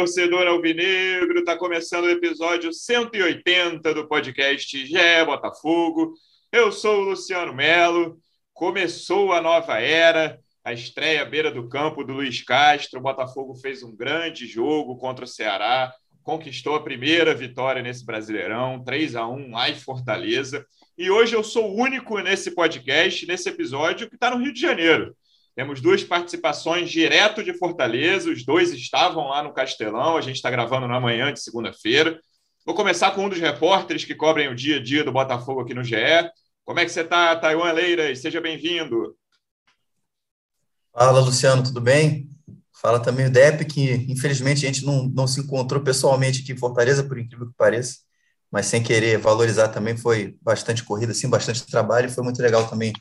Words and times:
torcedor 0.00 0.46
alvinegro, 0.46 1.40
está 1.40 1.58
começando 1.58 2.04
o 2.04 2.10
episódio 2.10 2.72
180 2.72 3.92
do 3.92 4.08
podcast 4.08 4.86
Gé 4.86 5.22
Botafogo. 5.26 6.14
Eu 6.50 6.72
sou 6.72 7.00
o 7.02 7.10
Luciano 7.10 7.52
Melo. 7.52 8.18
Começou 8.54 9.30
a 9.34 9.42
nova 9.42 9.78
era, 9.78 10.40
a 10.64 10.72
estreia 10.72 11.20
à 11.20 11.24
beira 11.26 11.50
do 11.50 11.68
campo 11.68 12.02
do 12.02 12.14
Luiz 12.14 12.42
Castro. 12.42 12.98
O 12.98 13.02
Botafogo 13.02 13.54
fez 13.56 13.82
um 13.82 13.94
grande 13.94 14.46
jogo 14.46 14.96
contra 14.96 15.26
o 15.26 15.28
Ceará, 15.28 15.92
conquistou 16.22 16.76
a 16.76 16.82
primeira 16.82 17.34
vitória 17.34 17.82
nesse 17.82 18.02
Brasileirão, 18.02 18.82
3 18.82 19.16
a 19.16 19.28
1 19.28 19.50
lá 19.50 19.68
em 19.68 19.74
Fortaleza. 19.74 20.64
E 20.96 21.10
hoje 21.10 21.36
eu 21.36 21.44
sou 21.44 21.70
o 21.70 21.78
único 21.78 22.18
nesse 22.20 22.52
podcast, 22.52 23.26
nesse 23.26 23.50
episódio, 23.50 24.08
que 24.08 24.14
está 24.14 24.30
no 24.30 24.42
Rio 24.42 24.54
de 24.54 24.62
Janeiro. 24.62 25.14
Temos 25.54 25.80
duas 25.80 26.02
participações 26.04 26.90
direto 26.90 27.42
de 27.42 27.52
Fortaleza, 27.52 28.30
os 28.30 28.44
dois 28.44 28.72
estavam 28.72 29.28
lá 29.28 29.42
no 29.42 29.52
Castelão, 29.52 30.16
a 30.16 30.20
gente 30.20 30.36
está 30.36 30.50
gravando 30.50 30.86
na 30.86 31.00
manhã 31.00 31.32
de 31.32 31.40
segunda-feira. 31.40 32.20
Vou 32.64 32.74
começar 32.74 33.10
com 33.12 33.24
um 33.24 33.28
dos 33.28 33.40
repórteres 33.40 34.04
que 34.04 34.14
cobrem 34.14 34.48
o 34.48 34.54
dia 34.54 34.76
a 34.76 34.82
dia 34.82 35.02
do 35.02 35.12
Botafogo 35.12 35.60
aqui 35.60 35.74
no 35.74 35.82
GE. 35.82 35.96
Como 36.64 36.78
é 36.78 36.84
que 36.84 36.90
você 36.92 37.00
está, 37.00 37.34
Taiwan 37.36 37.72
Leiras? 37.72 38.20
Seja 38.20 38.40
bem-vindo. 38.40 39.16
Fala, 40.92 41.20
Luciano, 41.20 41.62
tudo 41.62 41.80
bem? 41.80 42.28
Fala 42.80 43.00
também 43.00 43.26
o 43.26 43.30
Dep, 43.30 43.64
que 43.64 44.06
infelizmente 44.08 44.64
a 44.64 44.72
gente 44.72 44.86
não, 44.86 45.04
não 45.04 45.26
se 45.26 45.40
encontrou 45.40 45.82
pessoalmente 45.82 46.42
aqui 46.42 46.52
em 46.52 46.56
Fortaleza, 46.56 47.04
por 47.04 47.18
incrível 47.18 47.46
que 47.48 47.54
pareça, 47.56 47.98
mas 48.50 48.66
sem 48.66 48.82
querer 48.82 49.18
valorizar 49.18 49.68
também, 49.68 49.96
foi 49.96 50.36
bastante 50.40 50.82
corrida, 50.82 51.12
assim, 51.12 51.28
bastante 51.28 51.66
trabalho, 51.66 52.10
foi 52.10 52.24
muito 52.24 52.40
legal 52.40 52.66
também 52.68 52.92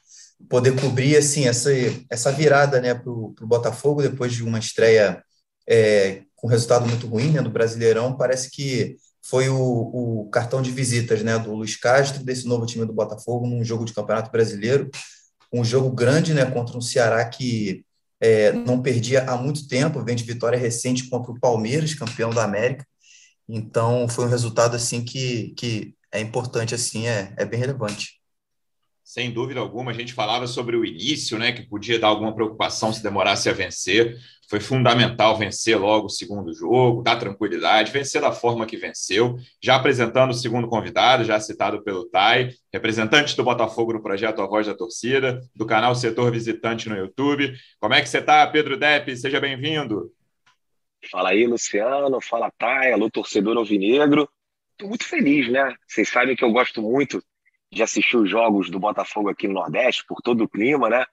poder 0.47 0.79
cobrir 0.79 1.17
assim 1.17 1.47
essa, 1.47 1.69
essa 2.09 2.31
virada 2.31 2.79
né, 2.79 2.93
para 2.93 3.11
o 3.11 3.33
Botafogo 3.41 4.01
depois 4.01 4.33
de 4.33 4.43
uma 4.43 4.59
estreia 4.59 5.23
é, 5.67 6.21
com 6.35 6.47
resultado 6.47 6.87
muito 6.87 7.07
ruim 7.07 7.31
né, 7.31 7.41
do 7.41 7.49
Brasileirão. 7.49 8.15
Parece 8.15 8.49
que 8.49 8.95
foi 9.21 9.49
o, 9.49 9.57
o, 9.57 10.29
cartão 10.31 10.61
de 10.61 10.71
visitas 10.71 11.21
né, 11.21 11.37
do 11.37 11.53
Luiz 11.53 11.75
Castro, 11.75 12.23
desse 12.23 12.47
novo 12.47 12.65
time 12.65 12.85
do 12.85 12.93
Botafogo, 12.93 13.45
num 13.45 13.63
jogo 13.63 13.85
de 13.85 13.93
Campeonato 13.93 14.31
Brasileiro. 14.31 14.89
Um 15.51 15.63
jogo 15.63 15.91
grande 15.91 16.33
né, 16.33 16.45
contra 16.45 16.77
um 16.77 16.81
Ceará 16.81 17.25
que 17.25 17.83
é, 18.21 18.51
não 18.51 18.81
perdia 18.81 19.23
há 19.23 19.35
muito 19.35 19.67
tempo, 19.67 20.03
vem 20.03 20.15
de 20.15 20.23
vitória 20.23 20.57
recente 20.57 21.09
contra 21.09 21.31
o 21.31 21.39
Palmeiras, 21.39 21.93
campeão 21.93 22.31
da 22.31 22.43
América. 22.43 22.85
Então, 23.47 24.07
foi 24.07 24.25
um 24.25 24.29
resultado 24.29 24.75
assim 24.75 25.03
que, 25.03 25.53
que 25.57 25.95
é 26.11 26.19
importante, 26.19 26.75
assim, 26.75 27.07
é, 27.07 27.33
é 27.37 27.45
bem 27.45 27.59
relevante 27.59 28.18
sem 29.09 29.31
dúvida 29.31 29.59
alguma. 29.59 29.89
A 29.89 29.93
gente 29.93 30.13
falava 30.13 30.45
sobre 30.45 30.77
o 30.77 30.85
início, 30.85 31.39
né, 31.39 31.51
que 31.51 31.63
podia 31.63 31.97
dar 31.97 32.09
alguma 32.09 32.31
preocupação 32.31 32.93
se 32.93 33.01
demorasse 33.01 33.49
a 33.49 33.53
vencer. 33.53 34.15
Foi 34.47 34.59
fundamental 34.59 35.35
vencer 35.35 35.79
logo 35.79 36.05
o 36.05 36.09
segundo 36.11 36.53
jogo, 36.53 37.01
dar 37.01 37.15
tranquilidade, 37.15 37.91
vencer 37.91 38.21
da 38.21 38.31
forma 38.31 38.67
que 38.67 38.77
venceu. 38.77 39.35
Já 39.59 39.77
apresentando 39.77 40.29
o 40.29 40.33
segundo 40.35 40.67
convidado, 40.67 41.23
já 41.23 41.39
citado 41.39 41.83
pelo 41.83 42.05
Tai, 42.05 42.51
representante 42.71 43.35
do 43.35 43.43
Botafogo 43.43 43.93
no 43.93 44.03
projeto 44.03 44.43
A 44.43 44.47
Voz 44.47 44.67
da 44.67 44.75
Torcida, 44.75 45.41
do 45.55 45.65
canal 45.65 45.95
Setor 45.95 46.31
Visitante 46.31 46.87
no 46.87 46.95
YouTube. 46.95 47.51
Como 47.79 47.95
é 47.95 48.01
que 48.03 48.09
você 48.09 48.19
está, 48.19 48.45
Pedro 48.45 48.77
Depp? 48.77 49.17
Seja 49.17 49.39
bem-vindo. 49.39 50.13
Fala 51.09 51.29
aí, 51.29 51.47
Luciano. 51.47 52.21
Fala, 52.21 52.51
Tai, 52.59 52.91
alô, 52.91 53.09
torcedor 53.09 53.57
alvinegro. 53.57 54.29
Estou 54.73 54.87
muito 54.87 55.05
feliz, 55.05 55.51
né? 55.51 55.73
Vocês 55.87 56.07
sabem 56.09 56.35
que 56.35 56.43
eu 56.43 56.51
gosto 56.51 56.79
muito 56.79 57.23
de 57.71 57.83
assistir 57.83 58.17
os 58.17 58.29
jogos 58.29 58.69
do 58.69 58.79
Botafogo 58.79 59.29
aqui 59.29 59.47
no 59.47 59.55
Nordeste, 59.55 60.05
por 60.07 60.21
todo 60.21 60.43
o 60.43 60.49
clima, 60.49 60.89
né? 60.89 61.05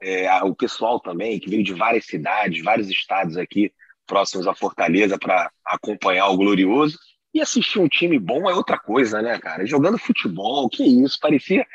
É, 0.00 0.42
o 0.42 0.54
pessoal 0.54 1.00
também, 1.00 1.40
que 1.40 1.48
veio 1.48 1.64
de 1.64 1.72
várias 1.72 2.04
cidades, 2.04 2.62
vários 2.62 2.88
estados 2.90 3.36
aqui 3.36 3.72
próximos 4.06 4.46
à 4.46 4.54
Fortaleza 4.54 5.18
para 5.18 5.50
acompanhar 5.64 6.28
o 6.28 6.36
Glorioso. 6.36 6.98
E 7.34 7.40
assistir 7.40 7.80
um 7.80 7.88
time 7.88 8.18
bom 8.18 8.48
é 8.48 8.54
outra 8.54 8.78
coisa, 8.78 9.20
né, 9.20 9.38
cara? 9.38 9.66
Jogando 9.66 9.98
futebol, 9.98 10.68
que 10.68 10.84
isso, 10.84 11.18
parecia 11.20 11.66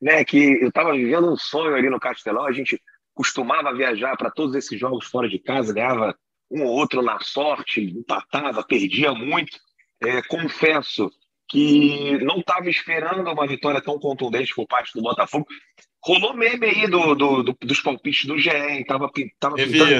né, 0.00 0.24
que 0.24 0.62
eu 0.62 0.68
estava 0.68 0.92
vivendo 0.92 1.30
um 1.30 1.36
sonho 1.36 1.74
ali 1.74 1.90
no 1.90 2.00
Castelão. 2.00 2.46
A 2.46 2.52
gente 2.52 2.80
costumava 3.14 3.74
viajar 3.74 4.16
para 4.16 4.30
todos 4.30 4.54
esses 4.54 4.78
jogos 4.78 5.06
fora 5.06 5.28
de 5.28 5.38
casa, 5.38 5.74
ganhava 5.74 6.16
um 6.50 6.64
ou 6.64 6.72
outro 6.72 7.02
na 7.02 7.18
sorte, 7.20 7.80
empatava, 7.80 8.62
perdia 8.62 9.12
muito. 9.12 9.58
É, 10.00 10.22
confesso 10.22 11.10
que 11.48 12.18
não 12.18 12.38
estava 12.38 12.68
esperando 12.68 13.30
uma 13.30 13.46
vitória 13.46 13.80
tão 13.80 13.98
contundente 13.98 14.54
por 14.54 14.66
parte 14.66 14.92
do 14.94 15.02
Botafogo. 15.02 15.46
Rolou 16.04 16.34
meme 16.34 16.66
aí 16.66 16.86
do, 16.86 17.14
do, 17.14 17.42
do 17.42 17.56
dos 17.60 17.80
palpites 17.80 18.26
do 18.26 18.38
GE, 18.38 18.50
estava 18.50 19.10
tava 19.40 19.56
pintando 19.56 19.56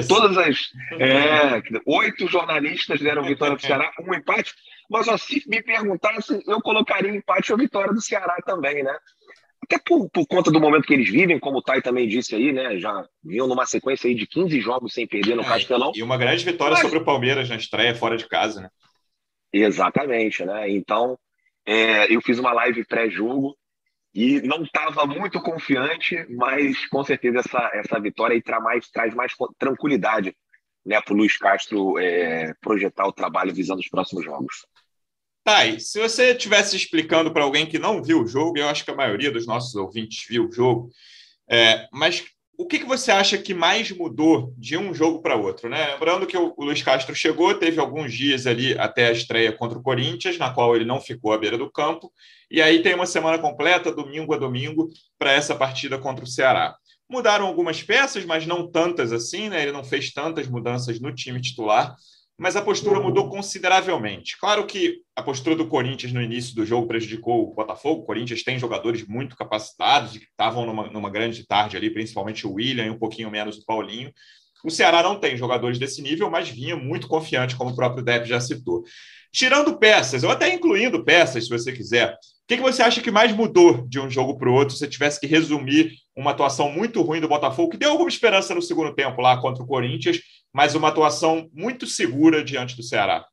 todas 0.07 0.37
as. 0.37 0.69
É, 0.97 1.61
oito 1.85 2.27
jornalistas 2.27 3.01
deram 3.01 3.23
vitória 3.23 3.55
do 3.55 3.61
Ceará, 3.61 3.91
um 3.99 4.13
empate. 4.13 4.53
Mas 4.89 5.07
ó, 5.07 5.17
se 5.17 5.43
me 5.47 5.61
perguntasse, 5.61 6.41
eu 6.47 6.61
colocaria 6.61 7.11
empate 7.11 7.51
ou 7.51 7.57
vitória 7.57 7.93
do 7.93 8.01
Ceará 8.01 8.37
também, 8.45 8.81
né? 8.81 8.95
Até 9.61 9.77
por, 9.77 10.09
por 10.09 10.25
conta 10.25 10.49
do 10.49 10.59
momento 10.59 10.85
que 10.87 10.93
eles 10.93 11.09
vivem, 11.09 11.37
como 11.37 11.57
o 11.57 11.61
Tai 11.61 11.81
também 11.81 12.07
disse 12.07 12.33
aí, 12.33 12.51
né? 12.53 12.79
Já 12.79 13.05
vinham 13.23 13.45
numa 13.45 13.65
sequência 13.65 14.07
aí 14.07 14.15
de 14.15 14.25
15 14.25 14.59
jogos 14.61 14.93
sem 14.93 15.05
perder 15.05 15.35
no 15.35 15.43
é, 15.43 15.45
Castelão. 15.45 15.91
E 15.93 16.01
uma 16.01 16.17
grande 16.17 16.45
vitória 16.45 16.73
Mas... 16.73 16.81
sobre 16.81 16.99
o 16.99 17.03
Palmeiras 17.03 17.49
na 17.49 17.55
estreia, 17.55 17.93
fora 17.93 18.17
de 18.17 18.27
casa, 18.27 18.61
né? 18.61 18.69
Exatamente, 19.51 20.45
né? 20.45 20.71
Então, 20.71 21.17
é, 21.65 22.13
eu 22.13 22.21
fiz 22.21 22.39
uma 22.39 22.53
live 22.53 22.85
pré-jogo 22.85 23.57
e 24.13 24.41
não 24.41 24.63
estava 24.63 25.05
muito 25.05 25.39
confiante, 25.41 26.25
mas 26.29 26.85
com 26.87 27.03
certeza 27.03 27.39
essa, 27.39 27.71
essa 27.73 27.99
vitória 27.99 28.33
aí 28.33 28.41
traz 28.41 28.63
mais, 28.63 28.89
traz 28.89 29.13
mais 29.13 29.33
tranquilidade 29.57 30.35
né, 30.85 30.99
para 31.01 31.13
o 31.13 31.17
Luiz 31.17 31.37
Castro 31.37 31.97
é, 31.99 32.53
projetar 32.61 33.05
o 33.07 33.13
trabalho 33.13 33.53
visando 33.53 33.79
os 33.79 33.89
próximos 33.89 34.25
jogos. 34.25 34.65
Thay, 35.43 35.79
se 35.79 35.99
você 35.99 36.31
estivesse 36.31 36.75
explicando 36.75 37.31
para 37.31 37.43
alguém 37.43 37.65
que 37.65 37.79
não 37.79 38.03
viu 38.03 38.23
o 38.23 38.27
jogo, 38.27 38.57
eu 38.57 38.67
acho 38.67 38.83
que 38.83 38.91
a 38.91 38.95
maioria 38.95 39.31
dos 39.31 39.47
nossos 39.47 39.75
ouvintes 39.75 40.25
viu 40.27 40.47
o 40.47 40.51
jogo, 40.51 40.89
é, 41.49 41.87
mas 41.91 42.25
o 42.59 42.65
que, 42.65 42.79
que 42.79 42.85
você 42.85 43.09
acha 43.09 43.37
que 43.37 43.53
mais 43.53 43.89
mudou 43.89 44.53
de 44.57 44.75
um 44.75 44.93
jogo 44.93 45.21
para 45.21 45.37
outro? 45.37 45.69
Né? 45.69 45.93
Lembrando 45.93 46.27
que 46.27 46.35
o, 46.35 46.53
o 46.57 46.65
Luiz 46.65 46.83
Castro 46.83 47.15
chegou, 47.15 47.53
teve 47.53 47.79
alguns 47.79 48.13
dias 48.13 48.45
ali 48.45 48.77
até 48.77 49.07
a 49.07 49.13
estreia 49.13 49.53
contra 49.53 49.79
o 49.79 49.81
Corinthians, 49.81 50.37
na 50.37 50.49
qual 50.53 50.75
ele 50.75 50.83
não 50.83 50.99
ficou 50.99 51.31
à 51.31 51.37
beira 51.37 51.57
do 51.57 51.71
campo, 51.71 52.11
e 52.51 52.61
aí 52.61 52.81
tem 52.83 52.93
uma 52.93 53.05
semana 53.05 53.39
completa, 53.39 53.93
domingo 53.93 54.33
a 54.33 54.37
domingo, 54.37 54.89
para 55.17 55.31
essa 55.31 55.55
partida 55.55 55.97
contra 55.97 56.25
o 56.25 56.27
Ceará. 56.27 56.75
Mudaram 57.09 57.47
algumas 57.47 57.81
peças, 57.81 58.25
mas 58.25 58.45
não 58.45 58.69
tantas 58.69 59.13
assim, 59.13 59.47
né? 59.47 59.61
ele 59.61 59.71
não 59.71 59.83
fez 59.83 60.11
tantas 60.11 60.45
mudanças 60.45 60.99
no 60.99 61.15
time 61.15 61.39
titular, 61.39 61.95
mas 62.39 62.55
a 62.55 62.61
postura 62.61 63.01
mudou 63.01 63.29
consideravelmente. 63.29 64.37
Claro 64.39 64.65
que 64.65 65.01
a 65.13 65.21
postura 65.21 65.55
do 65.57 65.67
Corinthians 65.67 66.13
no 66.13 66.21
início 66.21 66.55
do 66.55 66.65
jogo 66.65 66.87
prejudicou 66.87 67.43
o 67.43 67.53
Botafogo. 67.53 68.01
O 68.01 68.05
Corinthians 68.05 68.43
tem 68.43 68.57
jogadores 68.57 69.05
muito 69.05 69.35
capacitados 69.35 70.17
que 70.17 70.23
estavam 70.23 70.65
numa, 70.65 70.89
numa 70.89 71.09
grande 71.09 71.45
tarde 71.45 71.75
ali, 71.75 71.89
principalmente 71.89 72.47
o 72.47 72.53
William 72.53 72.85
e 72.85 72.89
um 72.89 72.97
pouquinho 72.97 73.29
menos 73.29 73.57
o 73.57 73.65
Paulinho. 73.65 74.13
O 74.63 74.71
Ceará 74.71 75.03
não 75.03 75.19
tem 75.19 75.35
jogadores 75.35 75.77
desse 75.77 76.01
nível, 76.01 76.29
mas 76.29 76.47
vinha 76.47 76.75
muito 76.75 77.07
confiante, 77.07 77.55
como 77.55 77.71
o 77.71 77.75
próprio 77.75 78.03
Depp 78.03 78.27
já 78.27 78.39
citou. 78.39 78.83
Tirando 79.31 79.77
peças, 79.77 80.23
ou 80.23 80.31
até 80.31 80.53
incluindo 80.53 81.03
peças, 81.03 81.43
se 81.43 81.49
você 81.49 81.71
quiser, 81.71 82.17
que, 82.49 82.57
que 82.57 82.63
você 82.63 82.81
acha 82.81 82.99
que 82.99 83.11
mais 83.11 83.31
mudou 83.31 83.87
de 83.87 83.99
um 83.99 84.09
jogo 84.09 84.35
para 84.35 84.49
o 84.49 84.53
outro, 84.53 84.73
se 84.73 84.79
você 84.79 84.87
tivesse 84.87 85.19
que 85.19 85.27
resumir 85.27 85.91
uma 86.19 86.31
atuação 86.31 86.69
muito 86.69 87.01
ruim 87.01 87.21
do 87.21 87.29
Botafogo, 87.29 87.71
que 87.71 87.77
deu 87.77 87.91
alguma 87.91 88.09
esperança 88.09 88.53
no 88.53 88.61
segundo 88.61 88.93
tempo 88.93 89.21
lá 89.21 89.39
contra 89.39 89.63
o 89.63 89.67
Corinthians, 89.67 90.19
mas 90.53 90.75
uma 90.75 90.89
atuação 90.89 91.49
muito 91.53 91.87
segura 91.87 92.43
diante 92.43 92.75
do 92.75 92.83
Ceará? 92.83 93.25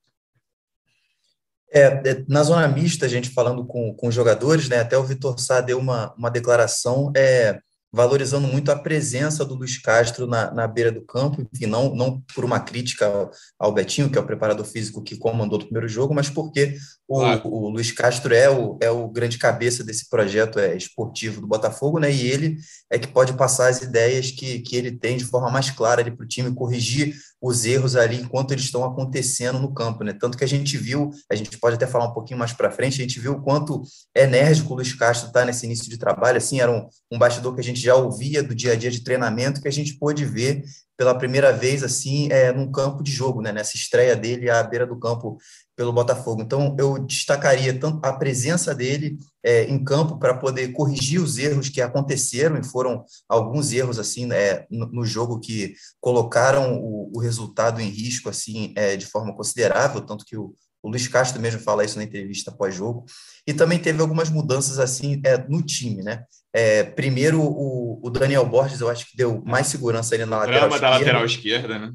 É, 1.72 1.82
é 1.82 2.24
na 2.28 2.44
zona 2.44 2.68
mista, 2.68 3.06
a 3.06 3.08
gente 3.08 3.30
falando 3.30 3.66
com, 3.66 3.92
com 3.92 4.06
os 4.06 4.14
jogadores, 4.14 4.68
né, 4.68 4.78
até 4.78 4.96
o 4.96 5.02
Vitor 5.02 5.38
Sá 5.40 5.60
deu 5.60 5.78
uma, 5.78 6.14
uma 6.16 6.30
declaração 6.30 7.12
é, 7.16 7.58
valorizando 7.96 8.46
muito 8.46 8.70
a 8.70 8.76
presença 8.76 9.42
do 9.42 9.54
Luiz 9.54 9.78
Castro 9.78 10.26
na, 10.26 10.50
na 10.52 10.68
beira 10.68 10.92
do 10.92 11.00
campo, 11.00 11.40
enfim, 11.50 11.64
não, 11.64 11.94
não 11.94 12.20
por 12.34 12.44
uma 12.44 12.60
crítica 12.60 13.06
ao, 13.06 13.30
ao 13.58 13.72
Betinho, 13.72 14.10
que 14.10 14.18
é 14.18 14.20
o 14.20 14.26
preparador 14.26 14.66
físico 14.66 15.02
que 15.02 15.16
comandou 15.16 15.58
o 15.58 15.64
primeiro 15.64 15.88
jogo, 15.88 16.14
mas 16.14 16.28
porque 16.28 16.76
o, 17.08 17.22
o 17.48 17.70
Luiz 17.70 17.90
Castro 17.92 18.34
é 18.34 18.50
o, 18.50 18.78
é 18.82 18.90
o 18.90 19.08
grande 19.08 19.38
cabeça 19.38 19.82
desse 19.82 20.10
projeto 20.10 20.58
é, 20.58 20.76
esportivo 20.76 21.40
do 21.40 21.46
Botafogo, 21.46 21.98
né? 21.98 22.12
E 22.12 22.30
ele 22.30 22.58
é 22.90 22.98
que 22.98 23.08
pode 23.08 23.32
passar 23.32 23.68
as 23.68 23.80
ideias 23.80 24.30
que, 24.30 24.58
que 24.58 24.76
ele 24.76 24.92
tem 24.92 25.16
de 25.16 25.24
forma 25.24 25.50
mais 25.50 25.70
clara 25.70 26.04
para 26.04 26.22
o 26.22 26.28
time, 26.28 26.54
corrigir 26.54 27.16
os 27.40 27.64
erros 27.64 27.96
ali 27.96 28.16
enquanto 28.16 28.52
eles 28.52 28.64
estão 28.64 28.84
acontecendo 28.84 29.58
no 29.58 29.72
campo, 29.74 30.02
né? 30.02 30.12
Tanto 30.12 30.38
que 30.38 30.44
a 30.44 30.48
gente 30.48 30.76
viu, 30.76 31.10
a 31.30 31.34
gente 31.34 31.58
pode 31.58 31.76
até 31.76 31.86
falar 31.86 32.06
um 32.06 32.14
pouquinho 32.14 32.38
mais 32.38 32.52
para 32.52 32.70
frente, 32.70 33.00
a 33.00 33.04
gente 33.04 33.20
viu 33.20 33.32
o 33.32 33.42
quanto 33.42 33.82
enérgico 34.14 34.72
o 34.72 34.76
Luiz 34.76 34.92
Castro 34.94 35.28
está 35.28 35.44
nesse 35.44 35.66
início 35.66 35.88
de 35.88 35.98
trabalho, 35.98 36.38
assim, 36.38 36.60
era 36.60 36.70
um, 36.70 36.88
um 37.12 37.18
bastidor 37.18 37.54
que 37.54 37.60
a 37.60 37.64
gente 37.64 37.80
já 37.80 37.94
ouvia 37.94 38.42
do 38.42 38.54
dia 38.54 38.72
a 38.72 38.76
dia 38.76 38.90
de 38.90 39.04
treinamento, 39.04 39.60
que 39.60 39.68
a 39.68 39.72
gente 39.72 39.98
pôde 39.98 40.24
ver 40.24 40.62
pela 40.96 41.14
primeira 41.14 41.52
vez 41.52 41.82
assim 41.82 42.28
é, 42.32 42.52
num 42.52 42.70
campo 42.70 43.02
de 43.02 43.12
jogo, 43.12 43.42
né? 43.42 43.52
Nessa 43.52 43.76
estreia 43.76 44.16
dele 44.16 44.48
à 44.48 44.62
beira 44.62 44.86
do 44.86 44.98
campo 44.98 45.38
pelo 45.76 45.92
Botafogo. 45.92 46.40
Então, 46.40 46.74
eu 46.78 46.98
destacaria 46.98 47.78
tanto 47.78 48.04
a 48.04 48.12
presença 48.14 48.74
dele 48.74 49.18
é, 49.44 49.64
em 49.64 49.84
campo 49.84 50.18
para 50.18 50.36
poder 50.36 50.68
corrigir 50.72 51.20
os 51.20 51.36
erros 51.36 51.68
que 51.68 51.82
aconteceram, 51.82 52.58
e 52.58 52.64
foram 52.64 53.04
alguns 53.28 53.72
erros 53.72 53.98
assim 53.98 54.24
né, 54.24 54.64
no, 54.70 54.86
no 54.86 55.04
jogo 55.04 55.38
que 55.38 55.74
colocaram 56.00 56.80
o, 56.80 57.10
o, 57.14 57.20
resultado 57.20 57.80
em 57.80 57.90
risco 57.90 58.30
assim 58.30 58.72
é, 58.74 58.96
de 58.96 59.04
forma 59.04 59.36
considerável, 59.36 60.00
tanto 60.00 60.24
que 60.24 60.36
o, 60.36 60.54
o 60.82 60.88
Luiz 60.88 61.06
Castro 61.08 61.42
mesmo 61.42 61.60
fala 61.60 61.84
isso 61.84 61.98
na 61.98 62.04
entrevista 62.04 62.50
pós-jogo. 62.50 63.04
E 63.46 63.52
também 63.52 63.78
teve 63.78 64.00
algumas 64.00 64.30
mudanças 64.30 64.78
assim 64.78 65.20
é, 65.24 65.36
no 65.46 65.62
time, 65.62 66.02
né? 66.02 66.24
É, 66.58 66.84
primeiro, 66.84 67.42
o, 67.42 68.00
o, 68.02 68.08
Daniel 68.08 68.46
Borges, 68.46 68.80
eu 68.80 68.88
acho 68.88 69.10
que 69.10 69.14
deu 69.14 69.42
mais 69.44 69.66
segurança 69.66 70.14
ali 70.14 70.24
na 70.24 70.38
lateral 70.38 70.68
esquerda. 70.68 70.80
da 70.80 70.90
lateral 70.90 71.24
esquerda, 71.26 71.78
né? 71.78 71.92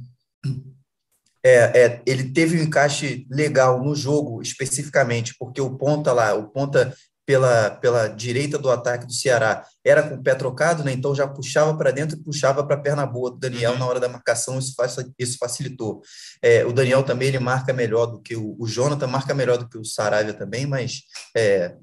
É, 1.43 1.55
é, 1.81 2.01
ele 2.05 2.25
teve 2.25 2.59
um 2.59 2.63
encaixe 2.63 3.25
legal 3.27 3.83
no 3.83 3.95
jogo, 3.95 4.39
especificamente, 4.39 5.33
porque 5.39 5.59
o 5.59 5.75
ponta 5.75 6.13
lá, 6.13 6.35
o 6.35 6.47
ponta 6.49 6.95
pela, 7.25 7.71
pela 7.71 8.07
direita 8.07 8.59
do 8.59 8.69
ataque 8.69 9.07
do 9.07 9.13
Ceará 9.13 9.65
era 9.83 10.03
com 10.03 10.13
o 10.13 10.21
pé 10.21 10.35
trocado, 10.35 10.83
né? 10.83 10.91
então 10.91 11.15
já 11.15 11.27
puxava 11.27 11.75
para 11.75 11.89
dentro 11.89 12.15
e 12.15 12.23
puxava 12.23 12.63
para 12.63 12.75
a 12.75 12.79
perna 12.79 13.03
boa 13.03 13.31
do 13.31 13.39
Daniel 13.39 13.71
uhum. 13.71 13.79
na 13.79 13.85
hora 13.87 13.99
da 13.99 14.09
marcação, 14.09 14.59
isso, 14.59 14.75
isso 15.17 15.37
facilitou. 15.39 16.03
É, 16.39 16.63
o 16.65 16.71
Daniel 16.71 17.01
também 17.01 17.29
ele 17.29 17.39
marca 17.39 17.73
melhor 17.73 18.05
do 18.05 18.21
que 18.21 18.35
o, 18.35 18.55
o 18.59 18.67
Jonathan, 18.67 19.07
marca 19.07 19.33
melhor 19.33 19.57
do 19.57 19.67
que 19.67 19.79
o 19.79 19.83
Saravia 19.83 20.35
também, 20.35 20.67
mas 20.67 21.01
é, 21.35 21.75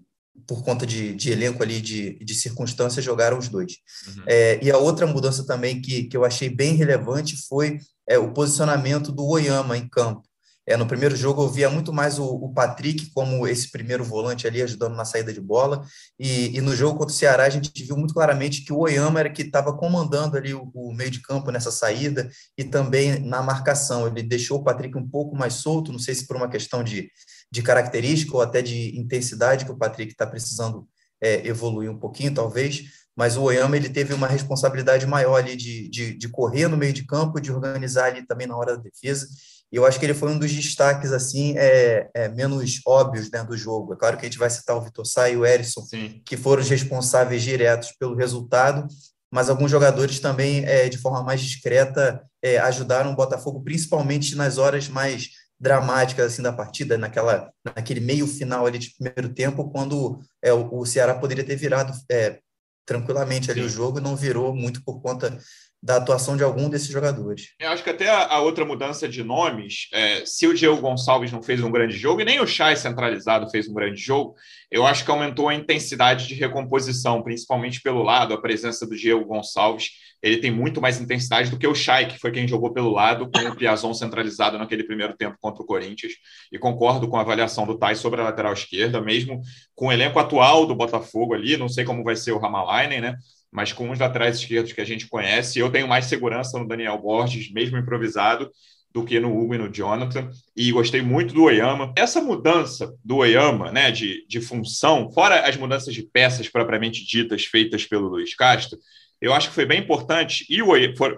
por 0.47 0.63
conta 0.63 0.87
de, 0.87 1.15
de, 1.15 1.31
elenco 1.31 1.63
ali, 1.63 1.81
de, 1.81 2.19
de 2.25 2.35
circunstâncias, 2.35 3.05
jogaram 3.05 3.39
os 3.39 3.49
dois. 3.49 3.75
Uhum. 4.07 4.23
É, 4.27 4.59
e 4.63 4.71
a 4.71 4.79
outra 4.79 5.07
mudança 5.07 5.47
também 5.47 5.81
que, 5.81 6.05
que 6.05 6.17
eu 6.17 6.25
achei 6.25 6.49
bem 6.49 6.75
relevante 6.75 7.37
foi 7.49 7.79
é, 8.09 8.19
o 8.19 8.33
posicionamento 8.33 9.13
do 9.13 9.27
Oyama 9.27 9.77
em 9.77 9.89
campo. 9.89 10.29
É, 10.69 10.77
no 10.77 10.87
primeiro 10.87 11.17
jogo 11.17 11.43
eu 11.43 11.49
via 11.49 11.71
muito 11.71 11.95
mais 11.95 12.19
o, 12.19 12.27
o, 12.27 12.53
Patrick 12.53 13.11
como 13.15 13.49
esse 13.49 13.71
primeiro 13.71 14.05
volante 14.05 14.47
ali 14.47 14.61
ajudando 14.61 14.95
na 14.95 15.05
saída 15.07 15.33
de 15.33 15.41
bola 15.41 15.83
e, 16.21 16.55
e, 16.55 16.61
no 16.61 16.77
jogo 16.77 16.99
contra 16.99 17.15
o 17.15 17.17
Ceará 17.17 17.45
a 17.45 17.49
gente 17.49 17.71
viu 17.83 17.97
muito 17.97 18.13
claramente 18.13 18.63
que 18.63 18.71
o 18.71 18.81
Oyama 18.81 19.19
era 19.19 19.31
que 19.31 19.41
estava 19.41 19.75
comandando 19.75 20.37
ali 20.37 20.53
o, 20.53 20.71
o, 20.75 20.93
meio 20.93 21.11
de 21.11 21.23
campo 21.23 21.51
nessa 21.51 21.71
saída 21.71 22.29
e 22.57 22.65
também 22.65 23.19
na 23.19 23.43
marcação. 23.43 24.07
Ele 24.07 24.23
deixou 24.23 24.59
o 24.59 24.63
Patrick 24.63 24.95
um 24.99 25.09
pouco 25.09 25.35
mais 25.35 25.55
solto, 25.55 25.91
não 25.91 25.99
sei 25.99 26.15
se 26.15 26.27
por 26.27 26.37
uma 26.37 26.51
questão 26.51 26.85
de, 26.85 27.11
de 27.51 27.63
característica 27.63 28.35
ou 28.35 28.43
até 28.43 28.63
de 28.63 28.99
intensidade 28.99 29.65
que 29.65 29.73
o 29.73 29.77
Patrick 29.77 30.13
está 30.13 30.27
precisando 30.27 30.87
é, 31.21 31.47
evoluir 31.47 31.91
um 31.91 31.99
pouquinho, 31.99 32.35
talvez, 32.35 32.85
mas 33.17 33.37
o 33.37 33.43
Oyama 33.43 33.77
ele 33.77 33.89
teve 33.89 34.15
uma 34.15 34.29
responsabilidade 34.29 35.07
maior 35.07 35.37
ali 35.37 35.57
de, 35.57 35.89
de, 35.89 36.15
de 36.15 36.29
correr 36.29 36.69
no 36.69 36.77
meio 36.77 36.93
de 36.93 37.05
campo, 37.05 37.41
de 37.41 37.53
organizar 37.53 38.07
ali 38.07 38.27
também 38.27 38.47
na 38.47 38.57
hora 38.57 38.77
da 38.77 38.83
defesa 38.83 39.27
e 39.71 39.77
eu 39.77 39.85
acho 39.85 39.99
que 39.99 40.07
ele 40.07 40.15
foi 40.15 40.31
um 40.31 40.39
dos 40.39 40.53
destaques 40.53 41.13
assim 41.13 41.57
é, 41.59 42.09
é, 42.15 42.29
menos 42.29 42.81
óbvios 42.87 43.31
né, 43.31 43.45
do 43.45 43.57
jogo. 43.57 43.93
É 43.93 43.97
claro 43.97 44.17
que 44.17 44.25
a 44.25 44.29
gente 44.29 44.39
vai 44.39 44.49
citar 44.49 44.77
o 44.77 44.81
Vitor 44.81 45.07
Sá 45.07 45.29
e 45.29 45.37
o 45.37 45.45
Erisson, 45.45 45.83
Sim. 45.83 46.23
que 46.25 46.37
foram 46.37 46.63
os 46.63 46.71
responsáveis 46.71 47.43
diretos 47.43 47.93
pelo 47.99 48.17
resultado, 48.17 48.89
mas 49.31 49.51
alguns 49.51 49.71
jogadores 49.71 50.21
também, 50.21 50.65
é, 50.65 50.89
de 50.89 50.97
forma 50.97 51.23
mais 51.23 51.43
discreta, 51.43 52.23
é, 52.43 52.59
ajudaram 52.59 53.13
o 53.13 53.17
Botafogo, 53.17 53.63
principalmente 53.63 54.35
nas 54.35 54.57
horas 54.57 54.89
mais 54.89 55.29
dramáticas 55.61 56.33
assim 56.33 56.43
da 56.43 56.53
partida, 56.53 56.97
naquela, 56.97 57.53
naquele 57.65 58.01
meio 58.01 58.27
final 58.27 58.67
ali 58.67 58.79
de 58.79 58.95
primeiro 58.95 59.35
tempo, 59.35 59.71
quando 59.71 60.21
é, 60.43 60.53
o, 60.53 60.73
o 60.73 60.87
Ceará 60.87 61.15
poderia 61.15 61.45
ter 61.45 61.57
virado 61.57 61.93
é, 62.11 62.39
tranquilamente 62.87 63.51
ali 63.51 63.61
Sim. 63.61 63.67
o 63.67 63.71
jogo, 63.71 64.01
não 64.01 64.17
virou 64.17 64.55
muito 64.55 64.83
por 64.85 65.01
conta 65.01 65.39
da 65.81 65.97
atuação 65.97 66.37
de 66.37 66.43
algum 66.43 66.69
desses 66.69 66.89
jogadores. 66.89 67.55
Eu 67.59 67.71
acho 67.71 67.85
que 67.85 67.91
até 67.91 68.09
a, 68.09 68.35
a 68.35 68.41
outra 68.41 68.65
mudança 68.65 69.09
de 69.09 69.23
nomes, 69.23 69.89
é, 69.93 70.25
se 70.27 70.47
o 70.47 70.55
Diego 70.55 70.81
Gonçalves 70.81 71.31
não 71.31 71.41
fez 71.41 71.63
um 71.63 71.71
grande 71.71 71.97
jogo, 71.97 72.21
e 72.21 72.25
nem 72.25 72.41
o 72.41 72.47
Chay 72.47 72.75
centralizado 72.75 73.49
fez 73.49 73.69
um 73.69 73.75
grande 73.75 74.01
jogo, 74.01 74.35
eu 74.71 74.85
acho 74.85 75.05
que 75.05 75.11
aumentou 75.11 75.49
a 75.49 75.55
intensidade 75.55 76.27
de 76.27 76.35
recomposição, 76.35 77.23
principalmente 77.23 77.81
pelo 77.81 78.03
lado, 78.03 78.35
a 78.35 78.41
presença 78.41 78.87
do 78.87 78.97
Diego 78.97 79.25
Gonçalves. 79.25 79.91
Ele 80.21 80.39
tem 80.39 80.51
muito 80.51 80.81
mais 80.81 81.01
intensidade 81.01 81.49
do 81.49 81.57
que 81.57 81.67
o 81.67 81.75
Chay, 81.77 82.07
que 82.07 82.19
foi 82.19 82.33
quem 82.33 82.49
jogou 82.49 82.73
pelo 82.73 82.91
lado, 82.91 83.31
com 83.31 83.39
o 83.39 83.57
Piazon 83.57 83.95
centralizado 83.95 84.59
naquele 84.59 84.83
primeiro 84.83 85.17
tempo 85.17 85.37
contra 85.41 85.63
o 85.63 85.67
Corinthians. 85.67 86.15
E 86.51 86.59
concordo 86.59 87.07
com 87.09 87.17
a 87.17 87.21
avaliação 87.21 87.65
do 87.65 87.79
Thay 87.79 87.95
sobre 87.95 88.21
a 88.21 88.25
lateral 88.25 88.53
esquerda, 88.53 89.01
mesmo 89.01 89.41
com 89.77 89.87
o 89.87 89.93
elenco 89.93 90.19
atual 90.19 90.67
do 90.67 90.75
Botafogo 90.75 91.35
ali, 91.35 91.57
não 91.57 91.69
sei 91.69 91.85
como 91.85 92.03
vai 92.03 92.17
ser 92.17 92.33
o 92.33 92.39
Ramalainen, 92.39 93.01
né? 93.01 93.17
Mas 93.51 93.73
com 93.73 93.91
os 93.91 93.99
laterais 93.99 94.37
esquerdos 94.37 94.73
que 94.73 94.81
a 94.81 94.85
gente 94.85 95.09
conhece, 95.09 95.59
eu 95.59 95.71
tenho 95.71 95.89
mais 95.89 96.07
segurança 96.07 96.59
no 96.59 96.69
Daniel 96.69 96.99
Borges, 96.99 97.51
mesmo 97.51 97.79
improvisado, 97.79 98.51
do 98.93 99.05
que 99.05 99.21
no 99.21 99.37
Hugo 99.39 99.55
e 99.55 99.59
no 99.59 99.73
Jonathan, 99.73 100.31
e 100.57 100.73
gostei 100.73 101.03
muito 101.03 101.35
do 101.35 101.45
Oyama. 101.45 101.93
Essa 101.97 102.21
mudança 102.21 102.93
do 103.05 103.17
Oyama, 103.17 103.71
né, 103.71 103.91
de, 103.91 104.27
de 104.27 104.41
função, 104.41 105.11
fora 105.13 105.47
as 105.47 105.57
mudanças 105.57 105.95
de 105.95 106.03
peças 106.03 106.49
propriamente 106.49 107.07
ditas 107.07 107.45
feitas 107.45 107.85
pelo 107.85 108.09
Luiz 108.09 108.35
Castro, 108.35 108.79
eu 109.21 109.35
acho 109.35 109.49
que 109.49 109.55
foi 109.55 109.67
bem 109.67 109.81
importante, 109.81 110.47
e 110.49 110.63
o, 110.63 110.69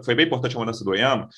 foi 0.04 0.14
bem 0.14 0.26
importante 0.26 0.56
a 0.56 0.58
mudança 0.58 0.84
do 0.84 0.90
Oyama, 0.90 1.28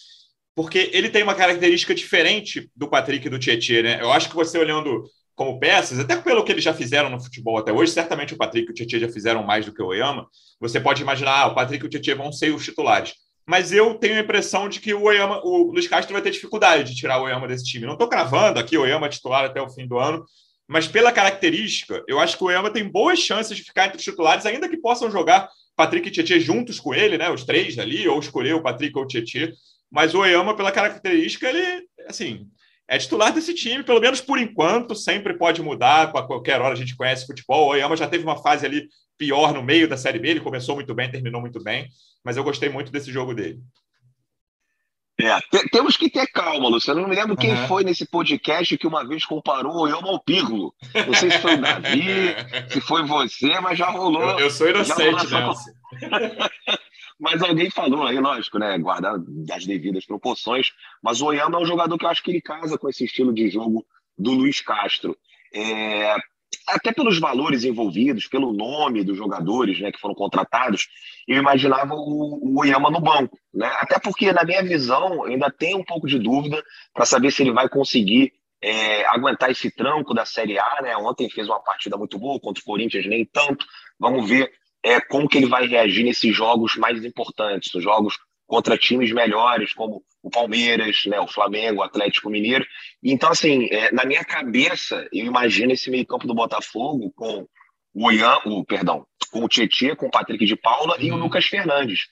porque 0.54 0.90
ele 0.92 1.08
tem 1.08 1.22
uma 1.22 1.34
característica 1.34 1.94
diferente 1.94 2.70
do 2.76 2.88
Patrick 2.88 3.26
e 3.26 3.30
do 3.30 3.38
Tietchan, 3.38 3.82
né? 3.82 3.98
Eu 4.00 4.12
acho 4.12 4.28
que 4.28 4.34
você 4.34 4.58
olhando 4.58 5.02
como 5.34 5.58
peças, 5.58 5.98
até 5.98 6.16
pelo 6.16 6.44
que 6.44 6.52
eles 6.52 6.64
já 6.64 6.74
fizeram 6.74 7.08
no 7.08 7.20
futebol 7.20 7.58
até 7.58 7.72
hoje, 7.72 7.92
certamente 7.92 8.34
o 8.34 8.36
Patrick 8.36 8.68
e 8.68 8.70
o 8.70 8.74
Tietchan 8.74 8.98
já 8.98 9.08
fizeram 9.08 9.42
mais 9.42 9.64
do 9.64 9.72
que 9.72 9.82
o 9.82 9.86
Oyama, 9.86 10.26
você 10.60 10.78
pode 10.80 11.02
imaginar, 11.02 11.42
ah, 11.42 11.46
o 11.46 11.54
Patrick 11.54 11.84
e 11.84 11.86
o 11.86 11.90
Tietchan 11.90 12.16
vão 12.16 12.32
ser 12.32 12.54
os 12.54 12.64
titulares. 12.64 13.14
Mas 13.46 13.72
eu 13.72 13.94
tenho 13.94 14.16
a 14.16 14.20
impressão 14.20 14.68
de 14.68 14.78
que 14.78 14.94
o 14.94 15.02
Oyama, 15.02 15.40
o 15.44 15.72
Luiz 15.72 15.88
Castro 15.88 16.12
vai 16.12 16.22
ter 16.22 16.30
dificuldade 16.30 16.90
de 16.90 16.96
tirar 16.96 17.18
o 17.18 17.24
Oyama 17.24 17.48
desse 17.48 17.64
time. 17.64 17.86
Não 17.86 17.94
estou 17.94 18.08
cravando 18.08 18.60
aqui 18.60 18.78
o 18.78 18.82
Oyama 18.82 19.08
titular 19.08 19.44
até 19.44 19.60
o 19.60 19.68
fim 19.68 19.86
do 19.86 19.98
ano, 19.98 20.24
mas 20.68 20.86
pela 20.86 21.10
característica, 21.10 22.04
eu 22.06 22.20
acho 22.20 22.36
que 22.36 22.44
o 22.44 22.46
Oyama 22.46 22.70
tem 22.70 22.88
boas 22.88 23.18
chances 23.18 23.56
de 23.56 23.64
ficar 23.64 23.86
entre 23.86 23.98
os 23.98 24.04
titulares, 24.04 24.46
ainda 24.46 24.68
que 24.68 24.76
possam 24.76 25.10
jogar 25.10 25.48
Patrick 25.74 26.08
e 26.08 26.10
Tietchan 26.10 26.38
juntos 26.38 26.78
com 26.78 26.94
ele, 26.94 27.18
né, 27.18 27.30
os 27.30 27.44
três 27.44 27.78
ali, 27.78 28.06
ou 28.06 28.20
escolher 28.20 28.54
o 28.54 28.62
Patrick 28.62 28.96
ou 28.96 29.04
o 29.04 29.06
Tietchan. 29.06 29.52
Mas 29.90 30.14
o 30.14 30.20
Oyama, 30.20 30.56
pela 30.56 30.70
característica, 30.70 31.48
ele, 31.48 31.84
assim, 32.06 32.46
é 32.92 32.98
titular 32.98 33.32
desse 33.32 33.54
time, 33.54 33.82
pelo 33.82 34.00
menos 34.00 34.20
por 34.20 34.38
enquanto, 34.38 34.94
sempre 34.94 35.32
pode 35.32 35.62
mudar, 35.62 36.14
a 36.14 36.22
qualquer 36.22 36.60
hora 36.60 36.74
a 36.74 36.76
gente 36.76 36.94
conhece 36.94 37.26
futebol. 37.26 37.64
O 37.64 37.68
Oyama 37.68 37.96
já 37.96 38.06
teve 38.06 38.22
uma 38.22 38.36
fase 38.36 38.66
ali 38.66 38.86
pior 39.16 39.54
no 39.54 39.62
meio 39.62 39.88
da 39.88 39.96
Série 39.96 40.18
B, 40.18 40.28
ele 40.28 40.40
começou 40.40 40.74
muito 40.74 40.94
bem, 40.94 41.10
terminou 41.10 41.40
muito 41.40 41.62
bem, 41.62 41.88
mas 42.22 42.36
eu 42.36 42.44
gostei 42.44 42.68
muito 42.68 42.92
desse 42.92 43.10
jogo 43.10 43.32
dele. 43.32 43.58
É, 45.20 45.38
temos 45.70 45.96
que 45.96 46.10
ter 46.10 46.26
calma, 46.26 46.68
Luciano. 46.68 47.00
Eu 47.00 47.02
não 47.02 47.10
me 47.10 47.16
lembro 47.16 47.36
quem 47.36 47.52
uhum. 47.52 47.68
foi 47.68 47.84
nesse 47.84 48.06
podcast 48.06 48.76
que 48.76 48.86
uma 48.86 49.06
vez 49.06 49.24
comparou 49.24 49.74
o 49.74 49.80
Oyama 49.82 50.08
ao 50.08 50.20
Pirlo. 50.20 50.74
Não 51.06 51.14
sei 51.14 51.30
se 51.30 51.38
foi 51.38 51.54
o 51.54 51.60
Davi, 51.60 52.34
se 52.70 52.80
foi 52.80 53.04
você, 53.04 53.60
mas 53.60 53.78
já 53.78 53.90
rolou. 53.90 54.22
Eu, 54.22 54.40
eu 54.40 54.50
sou 54.50 54.68
inocente, 54.68 55.30
né? 55.30 56.78
Mas 57.20 57.40
alguém 57.40 57.70
falou 57.70 58.04
aí, 58.04 58.18
lógico, 58.18 58.58
né? 58.58 58.76
Guardar 58.78 59.14
as 59.52 59.64
devidas 59.64 60.04
proporções. 60.04 60.72
Mas 61.00 61.20
o 61.20 61.26
Oyama 61.26 61.56
é 61.56 61.62
um 61.62 61.64
jogador 61.64 61.96
que 61.96 62.04
eu 62.04 62.08
acho 62.08 62.20
que 62.20 62.32
ele 62.32 62.40
casa 62.40 62.76
com 62.76 62.88
esse 62.88 63.04
estilo 63.04 63.32
de 63.32 63.48
jogo 63.48 63.86
do 64.18 64.32
Luiz 64.32 64.60
Castro. 64.60 65.16
É, 65.54 66.16
até 66.68 66.92
pelos 66.92 67.18
valores 67.18 67.64
envolvidos, 67.64 68.26
pelo 68.26 68.52
nome 68.52 69.04
dos 69.04 69.16
jogadores 69.16 69.80
né, 69.80 69.90
que 69.90 70.00
foram 70.00 70.14
contratados, 70.14 70.88
eu 71.26 71.38
imaginava 71.38 71.94
o, 71.94 72.38
o 72.42 72.60
Oyama 72.60 72.90
no 72.90 73.00
banco. 73.00 73.38
Né? 73.52 73.66
Até 73.78 73.98
porque, 73.98 74.32
na 74.32 74.44
minha 74.44 74.62
visão, 74.62 75.24
ainda 75.24 75.50
tem 75.50 75.74
um 75.74 75.84
pouco 75.84 76.06
de 76.06 76.18
dúvida 76.18 76.62
para 76.92 77.06
saber 77.06 77.30
se 77.30 77.42
ele 77.42 77.52
vai 77.52 77.68
conseguir 77.68 78.32
é, 78.62 79.04
aguentar 79.06 79.50
esse 79.50 79.70
tranco 79.70 80.14
da 80.14 80.24
Série 80.24 80.58
A. 80.58 80.80
Né? 80.82 80.96
Ontem 80.96 81.30
fez 81.30 81.48
uma 81.48 81.60
partida 81.60 81.96
muito 81.96 82.18
boa 82.18 82.40
contra 82.40 82.60
o 82.60 82.64
Corinthians, 82.64 83.06
nem 83.06 83.24
tanto. 83.24 83.66
Vamos 83.98 84.28
ver 84.28 84.50
é, 84.82 85.00
como 85.00 85.28
que 85.28 85.38
ele 85.38 85.46
vai 85.46 85.66
reagir 85.66 86.04
nesses 86.04 86.34
jogos 86.34 86.76
mais 86.76 87.04
importantes, 87.04 87.74
os 87.74 87.82
jogos 87.82 88.18
contra 88.52 88.76
times 88.76 89.10
melhores, 89.10 89.72
como 89.72 90.04
o 90.22 90.28
Palmeiras, 90.28 91.04
né, 91.06 91.18
o 91.18 91.26
Flamengo, 91.26 91.80
o 91.80 91.82
Atlético 91.82 92.28
Mineiro. 92.28 92.66
Então, 93.02 93.30
assim, 93.30 93.66
é, 93.70 93.90
na 93.90 94.04
minha 94.04 94.22
cabeça, 94.22 95.08
eu 95.10 95.24
imagino 95.24 95.72
esse 95.72 95.90
meio-campo 95.90 96.26
do 96.26 96.34
Botafogo 96.34 97.10
com 97.16 97.48
o 97.94 98.12
Ian, 98.12 98.36
o, 98.44 98.62
perdão, 98.62 99.06
com 99.30 99.42
o 99.42 99.48
Tietchan, 99.48 99.96
com 99.96 100.08
o 100.08 100.10
Patrick 100.10 100.44
de 100.44 100.54
Paula 100.54 100.96
e 101.00 101.10
o 101.10 101.14
uhum. 101.14 101.22
Lucas 101.22 101.46
Fernandes. 101.46 102.08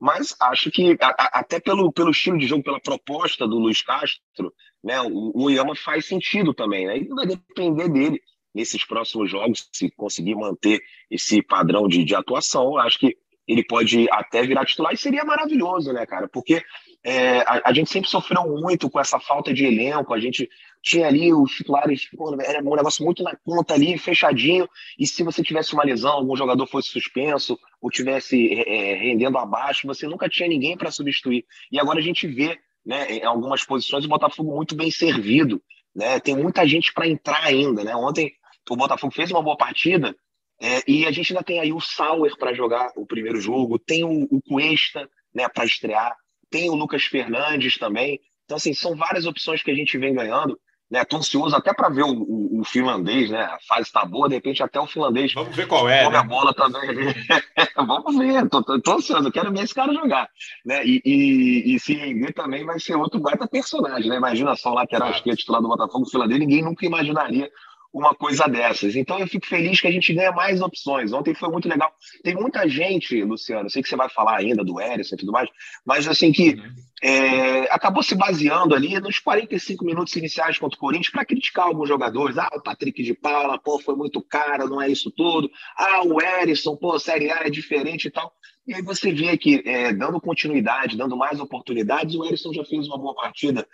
Mas 0.00 0.34
acho 0.40 0.68
que, 0.68 0.98
a, 1.00 1.10
a, 1.10 1.38
até 1.38 1.60
pelo, 1.60 1.92
pelo 1.92 2.10
estilo 2.10 2.38
de 2.38 2.48
jogo, 2.48 2.64
pela 2.64 2.80
proposta 2.80 3.46
do 3.46 3.56
Luiz 3.56 3.80
Castro, 3.80 4.52
né, 4.82 5.00
o, 5.00 5.44
o 5.44 5.48
Iama 5.48 5.76
faz 5.76 6.06
sentido 6.06 6.52
também, 6.52 6.88
né? 6.88 6.98
E 6.98 7.06
vai 7.06 7.24
depender 7.24 7.88
dele 7.88 8.20
nesses 8.52 8.84
próximos 8.84 9.30
jogos, 9.30 9.68
se 9.72 9.92
conseguir 9.92 10.34
manter 10.34 10.80
esse 11.08 11.40
padrão 11.40 11.86
de, 11.86 12.02
de 12.02 12.16
atuação, 12.16 12.78
acho 12.78 12.98
que 12.98 13.16
ele 13.46 13.64
pode 13.64 14.06
até 14.10 14.42
virar 14.42 14.64
titular 14.64 14.92
e 14.92 14.96
seria 14.96 15.24
maravilhoso, 15.24 15.92
né, 15.92 16.06
cara? 16.06 16.28
Porque 16.28 16.62
é, 17.02 17.40
a, 17.40 17.62
a, 17.66 17.72
gente 17.72 17.90
sempre 17.90 18.08
sofreu 18.08 18.44
muito 18.48 18.88
com 18.88 18.98
essa 18.98 19.20
falta 19.20 19.52
de 19.52 19.64
elenco, 19.64 20.14
a 20.14 20.20
gente 20.20 20.48
tinha 20.82 21.06
ali 21.06 21.32
os 21.32 21.52
titulares, 21.52 22.08
pô, 22.16 22.34
era 22.40 22.62
um 22.62 22.74
negócio 22.74 23.04
muito 23.04 23.22
na 23.22 23.36
conta 23.36 23.74
ali, 23.74 23.98
fechadinho, 23.98 24.68
e 24.98 25.06
se 25.06 25.22
você 25.22 25.42
tivesse 25.42 25.74
uma 25.74 25.84
lesão, 25.84 26.12
algum 26.12 26.36
jogador 26.36 26.66
fosse 26.66 26.88
suspenso 26.88 27.58
ou 27.80 27.90
tivesse 27.90 28.52
é, 28.52 28.92
é 28.92 28.94
rendendo 28.94 29.38
abaixo, 29.38 29.86
você 29.86 30.06
nunca 30.06 30.28
tinha 30.28 30.48
ninguém 30.48 30.76
para 30.76 30.90
substituir. 30.90 31.44
E 31.70 31.78
agora 31.78 31.98
a 31.98 32.02
gente 32.02 32.26
vê, 32.26 32.58
né, 32.84 33.18
em 33.18 33.24
algumas 33.24 33.64
posições, 33.64 34.04
o 34.04 34.08
Botafogo 34.08 34.54
muito 34.54 34.74
bem 34.74 34.90
servido 34.90 35.62
né? 35.94 36.18
Tem 36.18 36.36
muita 36.36 36.66
gente 36.66 36.92
para 36.92 37.06
entrar 37.06 37.44
ainda, 37.44 37.84
né? 37.84 37.94
Ontem 37.94 38.32
o 38.68 38.76
Botafogo 38.76 39.14
fez 39.14 39.30
uma 39.30 39.42
boa 39.42 39.56
partida 39.56 40.16
é, 40.60 40.82
e 40.86 41.06
a 41.06 41.10
gente 41.10 41.32
ainda 41.32 41.44
tem 41.44 41.60
aí 41.60 41.72
o 41.72 41.80
Sauer 41.80 42.36
para 42.36 42.54
jogar 42.54 42.92
o 42.96 43.06
primeiro 43.06 43.40
jogo, 43.40 43.78
tem 43.78 44.04
o, 44.04 44.28
o 44.30 44.40
Cuesta, 44.42 45.08
né, 45.34 45.48
para 45.48 45.64
estrear, 45.64 46.16
tem 46.50 46.70
o 46.70 46.74
Lucas 46.74 47.04
Fernandes 47.04 47.76
também. 47.76 48.20
Então, 48.44 48.56
assim, 48.56 48.74
são 48.74 48.94
várias 48.94 49.26
opções 49.26 49.62
que 49.62 49.70
a 49.70 49.74
gente 49.74 49.98
vem 49.98 50.14
ganhando. 50.14 50.58
Né? 50.90 51.04
Tô 51.04 51.16
ansioso 51.16 51.56
até 51.56 51.72
para 51.72 51.88
ver 51.88 52.04
o, 52.04 52.12
o, 52.12 52.60
o, 52.60 52.64
finlandês, 52.64 53.30
né? 53.30 53.42
A 53.42 53.58
fase 53.66 53.82
está 53.82 54.04
boa, 54.04 54.28
de 54.28 54.34
repente 54.34 54.62
até 54.62 54.78
o 54.78 54.86
finlandês. 54.86 55.32
Vamos 55.32 55.56
ver 55.56 55.66
qual 55.66 55.88
é. 55.88 56.08
Né? 56.08 56.16
a 56.16 56.22
bola 56.22 56.54
também. 56.54 56.82
Vamos 57.74 58.16
ver, 58.16 58.48
tô, 58.48 58.62
tô, 58.62 58.80
tô, 58.80 58.92
ansioso, 58.92 59.32
quero 59.32 59.50
ver 59.50 59.64
esse 59.64 59.74
cara 59.74 59.92
jogar. 59.92 60.28
Né? 60.64 60.86
E, 60.86 61.02
e, 61.04 61.74
e, 61.74 61.80
se 61.80 61.94
render 61.94 62.32
também 62.32 62.64
vai 62.64 62.78
ser 62.78 62.94
outro 62.94 63.18
baita 63.18 63.48
personagem, 63.48 64.08
né? 64.08 64.16
Imagina 64.16 64.54
só 64.54 64.70
o 64.70 64.74
lateral 64.74 65.10
esquerdo 65.10 65.38
titular 65.38 65.62
do 65.62 65.68
Botafogo, 65.68 66.04
o 66.04 66.10
finlandês, 66.10 66.38
ninguém 66.38 66.62
nunca 66.62 66.84
imaginaria 66.86 67.50
uma 67.94 68.12
coisa 68.12 68.48
dessas. 68.48 68.96
Então 68.96 69.20
eu 69.20 69.28
fico 69.28 69.46
feliz 69.46 69.80
que 69.80 69.86
a 69.86 69.90
gente 69.90 70.12
ganha 70.12 70.32
mais 70.32 70.60
opções. 70.60 71.12
Ontem 71.12 71.32
foi 71.32 71.48
muito 71.48 71.68
legal. 71.68 71.94
Tem 72.24 72.34
muita 72.34 72.68
gente, 72.68 73.22
Luciano, 73.22 73.70
sei 73.70 73.82
que 73.82 73.88
você 73.88 73.94
vai 73.94 74.08
falar 74.08 74.38
ainda 74.38 74.64
do 74.64 74.80
Erisson 74.80 75.14
e 75.14 75.18
tudo 75.18 75.30
mais, 75.30 75.48
mas 75.86 76.08
assim 76.08 76.32
que 76.32 76.54
uhum. 76.54 76.74
é, 77.00 77.60
acabou 77.72 78.02
se 78.02 78.16
baseando 78.16 78.74
ali 78.74 78.98
nos 78.98 79.20
45 79.20 79.84
minutos 79.84 80.16
iniciais 80.16 80.58
contra 80.58 80.76
o 80.76 80.80
Corinthians 80.80 81.10
para 81.10 81.24
criticar 81.24 81.66
alguns 81.66 81.88
jogadores. 81.88 82.36
Ah, 82.36 82.50
o 82.52 82.60
Patrick 82.60 83.00
de 83.00 83.14
Paula, 83.14 83.60
pô, 83.60 83.78
foi 83.78 83.94
muito 83.94 84.20
caro, 84.20 84.68
não 84.68 84.82
é 84.82 84.90
isso 84.90 85.12
tudo. 85.12 85.48
Ah, 85.78 86.02
o 86.04 86.20
Erisson, 86.20 86.74
pô, 86.74 86.98
Série 86.98 87.30
A 87.30 87.46
é 87.46 87.50
diferente 87.50 88.08
e 88.08 88.10
tal. 88.10 88.34
E 88.66 88.74
aí 88.74 88.82
você 88.82 89.12
vê 89.12 89.36
que, 89.36 89.62
é, 89.66 89.92
dando 89.92 90.20
continuidade, 90.20 90.96
dando 90.96 91.16
mais 91.16 91.38
oportunidades, 91.38 92.14
o 92.14 92.24
Erisson 92.24 92.52
já 92.52 92.64
fez 92.64 92.86
uma 92.86 92.98
boa 92.98 93.14
partida. 93.14 93.68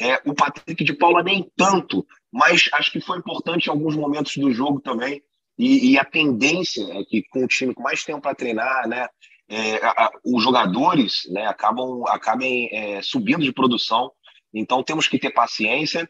É, 0.00 0.22
o 0.24 0.34
Patrick 0.34 0.84
de 0.84 0.94
Paula 0.94 1.22
nem 1.22 1.50
tanto, 1.56 2.06
mas 2.36 2.68
acho 2.74 2.92
que 2.92 3.00
foi 3.00 3.16
importante 3.16 3.66
em 3.66 3.70
alguns 3.70 3.96
momentos 3.96 4.36
do 4.36 4.52
jogo 4.52 4.78
também. 4.78 5.22
E, 5.58 5.92
e 5.92 5.98
a 5.98 6.04
tendência 6.04 6.84
é 6.92 7.02
que 7.02 7.22
com 7.30 7.42
o 7.42 7.48
time 7.48 7.72
com 7.72 7.82
mais 7.82 8.04
tempo 8.04 8.20
para 8.20 8.34
treinar, 8.34 8.86
né, 8.86 9.08
é, 9.48 9.76
a, 9.76 10.04
a, 10.04 10.10
os 10.22 10.44
jogadores 10.44 11.22
né, 11.30 11.46
acabam 11.46 12.04
acabem 12.08 12.68
é, 12.70 13.00
subindo 13.00 13.42
de 13.42 13.54
produção. 13.54 14.12
Então 14.52 14.82
temos 14.82 15.08
que 15.08 15.18
ter 15.18 15.30
paciência 15.30 16.06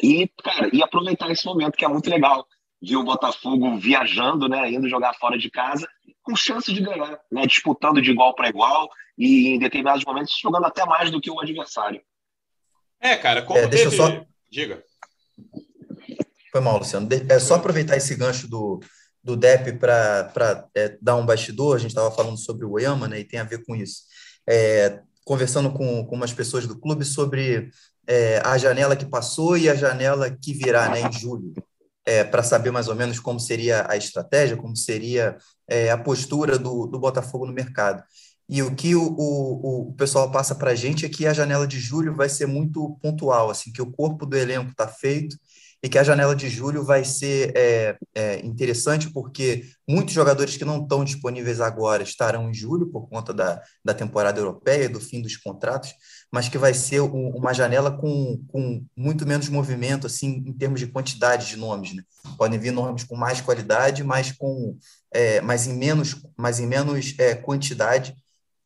e, 0.00 0.30
cara, 0.44 0.70
e 0.72 0.80
aproveitar 0.80 1.28
esse 1.28 1.44
momento 1.44 1.76
que 1.76 1.84
é 1.84 1.88
muito 1.88 2.08
legal. 2.08 2.46
Ver 2.80 2.96
o 2.96 3.04
Botafogo 3.04 3.76
viajando, 3.78 4.48
né, 4.48 4.70
indo 4.70 4.88
jogar 4.88 5.14
fora 5.14 5.36
de 5.36 5.50
casa, 5.50 5.88
com 6.22 6.36
chance 6.36 6.72
de 6.72 6.80
ganhar, 6.80 7.18
né, 7.32 7.46
disputando 7.48 8.00
de 8.00 8.12
igual 8.12 8.32
para 8.32 8.48
igual 8.48 8.88
e 9.18 9.48
em 9.48 9.58
determinados 9.58 10.04
momentos 10.04 10.38
jogando 10.40 10.66
até 10.66 10.84
mais 10.86 11.10
do 11.10 11.20
que 11.20 11.32
o 11.32 11.40
adversário. 11.40 12.00
É, 13.00 13.16
cara, 13.16 13.42
como 13.42 13.58
é, 13.58 13.66
deixa 13.66 13.90
teve... 13.90 13.96
só... 13.96 14.24
Diga. 14.48 14.84
Foi 16.50 16.60
mal, 16.60 16.78
Luciano. 16.78 17.08
É 17.28 17.38
só 17.38 17.54
aproveitar 17.54 17.96
esse 17.96 18.14
gancho 18.14 18.48
do, 18.48 18.80
do 19.22 19.36
DEP 19.36 19.78
para 19.78 20.68
é, 20.74 20.98
dar 21.00 21.16
um 21.16 21.24
bastidor. 21.24 21.76
A 21.76 21.78
gente 21.78 21.90
estava 21.90 22.10
falando 22.10 22.36
sobre 22.36 22.66
o 22.66 22.72
Oyama, 22.72 23.08
né, 23.08 23.20
e 23.20 23.24
tem 23.24 23.40
a 23.40 23.44
ver 23.44 23.64
com 23.64 23.74
isso. 23.74 24.02
É, 24.46 25.00
conversando 25.24 25.72
com, 25.72 26.04
com 26.04 26.16
umas 26.16 26.32
pessoas 26.32 26.66
do 26.66 26.78
clube 26.78 27.04
sobre 27.04 27.70
é, 28.06 28.40
a 28.44 28.58
janela 28.58 28.96
que 28.96 29.06
passou 29.06 29.56
e 29.56 29.68
a 29.68 29.74
janela 29.74 30.30
que 30.30 30.52
virá 30.52 30.88
né, 30.88 31.00
em 31.02 31.12
julho, 31.12 31.54
é, 32.04 32.24
para 32.24 32.42
saber 32.42 32.70
mais 32.70 32.88
ou 32.88 32.94
menos 32.94 33.20
como 33.20 33.38
seria 33.38 33.86
a 33.88 33.96
estratégia, 33.96 34.56
como 34.56 34.76
seria 34.76 35.36
é, 35.68 35.90
a 35.90 35.96
postura 35.96 36.58
do, 36.58 36.86
do 36.86 36.98
Botafogo 36.98 37.46
no 37.46 37.52
mercado. 37.52 38.02
E 38.52 38.62
o 38.62 38.74
que 38.74 38.94
o, 38.94 39.02
o, 39.02 39.88
o 39.88 39.92
pessoal 39.94 40.30
passa 40.30 40.54
para 40.54 40.72
a 40.72 40.74
gente 40.74 41.06
é 41.06 41.08
que 41.08 41.26
a 41.26 41.32
janela 41.32 41.66
de 41.66 41.80
julho 41.80 42.14
vai 42.14 42.28
ser 42.28 42.44
muito 42.44 42.98
pontual, 43.00 43.48
assim, 43.48 43.72
que 43.72 43.80
o 43.80 43.90
corpo 43.90 44.26
do 44.26 44.36
elenco 44.36 44.72
está 44.72 44.86
feito 44.86 45.38
e 45.82 45.88
que 45.88 45.96
a 45.96 46.04
janela 46.04 46.36
de 46.36 46.50
julho 46.50 46.84
vai 46.84 47.02
ser 47.02 47.50
é, 47.56 47.96
é, 48.14 48.40
interessante 48.44 49.10
porque 49.10 49.64
muitos 49.88 50.12
jogadores 50.12 50.54
que 50.58 50.66
não 50.66 50.82
estão 50.82 51.02
disponíveis 51.02 51.62
agora 51.62 52.02
estarão 52.02 52.50
em 52.50 52.52
julho 52.52 52.88
por 52.88 53.08
conta 53.08 53.32
da, 53.32 53.58
da 53.82 53.94
temporada 53.94 54.38
europeia, 54.38 54.86
do 54.86 55.00
fim 55.00 55.22
dos 55.22 55.34
contratos, 55.34 55.94
mas 56.30 56.46
que 56.46 56.58
vai 56.58 56.74
ser 56.74 57.00
um, 57.00 57.30
uma 57.30 57.54
janela 57.54 57.90
com, 57.90 58.44
com 58.48 58.84
muito 58.94 59.26
menos 59.26 59.48
movimento 59.48 60.06
assim 60.06 60.44
em 60.46 60.52
termos 60.52 60.78
de 60.78 60.88
quantidade 60.88 61.48
de 61.48 61.56
nomes. 61.56 61.94
Né? 61.94 62.02
Podem 62.36 62.58
vir 62.58 62.70
nomes 62.70 63.02
com 63.02 63.16
mais 63.16 63.40
qualidade, 63.40 64.04
mas, 64.04 64.30
com, 64.30 64.76
é, 65.10 65.40
mas 65.40 65.66
em 65.66 65.72
menos, 65.72 66.22
mas 66.36 66.60
em 66.60 66.66
menos 66.66 67.14
é, 67.18 67.34
quantidade, 67.34 68.14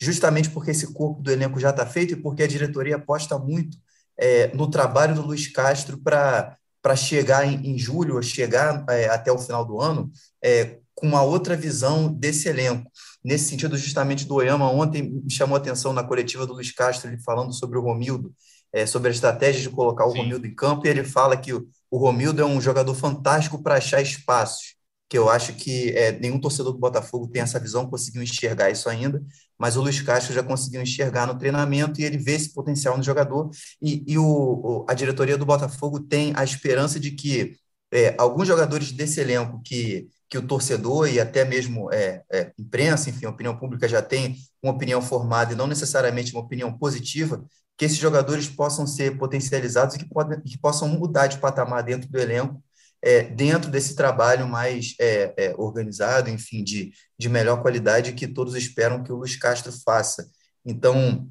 justamente 0.01 0.51
porque 0.51 0.71
esse 0.71 0.93
corpo 0.93 1.23
do 1.23 1.31
elenco 1.31 1.59
já 1.59 1.71
está 1.71 1.87
feito 1.87 2.13
e 2.13 2.17
porque 2.17 2.43
a 2.43 2.47
diretoria 2.47 2.97
aposta 2.97 3.39
muito 3.39 3.77
é, 4.19 4.55
no 4.55 4.71
trabalho 4.71 5.15
do 5.15 5.23
Luiz 5.23 5.47
Castro 5.49 5.99
para 5.99 6.57
chegar 6.97 7.47
em, 7.47 7.71
em, 7.71 7.79
julho, 7.79 8.23
chegar 8.23 8.85
é, 8.89 9.09
até 9.09 9.31
o 9.31 9.39
final 9.39 9.65
do 9.65 9.81
ano, 9.81 10.11
é, 10.43 10.79
com 10.95 11.07
uma 11.07 11.23
outra 11.23 11.57
visão 11.57 12.13
desse 12.13 12.49
elenco. 12.49 12.91
Nesse 13.23 13.49
sentido, 13.49 13.77
justamente 13.77 14.25
do 14.25 14.37
Oyama, 14.37 14.71
ontem 14.71 15.03
me 15.03 15.31
chamou 15.31 15.57
a 15.57 15.59
atenção 15.59 15.93
na 15.93 16.05
coletiva 16.05 16.47
do 16.47 16.55
Luiz 16.55 16.73
Castro, 16.73 17.11
ele 17.11 17.21
falando 17.23 17.53
sobre 17.53 17.77
o 17.77 17.83
Romildo, 17.83 18.33
é, 18.73 18.87
sobre 18.87 19.09
a 19.09 19.13
estratégia 19.13 19.63
de 19.63 19.71
colocar 19.71 20.07
o 20.07 20.13
Sim. 20.13 20.19
Romildo 20.19 20.47
em 20.47 20.55
campo, 20.55 20.87
e 20.87 20.91
ele 20.91 21.05
fala 21.05 21.37
que 21.37 21.53
o, 21.53 21.67
o 21.91 21.99
Romildo 21.99 22.41
é 22.41 22.45
um 22.47 22.61
jogador 22.61 22.95
fantástico 22.95 23.63
para 23.63 23.77
achar 23.77 24.01
espaços, 24.01 24.77
que 25.09 25.19
eu 25.19 25.29
acho 25.29 25.55
que 25.55 25.91
é, 25.91 26.13
nenhum 26.13 26.41
torcedor 26.41 26.73
do 26.73 26.79
Botafogo 26.79 27.29
tem 27.29 27.43
essa 27.43 27.61
visão, 27.61 27.89
conseguiu 27.89 28.23
enxergar 28.23 28.71
isso 28.71 28.89
ainda, 28.89 29.23
mas 29.59 29.77
o 29.77 29.83
Luiz 29.83 30.01
Castro 30.01 30.35
já 30.35 30.43
conseguiu 30.43 30.83
enxergar 30.83 31.27
no 31.27 31.39
treinamento 31.39 32.01
e 32.01 32.05
ele 32.05 32.19
vê 32.19 32.33
esse 32.33 32.53
potencial 32.53 32.97
no 32.97 33.03
jogador. 33.03 33.51
E, 33.81 34.05
e 34.07 34.19
o, 34.19 34.85
a 34.89 34.95
diretoria 34.95 35.39
do 35.39 35.47
Botafogo 35.47 36.01
tem 36.01 36.33
a 36.37 36.45
esperança 36.45 37.01
de 37.01 37.13
que 37.13 37.57
é, 37.93 38.15
alguns 38.19 38.49
jogadores 38.49 38.93
desse 38.93 39.21
elenco 39.21 39.61
que, 39.65 40.09
que 40.29 40.39
o 40.39 40.47
torcedor 40.47 41.09
e 41.09 41.21
até 41.21 41.45
mesmo 41.45 41.93
é, 41.93 42.23
é, 42.31 42.53
imprensa, 42.59 43.09
enfim, 43.11 43.27
opinião 43.27 43.57
pública 43.57 43.89
já 43.89 44.03
tem 44.03 44.37
uma 44.63 44.73
opinião 44.73 45.01
formada 45.01 45.53
e 45.53 45.57
não 45.57 45.67
necessariamente 45.67 46.33
uma 46.33 46.43
opinião 46.43 46.77
positiva, 46.77 47.45
que 47.77 47.85
esses 47.85 47.99
jogadores 47.99 48.49
possam 48.49 48.87
ser 48.87 49.17
potencializados 49.19 49.95
e 49.95 49.99
que, 49.99 50.07
que 50.45 50.59
possam 50.59 50.89
mudar 50.89 51.27
de 51.27 51.39
patamar 51.39 51.83
dentro 51.83 52.09
do 52.09 52.19
elenco 52.19 52.63
é, 53.07 53.23
dentro 53.23 53.71
desse 53.71 53.95
trabalho 53.95 54.49
mais 54.49 54.97
é, 54.99 55.33
é, 55.37 55.55
organizado, 55.57 56.29
enfim, 56.29 56.65
de, 56.65 56.93
de 57.17 57.29
melhor 57.29 57.63
qualidade 57.63 58.13
que 58.15 58.27
todos 58.27 58.57
esperam 58.57 59.05
que 59.05 59.13
o 59.13 59.17
Luiz 59.19 59.37
Castro 59.37 59.71
faça. 59.85 60.29
Então, 60.65 61.29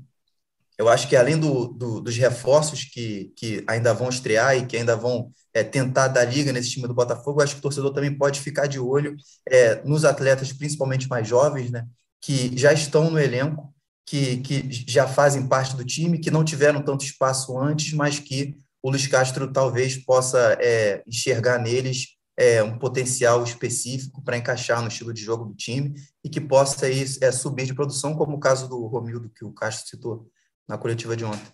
eu 0.77 0.87
acho 0.87 1.09
que 1.09 1.17
além 1.17 1.37
do, 1.37 1.67
do, 1.67 1.99
dos 1.99 2.15
reforços 2.15 2.85
que, 2.85 3.33
que 3.35 3.61
ainda 3.67 3.93
vão 3.93 4.07
estrear 4.07 4.55
e 4.55 4.65
que 4.65 4.77
ainda 4.77 4.95
vão 4.95 5.29
é, 5.53 5.65
tentar 5.65 6.07
dar 6.07 6.23
liga 6.23 6.53
nesse 6.53 6.69
time 6.69 6.87
do 6.87 6.93
Botafogo, 6.93 7.41
acho 7.41 7.55
que 7.55 7.59
o 7.59 7.63
torcedor 7.63 7.91
também 7.91 8.17
pode 8.17 8.39
ficar 8.39 8.67
de 8.67 8.79
olho 8.79 9.13
é, 9.45 9.83
nos 9.83 10.05
atletas, 10.05 10.53
principalmente 10.53 11.09
mais 11.09 11.27
jovens, 11.27 11.71
né, 11.71 11.85
que 12.21 12.57
já 12.57 12.71
estão 12.71 13.11
no 13.11 13.19
elenco, 13.19 13.75
que, 14.05 14.37
que 14.37 14.69
já 14.87 15.05
fazem 15.05 15.45
parte 15.45 15.75
do 15.75 15.83
time, 15.83 16.19
que 16.19 16.31
não 16.31 16.45
tiveram 16.45 16.81
tanto 16.81 17.03
espaço 17.03 17.59
antes, 17.59 17.91
mas 17.91 18.17
que 18.17 18.55
o 18.85 18.89
Luiz 18.91 19.07
Castro 19.07 19.51
talvez 19.51 19.97
possa 19.97 20.59
é, 20.61 21.01
enxergar 21.07 21.57
neles 21.57 22.09
é, 22.37 22.61
um 22.61 22.77
potencial 22.77 23.43
específico 23.43 24.23
para 24.23 24.37
encaixar 24.37 24.79
no 24.79 24.89
estilo 24.89 25.11
de 25.11 25.23
jogo 25.23 25.45
do 25.45 25.55
time 25.55 25.95
e 26.23 26.29
que 26.29 26.39
possa 26.39 26.85
aí, 26.85 27.03
é, 27.19 27.31
subir 27.31 27.65
de 27.65 27.73
produção, 27.73 28.13
como 28.13 28.35
o 28.37 28.39
caso 28.39 28.69
do 28.69 28.85
Romildo, 28.85 29.31
que 29.35 29.43
o 29.43 29.51
Castro 29.51 29.89
citou 29.89 30.27
na 30.67 30.77
coletiva 30.77 31.17
de 31.17 31.25
ontem. 31.25 31.51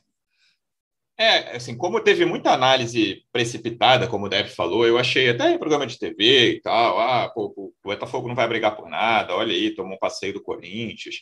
É, 1.18 1.56
assim, 1.56 1.78
como 1.78 2.02
teve 2.02 2.26
muita 2.26 2.52
análise 2.52 3.24
precipitada, 3.32 4.10
como 4.10 4.26
o 4.26 4.30
Dev 4.30 4.50
falou, 4.50 4.86
eu 4.86 4.98
achei 4.98 5.30
até 5.30 5.54
em 5.54 5.58
programa 5.58 5.88
de 5.88 5.98
TV 5.98 6.56
e 6.56 6.62
tal, 6.62 7.00
ah, 7.00 7.30
pô, 7.30 7.54
o 7.56 7.74
Botafogo 7.82 8.28
não 8.28 8.36
vai 8.36 8.50
brigar 8.50 8.76
por 8.76 8.90
nada, 8.90 9.34
olha 9.34 9.54
aí, 9.54 9.74
tomou 9.74 9.96
um 9.96 10.00
passeio 10.00 10.34
do 10.34 10.44
Corinthians. 10.44 11.16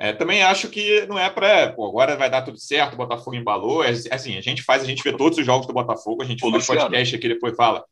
É, 0.00 0.14
também 0.14 0.42
acho 0.42 0.70
que 0.70 1.04
não 1.06 1.18
é 1.18 1.28
para. 1.28 1.64
Agora 1.64 2.16
vai 2.16 2.30
dar 2.30 2.40
tudo 2.40 2.58
certo, 2.58 2.94
o 2.94 2.96
Botafogo 2.96 3.36
embalou. 3.36 3.84
É, 3.84 3.90
assim, 3.90 4.38
a 4.38 4.40
gente 4.40 4.62
faz, 4.62 4.82
a 4.82 4.86
gente 4.86 5.02
vê 5.02 5.12
todos 5.14 5.36
os 5.36 5.44
jogos 5.44 5.66
do 5.66 5.74
Botafogo, 5.74 6.22
a 6.22 6.24
gente 6.24 6.42
Ô, 6.42 6.50
faz 6.50 6.66
Luciano, 6.66 6.80
podcast 6.80 7.16
aqui 7.16 7.28
depois 7.28 7.54
fala. 7.54 7.84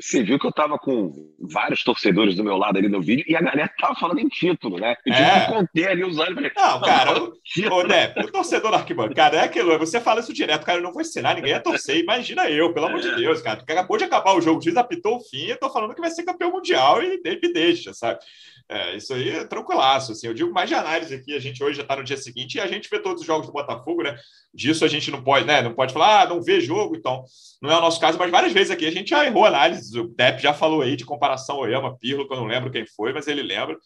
Você 0.00 0.22
viu 0.22 0.38
que 0.38 0.46
eu 0.46 0.52
tava 0.52 0.76
com 0.76 1.12
vários 1.40 1.84
torcedores 1.84 2.34
do 2.34 2.42
meu 2.42 2.56
lado 2.56 2.78
ali 2.78 2.88
no 2.88 3.00
vídeo 3.00 3.24
e 3.28 3.36
a 3.36 3.40
galera 3.40 3.72
tava 3.80 3.94
falando 3.94 4.18
em 4.18 4.28
título, 4.28 4.78
né? 4.78 4.94
Eu 5.06 5.12
tive 5.12 5.26
é. 5.26 5.40
que 5.40 5.52
conter 5.52 5.88
ali 5.88 6.04
os 6.04 6.18
olhos. 6.18 6.34
Não, 6.34 6.80
cara, 6.80 7.22
o, 7.22 7.32
o, 7.32 7.82
né, 7.86 8.12
o 8.16 8.30
torcedor 8.30 8.72
da 8.72 8.78
arquibancada 8.78 9.36
é 9.36 9.40
aquilo, 9.40 9.78
você 9.78 10.00
fala 10.00 10.20
isso 10.20 10.32
direto, 10.32 10.64
cara, 10.64 10.78
eu 10.78 10.82
não 10.82 10.92
vou 10.92 11.00
ensinar 11.00 11.36
ninguém 11.36 11.52
a 11.52 11.60
torcer, 11.60 11.98
imagina 11.98 12.50
eu, 12.50 12.72
pelo 12.72 12.86
amor 12.86 13.00
de 13.00 13.08
é. 13.08 13.16
Deus, 13.16 13.40
cara, 13.40 13.60
acabou 13.60 13.96
de 13.96 14.04
acabar 14.04 14.34
o 14.34 14.40
jogo, 14.40 14.58
o 14.58 14.62
juiz 14.62 14.76
apitou 14.76 15.16
o 15.16 15.20
fim, 15.20 15.46
eu 15.46 15.58
tô 15.58 15.70
falando 15.70 15.94
que 15.94 16.00
vai 16.00 16.10
ser 16.10 16.24
campeão 16.24 16.50
mundial 16.50 17.00
e 17.00 17.20
me 17.22 17.52
deixa, 17.52 17.94
sabe? 17.94 18.18
É, 18.68 18.96
isso 18.96 19.12
aí 19.12 19.28
é 19.28 19.44
tranquilaço. 19.44 20.12
Assim, 20.12 20.26
eu 20.26 20.34
digo 20.34 20.52
mais 20.52 20.68
de 20.68 20.74
análise 20.74 21.14
aqui. 21.14 21.34
A 21.34 21.38
gente 21.38 21.62
hoje 21.62 21.76
já 21.76 21.82
está 21.82 21.96
no 21.96 22.04
dia 22.04 22.16
seguinte 22.16 22.54
e 22.54 22.60
a 22.60 22.66
gente 22.66 22.88
vê 22.88 22.98
todos 22.98 23.20
os 23.20 23.26
jogos 23.26 23.46
do 23.46 23.52
Botafogo, 23.52 24.02
né? 24.02 24.16
Disso 24.52 24.84
a 24.84 24.88
gente 24.88 25.10
não 25.10 25.22
pode, 25.22 25.46
né? 25.46 25.60
Não 25.60 25.74
pode 25.74 25.92
falar, 25.92 26.22
ah, 26.22 26.28
não 26.28 26.42
vê 26.42 26.60
jogo, 26.60 26.96
então. 26.96 27.24
Não 27.60 27.70
é 27.70 27.76
o 27.76 27.80
nosso 27.80 28.00
caso, 28.00 28.18
mas 28.18 28.30
várias 28.30 28.52
vezes 28.52 28.70
aqui 28.70 28.86
a 28.86 28.90
gente 28.90 29.10
já 29.10 29.24
errou 29.24 29.44
análise. 29.44 29.98
O 29.98 30.08
Depp 30.08 30.42
já 30.42 30.54
falou 30.54 30.82
aí 30.82 30.96
de 30.96 31.04
comparação 31.04 31.58
Oyama, 31.58 31.96
Pirlo, 31.98 32.26
que 32.26 32.32
eu 32.32 32.38
não 32.38 32.46
lembro 32.46 32.70
quem 32.70 32.86
foi, 32.86 33.12
mas 33.12 33.26
ele 33.26 33.42
lembra. 33.42 33.76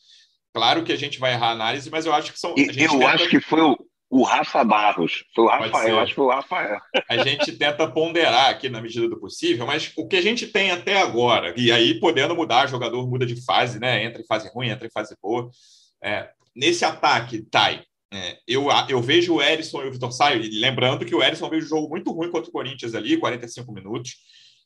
Claro 0.54 0.84
que 0.84 0.92
a 0.92 0.96
gente 0.96 1.18
vai 1.18 1.32
errar 1.32 1.50
análise, 1.50 1.90
mas 1.90 2.06
eu 2.06 2.12
acho 2.12 2.32
que 2.32 2.38
são. 2.38 2.54
eu 2.56 3.06
acho 3.06 3.28
que 3.28 3.40
foi 3.40 3.60
o. 3.60 3.76
O 4.10 4.22
Rafa 4.22 4.64
Barros. 4.64 5.24
Foi 5.34 5.44
o 5.44 5.48
Rafael, 5.48 5.98
acho 6.00 6.10
que 6.10 6.16
foi 6.16 6.24
o 6.24 6.30
Rafael. 6.30 6.78
A 7.08 7.18
gente 7.18 7.52
tenta 7.52 7.86
ponderar 7.86 8.50
aqui 8.50 8.68
na 8.68 8.80
medida 8.80 9.08
do 9.08 9.20
possível, 9.20 9.66
mas 9.66 9.92
o 9.96 10.08
que 10.08 10.16
a 10.16 10.22
gente 10.22 10.46
tem 10.46 10.70
até 10.70 11.00
agora, 11.00 11.52
e 11.56 11.70
aí 11.70 12.00
podendo 12.00 12.34
mudar, 12.34 12.66
jogador 12.66 13.06
muda 13.08 13.26
de 13.26 13.44
fase, 13.44 13.78
né? 13.78 14.04
Entra 14.04 14.22
em 14.22 14.26
fase 14.26 14.50
ruim, 14.54 14.68
entra 14.68 14.86
em 14.86 14.90
fase 14.90 15.14
boa. 15.22 15.50
É, 16.02 16.30
nesse 16.56 16.84
ataque, 16.84 17.42
Thay, 17.50 17.82
é, 18.10 18.38
eu, 18.46 18.68
eu 18.88 19.02
vejo 19.02 19.34
o 19.34 19.42
Erisson 19.42 19.82
e 19.82 19.88
o 19.88 19.92
Vitor 19.92 20.10
Saio, 20.10 20.40
lembrando 20.58 21.04
que 21.04 21.14
o 21.14 21.22
Erisson 21.22 21.50
veio 21.50 21.62
um 21.62 21.66
jogo 21.66 21.88
muito 21.90 22.10
ruim 22.10 22.30
contra 22.30 22.48
o 22.48 22.52
Corinthians 22.52 22.94
ali, 22.94 23.18
45 23.18 23.70
minutos. 23.72 24.16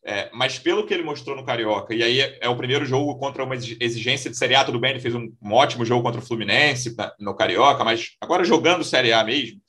É, 0.05 0.29
mas 0.33 0.59
pelo 0.59 0.85
que 0.85 0.93
ele 0.93 1.05
mostrou 1.05 1.37
no 1.37 1.45
Carioca, 1.45 1.95
e 1.95 2.03
aí 2.03 2.21
é, 2.21 2.39
é, 2.41 2.49
o 2.49 2.57
primeiro 2.57 2.85
jogo 2.85 3.17
contra 3.19 3.45
uma 3.45 3.55
exigência 3.55 4.29
de 4.29 4.37
Série 4.37 4.57
A, 4.57 4.65
tudo 4.65 4.81
bem, 4.81 4.91
ele 4.91 5.01
fez 5.01 5.15
um, 5.15 5.33
um 5.41 5.53
ótimo 5.53 5.85
jogo 5.85 6.03
contra 6.03 6.21
o 6.21 6.25
Fluminense 6.25 6.97
no 7.21 7.37
Carioca, 7.37 7.85
mas 7.85 8.17
agora 8.21 8.45
jogando 8.45 8.83
Série 8.83 9.13
A 9.13 9.23
mesmo, 9.23 9.61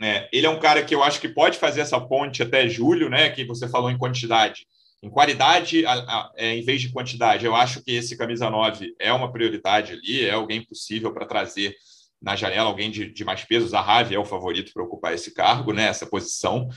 né, 0.00 0.28
ele 0.32 0.46
é 0.46 0.50
um 0.50 0.58
cara 0.58 0.82
que 0.82 0.94
eu 0.94 1.04
acho 1.04 1.20
que 1.20 1.28
pode 1.28 1.56
fazer 1.56 1.82
essa 1.82 2.00
ponte 2.00 2.42
até 2.42 2.68
julho, 2.68 3.08
né, 3.08 3.30
que 3.30 3.44
você 3.44 3.68
falou 3.68 3.90
em 3.90 3.98
quantidade. 3.98 4.66
Em 5.02 5.08
qualidade, 5.08 5.86
a, 5.86 5.92
a, 5.92 6.32
é, 6.36 6.56
em 6.56 6.62
vez 6.62 6.80
de 6.80 6.90
quantidade, 6.90 7.46
eu 7.46 7.54
acho 7.54 7.80
que 7.82 7.92
esse 7.92 8.16
camisa 8.16 8.50
9 8.50 8.94
é 8.98 9.12
uma 9.12 9.32
prioridade 9.32 9.92
ali, 9.92 10.24
é 10.24 10.32
alguém 10.32 10.64
possível 10.64 11.12
para 11.12 11.26
trazer 11.26 11.76
na 12.20 12.36
janela 12.36 12.68
alguém 12.68 12.90
de, 12.90 13.10
de 13.10 13.24
mais 13.24 13.44
peso. 13.44 13.68
Zahavi 13.68 14.14
é 14.14 14.18
o 14.18 14.24
favorito 14.24 14.72
para 14.74 14.82
ocupar 14.82 15.14
esse 15.14 15.32
cargo, 15.32 15.72
né, 15.72 15.84
essa 15.84 16.06
posição. 16.06 16.68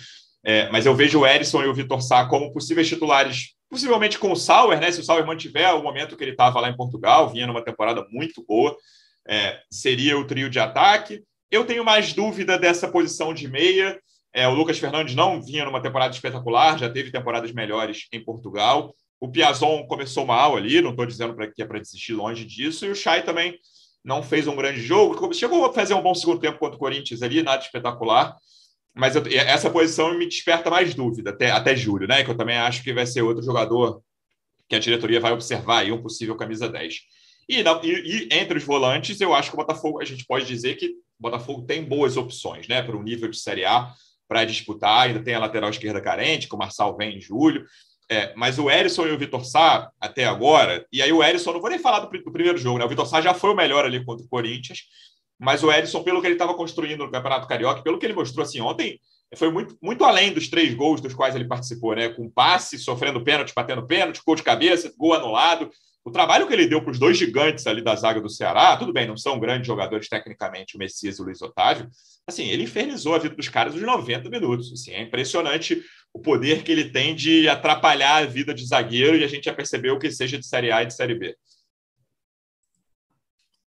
É, 0.46 0.70
mas 0.70 0.86
eu 0.86 0.94
vejo 0.94 1.22
o 1.22 1.26
Erisson 1.26 1.64
e 1.64 1.68
o 1.68 1.74
Vitor 1.74 2.02
Sá 2.02 2.26
como 2.26 2.52
possíveis 2.52 2.88
titulares, 2.88 3.54
possivelmente 3.70 4.20
com 4.20 4.32
o 4.32 4.36
Sauer, 4.36 4.80
né? 4.80 4.92
Se 4.92 5.00
o 5.00 5.04
Sauer 5.04 5.26
mantiver 5.26 5.74
o 5.74 5.82
momento 5.82 6.18
que 6.18 6.24
ele 6.24 6.32
estava 6.32 6.60
lá 6.60 6.70
em 6.70 6.76
Portugal, 6.76 7.30
vinha 7.30 7.48
numa 7.48 7.64
temporada 7.64 8.06
muito 8.12 8.44
boa, 8.46 8.76
é, 9.26 9.62
seria 9.72 10.18
o 10.18 10.28
trio 10.28 10.50
de 10.50 10.60
ataque. 10.60 11.24
Eu 11.50 11.66
tenho 11.66 11.86
mais 11.86 12.12
dúvida 12.12 12.58
dessa 12.58 12.90
posição 12.90 13.34
de 13.34 13.48
meia. 13.48 13.98
É, 14.34 14.48
o 14.48 14.54
Lucas 14.54 14.80
Fernandes 14.80 15.16
não 15.16 15.42
vinha 15.42 15.64
numa 15.64 15.82
temporada 15.82 16.14
espetacular, 16.14 16.78
já 16.78 16.90
teve 16.90 17.12
temporadas 17.12 17.54
melhores 17.54 18.08
em 18.12 18.22
Portugal. 18.22 18.94
O 19.22 19.30
Piazon 19.30 19.86
começou 19.88 20.26
mal 20.26 20.58
ali, 20.58 20.82
não 20.82 20.90
estou 20.90 21.06
dizendo 21.06 21.36
que 21.54 21.62
é 21.62 21.66
para 21.66 21.80
desistir 21.80 22.14
longe 22.14 22.44
disso. 22.44 22.86
E 22.86 22.90
o 22.90 22.96
Chay 22.96 23.22
também 23.22 23.58
não 24.04 24.22
fez 24.22 24.46
um 24.46 24.56
grande 24.56 24.82
jogo. 24.82 25.34
Chegou 25.34 25.64
a 25.64 25.72
fazer 25.72 25.94
um 25.94 26.02
bom 26.02 26.14
segundo 26.14 26.42
tempo 26.42 26.60
contra 26.60 26.76
o 26.76 26.80
Corinthians 26.80 27.22
ali, 27.22 27.42
nada 27.42 27.64
espetacular 27.64 28.36
mas 28.94 29.16
eu, 29.16 29.24
essa 29.28 29.70
posição 29.70 30.18
me 30.18 30.26
desperta 30.28 30.70
mais 30.70 30.94
dúvida 30.94 31.32
até, 31.32 31.52
até 31.52 31.76
julho, 31.76 32.08
né? 32.08 32.24
Que 32.24 32.32
eu 32.32 32.38
também 32.38 32.58
acho 32.58 32.84
que 32.84 32.94
vai 32.94 33.06
ser 33.06 33.22
outro 33.22 33.44
jogador 33.44 34.02
que 34.70 34.76
a 34.76 34.80
diretoria 34.80 35.20
vai 35.20 35.32
observar 35.32 35.80
aí, 35.80 35.92
um 35.92 36.02
possível 36.02 36.36
camisa 36.36 36.70
10. 36.70 36.96
E, 37.50 37.62
e, 37.62 37.64
e, 37.64 38.30
entre 38.32 38.58
os 38.58 38.64
volantes, 38.64 39.20
eu 39.20 39.34
acho 39.34 39.50
que 39.50 39.56
o 39.56 39.58
Botafogo, 39.58 40.00
a 40.00 40.06
gente 40.06 40.26
pode 40.26 40.46
dizer 40.46 40.76
que 40.76 40.88
o 40.88 40.94
Botafogo 41.20 41.64
tem 41.64 41.84
boas 41.84 42.18
opções, 42.18 42.68
né? 42.68 42.82
Para 42.82 42.96
o 42.96 43.04
nível 43.04 43.30
de 43.30 43.38
Série 43.38 43.66
A 43.66 43.92
para 44.28 44.46
disputar. 44.46 45.08
Ainda 45.08 45.24
tem 45.24 45.36
a 45.36 45.40
lateral 45.40 45.70
esquerda 45.70 46.02
carente, 46.02 46.48
que 46.48 46.56
o 46.56 46.58
Marçal 46.58 46.96
vem 46.96 47.18
em 47.18 47.22
julho. 47.22 47.66
É, 48.10 48.34
mas 48.36 48.60
o 48.60 48.70
Erisson 48.70 49.08
e 49.08 49.12
o 49.12 49.18
Vitor 49.18 49.44
Sá, 49.46 49.90
até 50.00 50.26
agora, 50.26 50.86
e 50.92 51.02
aí 51.02 51.12
o 51.12 51.24
Erisson, 51.24 51.54
não 51.54 51.62
vou 51.62 51.70
nem 51.70 51.80
falar 51.80 52.02
do, 52.02 52.10
do 52.10 52.32
primeiro 52.32 52.58
jogo, 52.58 52.78
né? 52.78 52.86
O 52.86 52.90
Vitor 52.90 53.08
Sá 53.08 53.22
já 53.22 53.34
foi 53.34 53.52
o 53.52 53.56
melhor 53.56 53.86
ali 53.86 54.04
contra 54.04 54.26
o 54.26 54.30
Corinthians, 54.30 54.84
mas 55.40 55.64
o 55.64 55.72
Edson, 55.72 56.04
pelo 56.04 56.22
que 56.22 56.28
ele 56.28 56.36
estava 56.36 56.54
construindo 56.54 57.06
no 57.06 57.12
Campeonato 57.12 57.48
Carioca, 57.48 57.82
pelo 57.82 57.98
que 57.98 58.06
ele 58.06 58.14
mostrou 58.14 58.44
assim 58.44 58.62
ontem, 58.62 59.00
foi 59.36 59.52
muito, 59.52 59.78
muito 59.82 60.04
além 60.04 60.32
dos 60.32 60.48
três 60.48 60.74
gols 60.74 61.02
dos 61.02 61.14
quais 61.14 61.36
ele 61.36 61.46
participou, 61.48 61.96
né? 61.96 62.10
Com 62.10 62.30
passe, 62.30 62.78
sofrendo 62.78 63.24
pênalti, 63.24 63.54
batendo 63.56 63.86
pênalti, 63.86 64.22
gol 64.26 64.36
de 64.36 64.44
cabeça, 64.44 64.94
gol 64.98 65.14
anulado. 65.14 65.70
O 66.06 66.12
trabalho 66.12 66.46
que 66.46 66.54
ele 66.54 66.68
deu 66.68 66.82
para 66.82 66.92
os 66.92 67.00
dois 67.00 67.18
gigantes 67.18 67.66
ali 67.66 67.82
da 67.82 67.96
zaga 67.96 68.20
do 68.20 68.30
Ceará, 68.30 68.76
tudo 68.76 68.92
bem, 68.92 69.08
não 69.08 69.16
são 69.16 69.40
grandes 69.40 69.66
jogadores 69.66 70.10
tecnicamente, 70.10 70.76
o 70.76 70.80
Messias 70.80 71.18
e 71.18 71.22
o 71.22 71.26
Luiz 71.26 71.42
Otávio, 71.42 71.90
assim, 72.28 72.50
ele 72.50 72.64
infernizou 72.64 73.16
a 73.16 73.20
vida 73.20 73.36
dos 73.36 73.48
caras 73.48 73.74
os 73.74 73.82
90 73.82 74.30
minutos. 74.30 74.72
Assim, 74.74 74.92
é 74.92 75.02
impressionante 75.02 75.82
o 76.14 76.20
poder 76.20 76.64
que 76.64 76.72
ele 76.72 76.90
tem 76.90 77.16
de 77.16 77.48
atrapalhar 77.48 78.18
a 78.18 78.26
vida 78.26 78.54
de 78.54 78.66
zagueiro 78.66 79.18
e 79.18 79.24
a 79.24 79.28
gente 79.28 79.46
já 79.46 79.54
percebeu 79.54 79.98
que 79.98 80.12
seja 80.12 80.38
de 80.38 80.46
Série 80.46 80.72
A 80.72 80.84
e 80.84 80.88
de 80.88 80.94
Série 80.94 81.16
B. 81.16 81.36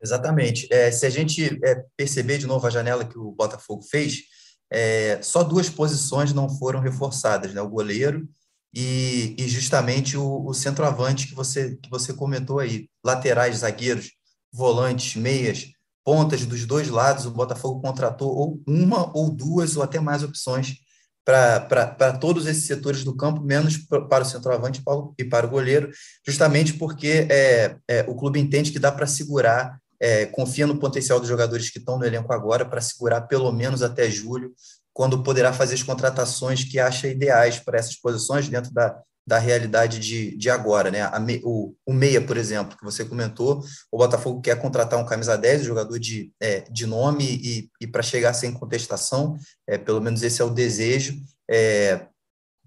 Exatamente. 0.04 0.68
É, 0.70 0.92
se 0.92 1.06
a 1.06 1.10
gente 1.10 1.60
é, 1.64 1.86
perceber 1.96 2.38
de 2.38 2.46
novo 2.46 2.68
a 2.68 2.70
janela 2.70 3.06
que 3.06 3.18
o 3.18 3.32
Botafogo 3.32 3.84
fez, 3.90 4.24
é, 4.70 5.22
só 5.22 5.44
duas 5.44 5.70
posições 5.70 6.34
não 6.34 6.50
foram 6.50 6.82
reforçadas, 6.82 7.54
né? 7.54 7.62
o 7.62 7.70
goleiro 7.70 8.28
e, 8.74 9.36
e 9.38 9.48
justamente 9.48 10.18
o, 10.18 10.46
o, 10.46 10.54
centroavante 10.54 11.28
que 11.28 11.36
você, 11.36 11.78
que 11.78 11.90
você 11.90 12.12
comentou 12.12 12.60
aí. 12.60 12.90
Laterais, 13.06 13.58
zagueiros, 13.58 14.12
volantes, 14.52 15.16
meias, 15.16 15.68
pontas 16.04 16.46
dos 16.46 16.66
dois 16.66 16.90
lados, 16.90 17.26
o 17.26 17.32
Botafogo 17.32 17.82
contratou 17.82 18.36
ou 18.36 18.62
uma 18.68 19.16
ou 19.16 19.30
duas 19.30 19.78
ou 19.78 19.84
até 19.84 20.00
mais 20.00 20.22
opções 20.22 20.76
para 21.24 22.18
todos 22.20 22.46
esses 22.48 22.66
setores 22.66 23.04
do 23.04 23.16
campo, 23.16 23.42
menos 23.42 23.78
para 23.78 24.24
o 24.24 24.26
centroavante 24.26 24.84
e 25.18 25.24
para 25.24 25.48
o 25.48 25.50
goleiro, 25.50 25.90
justamente 26.28 26.74
porque 26.74 27.28
é, 27.30 27.78
é, 27.88 28.02
o 28.10 28.16
clube 28.16 28.40
entende 28.40 28.72
que 28.72 28.80
dá 28.80 28.92
para 28.92 29.08
segurar 29.08 29.80
é, 30.04 30.26
confia 30.26 30.68
no 30.68 30.78
potencial 30.78 31.18
dos 31.18 31.30
jogadores 31.30 31.70
que 31.70 31.80
estão 31.80 31.98
no 31.98 32.04
elenco 32.04 32.34
agora 32.34 32.66
para 32.66 32.82
segurar 32.82 33.22
pelo 33.22 33.50
menos 33.54 33.82
até 33.82 34.12
julho, 34.12 34.54
quando 34.92 35.24
poderá 35.24 35.54
fazer 35.54 35.76
as 35.76 35.82
contratações 35.82 36.66
que 36.66 36.78
acha 36.78 37.08
ideais 37.08 37.58
para 37.58 37.80
essas 37.80 37.96
posições 37.96 38.50
dentro 38.50 38.74
da, 38.74 39.00
da 39.26 39.40
realidade 39.40 40.00
de, 40.00 40.36
de 40.36 40.50
agora. 40.50 40.92
Né? 40.92 41.00
Me, 41.20 41.42
o, 41.46 41.74
o 41.86 41.94
Meia, 41.94 42.20
por 42.20 42.36
exemplo, 42.36 42.78
que 42.78 42.84
você 42.84 43.06
comentou, 43.06 43.64
o 43.90 43.98
Botafogo 43.98 44.42
quer 44.42 44.60
contratar 44.60 45.00
um 45.00 45.06
camisa 45.06 45.38
10, 45.38 45.62
um 45.62 45.66
jogador 45.66 45.98
de, 45.98 46.34
é, 46.38 46.66
de 46.70 46.86
nome 46.86 47.24
e, 47.24 47.70
e 47.80 47.88
para 47.88 48.04
chegar 48.04 48.34
sem 48.34 48.52
contestação, 48.52 49.38
é, 49.66 49.78
pelo 49.78 50.02
menos 50.02 50.22
esse 50.22 50.42
é 50.42 50.46
o 50.46 50.50
desejo. 50.50 51.16
É, 51.50 52.08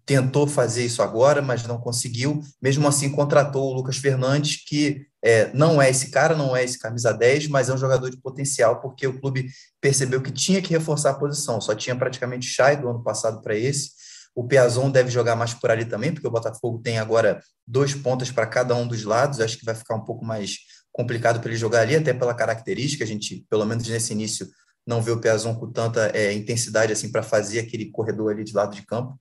tentou 0.07 0.47
fazer 0.47 0.85
isso 0.87 1.03
agora, 1.03 1.43
mas 1.43 1.67
não 1.67 1.79
conseguiu. 1.79 2.41
Mesmo 2.63 2.87
assim, 2.87 3.11
contratou 3.11 3.69
o 3.69 3.75
Lucas 3.75 3.97
Fernandes, 3.97 4.65
que 4.65 5.05
é, 5.21 5.53
não 5.53 5.83
é 5.83 5.91
esse 5.91 6.13
cara, 6.13 6.37
não 6.37 6.57
é 6.57 6.63
esse 6.63 6.79
camisa 6.79 7.13
10, 7.13 7.49
mas 7.49 7.69
é 7.69 7.75
um 7.75 7.79
jogador 7.79 8.09
de 8.09 8.17
potencial, 8.19 8.81
porque 8.81 9.05
o 9.05 9.21
clube 9.21 9.49
percebeu 9.81 10.23
que 10.23 10.31
tinha 10.31 10.63
que 10.63 10.71
reforçar 10.71 11.11
a 11.11 11.15
posição. 11.15 11.61
Só 11.61 11.75
tinha 11.75 11.97
praticamente 11.97 12.47
Chay 12.47 12.77
do 12.77 12.89
ano 12.89 13.03
passado 13.03 13.43
para 13.43 13.57
esse. 13.57 13.91
O 14.33 14.47
Piazon 14.47 14.91
deve 14.91 15.11
jogar 15.11 15.35
mais 15.35 15.53
por 15.53 15.73
ali 15.73 15.85
também, 15.85 16.13
porque 16.13 16.29
o 16.29 16.31
Botafogo 16.31 16.79
tem 16.79 16.99
agora 16.99 17.43
dois 17.67 17.93
pontas 17.93 18.31
para 18.31 18.47
cada 18.47 18.77
um 18.77 18.87
dos 18.87 19.03
lados. 19.03 19.41
Acho 19.41 19.59
que 19.59 19.65
vai 19.65 19.75
ficar 19.75 19.97
um 19.97 20.05
pouco 20.05 20.25
mais 20.25 20.59
complicado 20.93 21.41
para 21.41 21.51
ele 21.51 21.59
jogar 21.59 21.81
ali, 21.81 21.97
até 21.97 22.15
pela 22.15 22.33
característica. 22.33 23.03
A 23.03 23.07
gente, 23.07 23.45
pelo 23.51 23.67
menos 23.67 23.89
nesse 23.89 24.13
início, 24.13 24.47
não 24.87 25.03
vê 25.03 25.11
o 25.11 25.21
Piazon 25.21 25.57
com 25.57 25.73
tanta 25.73 26.17
é, 26.17 26.33
intensidade 26.33 26.93
assim 26.93 27.11
para 27.11 27.25
fazer 27.25 27.59
aquele 27.59 27.91
corredor 27.91 28.31
ali 28.31 28.45
de 28.45 28.53
lado 28.53 28.73
de 28.73 28.83
campo 28.83 29.19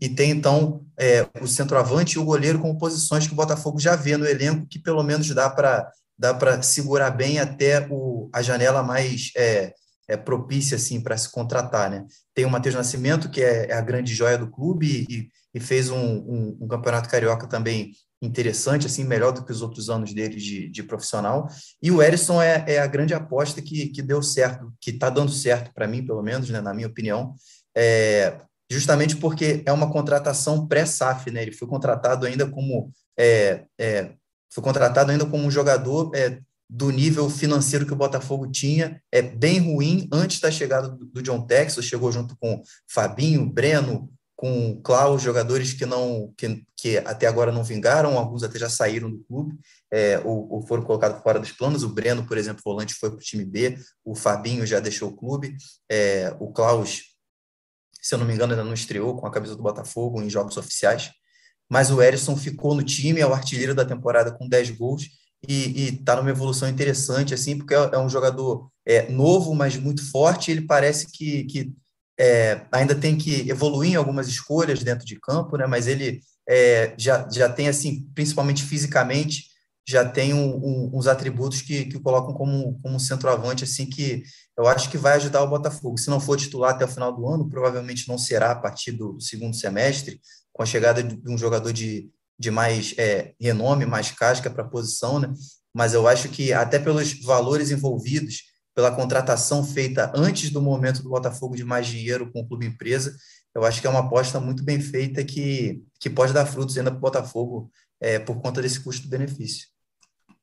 e 0.00 0.08
tem 0.08 0.30
então 0.30 0.84
é, 0.98 1.26
o 1.40 1.46
centroavante 1.46 2.16
e 2.16 2.18
o 2.18 2.24
goleiro 2.24 2.58
como 2.58 2.78
posições 2.78 3.26
que 3.26 3.32
o 3.32 3.36
Botafogo 3.36 3.78
já 3.78 3.96
vê 3.96 4.16
no 4.16 4.26
elenco, 4.26 4.66
que 4.66 4.78
pelo 4.78 5.02
menos 5.02 5.28
dá 5.34 5.48
para 5.48 5.90
dá 6.18 6.34
para 6.34 6.60
segurar 6.60 7.10
bem 7.10 7.38
até 7.38 7.86
o, 7.90 8.28
a 8.30 8.42
janela 8.42 8.82
mais 8.82 9.30
é, 9.34 9.72
é 10.06 10.18
propícia 10.18 10.76
assim 10.76 11.00
para 11.00 11.16
se 11.16 11.30
contratar, 11.30 11.88
né? 11.88 12.04
Tem 12.34 12.44
o 12.44 12.50
Matheus 12.50 12.74
Nascimento 12.74 13.30
que 13.30 13.40
é, 13.40 13.70
é, 13.70 13.72
a 13.72 13.80
grande 13.80 14.14
joia 14.14 14.36
do 14.36 14.50
clube 14.50 15.06
e, 15.08 15.28
e 15.54 15.60
fez 15.60 15.88
um, 15.88 15.96
um, 15.96 16.58
um, 16.60 16.68
campeonato 16.68 17.08
carioca 17.08 17.46
também 17.46 17.92
interessante, 18.20 18.86
assim 18.86 19.02
melhor 19.02 19.32
do 19.32 19.42
que 19.42 19.52
os 19.52 19.62
outros 19.62 19.88
anos 19.88 20.12
dele 20.12 20.36
de, 20.36 20.68
de 20.68 20.82
profissional. 20.82 21.48
E 21.82 21.90
o 21.90 22.02
Erisson 22.02 22.42
é, 22.42 22.64
é 22.66 22.78
a 22.80 22.86
grande 22.86 23.14
aposta 23.14 23.62
que, 23.62 23.88
que 23.88 24.02
deu 24.02 24.22
certo, 24.22 24.70
que 24.78 24.90
está 24.90 25.08
dando 25.08 25.32
certo 25.32 25.72
para 25.72 25.86
mim, 25.86 26.04
pelo 26.04 26.22
menos, 26.22 26.50
né, 26.50 26.60
na 26.60 26.74
minha 26.74 26.88
opinião. 26.88 27.34
É, 27.74 28.40
justamente 28.70 29.16
porque 29.16 29.62
é 29.66 29.72
uma 29.72 29.90
contratação 29.90 30.66
pré-SAF, 30.66 31.30
né? 31.30 31.42
Ele 31.42 31.52
foi 31.52 31.66
contratado 31.66 32.26
ainda 32.26 32.48
como 32.48 32.92
é, 33.18 33.64
é, 33.78 34.12
foi 34.52 34.62
contratado 34.62 35.10
ainda 35.10 35.26
como 35.26 35.44
um 35.44 35.50
jogador 35.50 36.10
é, 36.14 36.38
do 36.68 36.90
nível 36.90 37.28
financeiro 37.28 37.84
que 37.84 37.92
o 37.92 37.96
Botafogo 37.96 38.48
tinha, 38.48 39.02
é 39.10 39.20
bem 39.20 39.58
ruim 39.58 40.08
antes 40.12 40.38
da 40.38 40.50
chegada 40.50 40.88
do, 40.88 41.04
do 41.04 41.22
John 41.22 41.44
Texas, 41.44 41.84
chegou 41.84 42.12
junto 42.12 42.36
com 42.38 42.62
Fabinho, 42.88 43.44
Breno, 43.44 44.08
com 44.36 44.80
Klaus, 44.82 45.20
jogadores 45.20 45.74
que 45.74 45.84
não 45.84 46.32
que, 46.36 46.64
que 46.74 46.96
até 46.98 47.26
agora 47.26 47.52
não 47.52 47.62
vingaram, 47.62 48.16
alguns 48.16 48.42
até 48.42 48.58
já 48.58 48.70
saíram 48.70 49.10
do 49.10 49.18
clube, 49.24 49.58
é, 49.92 50.18
ou, 50.24 50.50
ou, 50.50 50.66
foram 50.66 50.82
colocados 50.82 51.20
fora 51.22 51.38
dos 51.38 51.52
planos. 51.52 51.82
O 51.82 51.90
Breno, 51.90 52.24
por 52.24 52.38
exemplo, 52.38 52.62
volante, 52.64 52.94
foi 52.94 53.10
para 53.10 53.18
o 53.18 53.22
time 53.22 53.44
B, 53.44 53.76
o 54.02 54.14
Fabinho 54.14 54.64
já 54.64 54.80
deixou 54.80 55.10
o 55.10 55.16
clube, 55.16 55.54
é, 55.90 56.34
o 56.40 56.50
Klaus 56.52 57.09
se 58.00 58.14
eu 58.14 58.18
não 58.18 58.26
me 58.26 58.34
engano, 58.34 58.52
ainda 58.52 58.64
não 58.64 58.74
estreou 58.74 59.16
com 59.16 59.26
a 59.26 59.30
camisa 59.30 59.56
do 59.56 59.62
Botafogo 59.62 60.22
em 60.22 60.30
jogos 60.30 60.56
oficiais. 60.56 61.10
Mas 61.68 61.90
o 61.90 62.02
Erisson 62.02 62.36
ficou 62.36 62.74
no 62.74 62.82
time, 62.82 63.20
é 63.20 63.26
o 63.26 63.32
artilheiro 63.32 63.74
da 63.74 63.84
temporada 63.84 64.32
com 64.32 64.48
10 64.48 64.70
gols 64.70 65.04
e 65.48 65.98
está 66.00 66.16
numa 66.16 66.30
evolução 66.30 66.68
interessante, 66.68 67.32
assim, 67.32 67.56
porque 67.56 67.74
é, 67.74 67.90
é 67.92 67.98
um 67.98 68.08
jogador 68.08 68.70
é, 68.86 69.08
novo, 69.10 69.54
mas 69.54 69.76
muito 69.76 70.08
forte. 70.10 70.50
Ele 70.50 70.62
parece 70.62 71.06
que, 71.10 71.44
que 71.44 71.72
é, 72.18 72.66
ainda 72.70 72.94
tem 72.94 73.16
que 73.16 73.48
evoluir 73.48 73.92
em 73.92 73.96
algumas 73.96 74.28
escolhas 74.28 74.82
dentro 74.82 75.06
de 75.06 75.18
campo, 75.18 75.56
né? 75.56 75.66
Mas 75.66 75.86
ele 75.86 76.20
é, 76.48 76.94
já, 76.98 77.26
já 77.30 77.48
tem, 77.48 77.68
assim, 77.68 78.06
principalmente 78.14 78.64
fisicamente, 78.64 79.49
já 79.90 80.04
tem 80.08 80.32
um, 80.32 80.56
um, 80.56 80.90
uns 80.94 81.06
atributos 81.06 81.62
que, 81.62 81.86
que 81.86 81.96
o 81.96 82.00
colocam 82.00 82.32
como, 82.32 82.78
como 82.80 83.00
centroavante, 83.00 83.64
assim, 83.64 83.86
que 83.86 84.22
eu 84.56 84.68
acho 84.68 84.88
que 84.88 84.96
vai 84.96 85.14
ajudar 85.14 85.42
o 85.42 85.48
Botafogo. 85.48 85.98
Se 85.98 86.08
não 86.08 86.20
for 86.20 86.36
titular 86.36 86.74
até 86.74 86.84
o 86.84 86.88
final 86.88 87.14
do 87.14 87.26
ano, 87.26 87.48
provavelmente 87.48 88.08
não 88.08 88.16
será 88.16 88.52
a 88.52 88.56
partir 88.56 88.92
do 88.92 89.20
segundo 89.20 89.56
semestre, 89.56 90.20
com 90.52 90.62
a 90.62 90.66
chegada 90.66 91.02
de 91.02 91.28
um 91.28 91.36
jogador 91.36 91.72
de, 91.72 92.08
de 92.38 92.50
mais 92.50 92.94
é, 92.96 93.34
renome, 93.40 93.84
mais 93.84 94.10
casca 94.12 94.48
para 94.48 94.62
a 94.62 94.68
posição, 94.68 95.18
né? 95.18 95.32
Mas 95.74 95.92
eu 95.92 96.06
acho 96.06 96.28
que 96.28 96.52
até 96.52 96.78
pelos 96.78 97.20
valores 97.24 97.70
envolvidos, 97.70 98.44
pela 98.74 98.92
contratação 98.92 99.64
feita 99.64 100.12
antes 100.14 100.50
do 100.50 100.62
momento 100.62 101.02
do 101.02 101.10
Botafogo 101.10 101.56
de 101.56 101.64
mais 101.64 101.86
dinheiro 101.86 102.30
com 102.32 102.40
o 102.40 102.48
clube 102.48 102.66
empresa, 102.66 103.16
eu 103.54 103.64
acho 103.64 103.80
que 103.80 103.86
é 103.86 103.90
uma 103.90 104.00
aposta 104.00 104.38
muito 104.38 104.62
bem 104.62 104.80
feita 104.80 105.24
que, 105.24 105.82
que 105.98 106.08
pode 106.08 106.32
dar 106.32 106.46
frutos 106.46 106.78
ainda 106.78 106.90
para 106.90 106.98
o 106.98 107.00
Botafogo 107.00 107.70
é, 108.00 108.18
por 108.18 108.40
conta 108.40 108.62
desse 108.62 108.80
custo-benefício. 108.80 109.68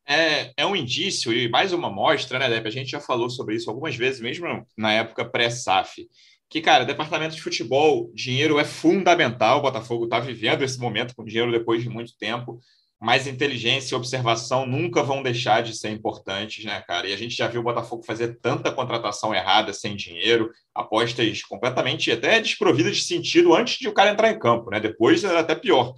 É, 0.10 0.54
é 0.56 0.66
um 0.66 0.76
indício 0.76 1.34
e 1.34 1.50
mais 1.50 1.74
uma 1.74 1.90
mostra, 1.90 2.40
né, 2.40 2.50
Depp? 2.50 2.66
A 2.66 2.72
gente 2.72 2.92
já 2.92 3.02
falou 3.02 3.30
sobre 3.30 3.56
isso 3.56 3.70
algumas 3.70 3.94
vezes, 3.94 4.22
mesmo 4.22 4.66
na 4.78 4.94
época 4.94 5.26
pré-SAF, 5.26 6.08
que, 6.50 6.62
cara, 6.62 6.86
departamento 6.86 7.36
de 7.36 7.42
futebol, 7.42 8.10
dinheiro 8.14 8.58
é 8.58 8.64
fundamental. 8.64 9.60
O 9.60 9.64
Botafogo 9.64 10.06
está 10.06 10.18
vivendo 10.18 10.64
esse 10.64 10.80
momento 10.80 11.14
com 11.14 11.26
dinheiro 11.26 11.52
depois 11.52 11.84
de 11.84 11.90
muito 11.90 12.18
tempo, 12.18 12.58
mas 13.02 13.28
inteligência 13.28 13.94
e 13.94 13.98
observação 13.98 14.66
nunca 14.66 15.04
vão 15.04 15.22
deixar 15.22 15.62
de 15.62 15.76
ser 15.76 15.90
importantes, 15.90 16.64
né, 16.64 16.82
cara? 16.88 17.06
E 17.06 17.14
a 17.14 17.18
gente 17.18 17.36
já 17.36 17.50
viu 17.50 17.60
o 17.60 17.64
Botafogo 17.66 18.02
fazer 18.04 18.40
tanta 18.40 18.72
contratação 18.72 19.36
errada 19.36 19.74
sem 19.74 19.94
dinheiro, 19.94 20.50
apostas 20.74 21.44
completamente 21.44 22.10
até 22.14 22.40
desprovidas 22.40 22.96
de 22.96 23.04
sentido 23.04 23.54
antes 23.54 23.78
de 23.78 23.90
o 23.90 23.94
cara 23.94 24.12
entrar 24.12 24.32
em 24.32 24.40
campo, 24.40 24.72
né? 24.72 24.80
Depois 24.80 25.22
era 25.26 25.42
até 25.42 25.54
pior 25.54 25.96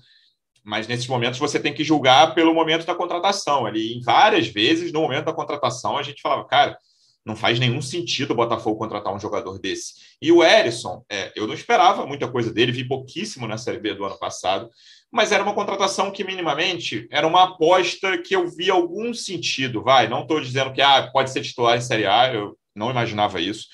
mas 0.63 0.87
nesses 0.87 1.07
momentos 1.07 1.39
você 1.39 1.59
tem 1.59 1.73
que 1.73 1.83
julgar 1.83 2.33
pelo 2.33 2.53
momento 2.53 2.85
da 2.85 2.95
contratação. 2.95 3.65
Ali, 3.65 3.93
em 3.97 4.01
várias 4.01 4.47
vezes, 4.47 4.91
no 4.91 5.01
momento 5.01 5.25
da 5.25 5.33
contratação, 5.33 5.97
a 5.97 6.03
gente 6.03 6.21
falava, 6.21 6.45
cara, 6.45 6.77
não 7.25 7.35
faz 7.35 7.59
nenhum 7.59 7.81
sentido 7.81 8.31
o 8.31 8.35
Botafogo 8.35 8.77
contratar 8.77 9.13
um 9.13 9.19
jogador 9.19 9.59
desse. 9.59 9.93
E 10.21 10.31
o 10.31 10.43
Erisson, 10.43 11.03
é, 11.09 11.31
eu 11.35 11.45
não 11.45 11.53
esperava 11.53 12.05
muita 12.05 12.27
coisa 12.27 12.51
dele, 12.51 12.71
vi 12.71 12.87
pouquíssimo 12.87 13.47
na 13.47 13.57
Série 13.57 13.79
B 13.79 13.93
do 13.93 14.05
ano 14.05 14.17
passado, 14.17 14.69
mas 15.11 15.31
era 15.31 15.43
uma 15.43 15.53
contratação 15.53 16.11
que 16.11 16.23
minimamente 16.23 17.07
era 17.11 17.27
uma 17.27 17.43
aposta 17.43 18.17
que 18.17 18.35
eu 18.35 18.47
vi 18.47 18.69
algum 18.69 19.13
sentido. 19.13 19.83
Vai, 19.83 20.07
não 20.07 20.21
estou 20.21 20.39
dizendo 20.39 20.71
que 20.71 20.81
ah, 20.81 21.09
pode 21.11 21.31
ser 21.31 21.41
titular 21.41 21.77
em 21.77 21.81
Série 21.81 22.05
A, 22.05 22.33
eu 22.33 22.57
não 22.75 22.91
imaginava 22.91 23.41
isso, 23.41 23.67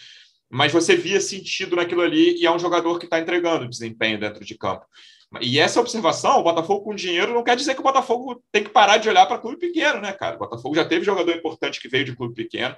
mas 0.49 0.71
você 0.71 0.95
via 0.95 1.19
sentido 1.19 1.75
naquilo 1.75 2.01
ali 2.01 2.37
e 2.39 2.45
é 2.45 2.51
um 2.51 2.59
jogador 2.59 2.97
que 2.97 3.05
está 3.05 3.19
entregando 3.19 3.67
desempenho 3.67 4.19
dentro 4.19 4.43
de 4.43 4.57
campo. 4.57 4.85
E 5.41 5.59
essa 5.59 5.79
observação, 5.79 6.39
o 6.39 6.43
Botafogo 6.43 6.83
com 6.83 6.95
dinheiro 6.95 7.33
não 7.33 7.43
quer 7.43 7.55
dizer 7.55 7.73
que 7.73 7.79
o 7.81 7.83
Botafogo 7.83 8.41
tem 8.51 8.63
que 8.63 8.69
parar 8.69 8.97
de 8.97 9.09
olhar 9.09 9.25
para 9.25 9.37
clube 9.37 9.57
pequeno, 9.57 9.99
né, 10.01 10.11
cara? 10.13 10.35
O 10.35 10.39
Botafogo 10.39 10.75
já 10.75 10.85
teve 10.85 11.05
jogador 11.05 11.31
importante 11.31 11.79
que 11.79 11.87
veio 11.87 12.05
de 12.05 12.15
clube 12.15 12.33
pequeno 12.33 12.75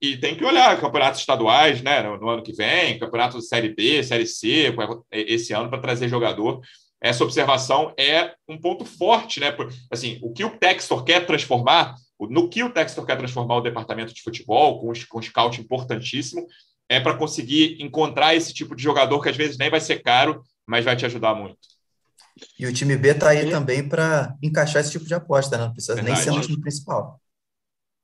e 0.00 0.16
tem 0.16 0.36
que 0.36 0.44
olhar 0.44 0.78
campeonatos 0.80 1.20
estaduais, 1.20 1.82
né, 1.82 2.02
no, 2.02 2.18
no 2.18 2.28
ano 2.28 2.42
que 2.42 2.52
vem, 2.52 2.98
campeonato 2.98 3.38
de 3.38 3.46
Série 3.46 3.74
B, 3.74 4.02
Série 4.02 4.26
C, 4.26 4.74
esse 5.10 5.52
ano 5.52 5.70
para 5.70 5.80
trazer 5.80 6.08
jogador. 6.08 6.60
Essa 7.00 7.24
observação 7.24 7.94
é 7.98 8.34
um 8.48 8.58
ponto 8.58 8.84
forte, 8.84 9.40
né? 9.40 9.54
Assim, 9.90 10.18
o 10.22 10.32
que 10.32 10.44
o 10.44 10.58
Textor 10.58 11.04
quer 11.04 11.26
transformar, 11.26 11.94
no 12.18 12.48
que 12.48 12.62
o 12.62 12.70
Textor 12.70 13.04
quer 13.04 13.16
transformar 13.16 13.56
o 13.56 13.60
departamento 13.60 14.14
de 14.14 14.22
futebol, 14.22 14.80
com, 14.80 14.92
com 15.08 15.18
um 15.18 15.22
scout 15.22 15.60
importantíssimo, 15.60 16.46
é 16.88 17.00
para 17.00 17.16
conseguir 17.16 17.76
encontrar 17.80 18.34
esse 18.34 18.54
tipo 18.54 18.74
de 18.74 18.82
jogador 18.82 19.20
que 19.20 19.28
às 19.28 19.36
vezes 19.36 19.58
nem 19.58 19.70
vai 19.70 19.80
ser 19.80 20.02
caro, 20.02 20.42
mas 20.66 20.84
vai 20.84 20.96
te 20.96 21.04
ajudar 21.06 21.34
muito. 21.34 21.58
E 22.58 22.66
o 22.66 22.72
time 22.72 22.96
B 22.96 23.10
está 23.10 23.30
aí 23.30 23.50
também 23.50 23.86
para 23.88 24.34
encaixar 24.42 24.82
esse 24.82 24.92
tipo 24.92 25.06
de 25.06 25.14
aposta, 25.14 25.56
né? 25.56 25.64
Não 25.64 25.72
precisa 25.72 25.94
Verdade, 25.94 26.16
nem 26.16 26.22
ser 26.22 26.30
no 26.32 26.40
time 26.40 26.60
principal. 26.60 27.20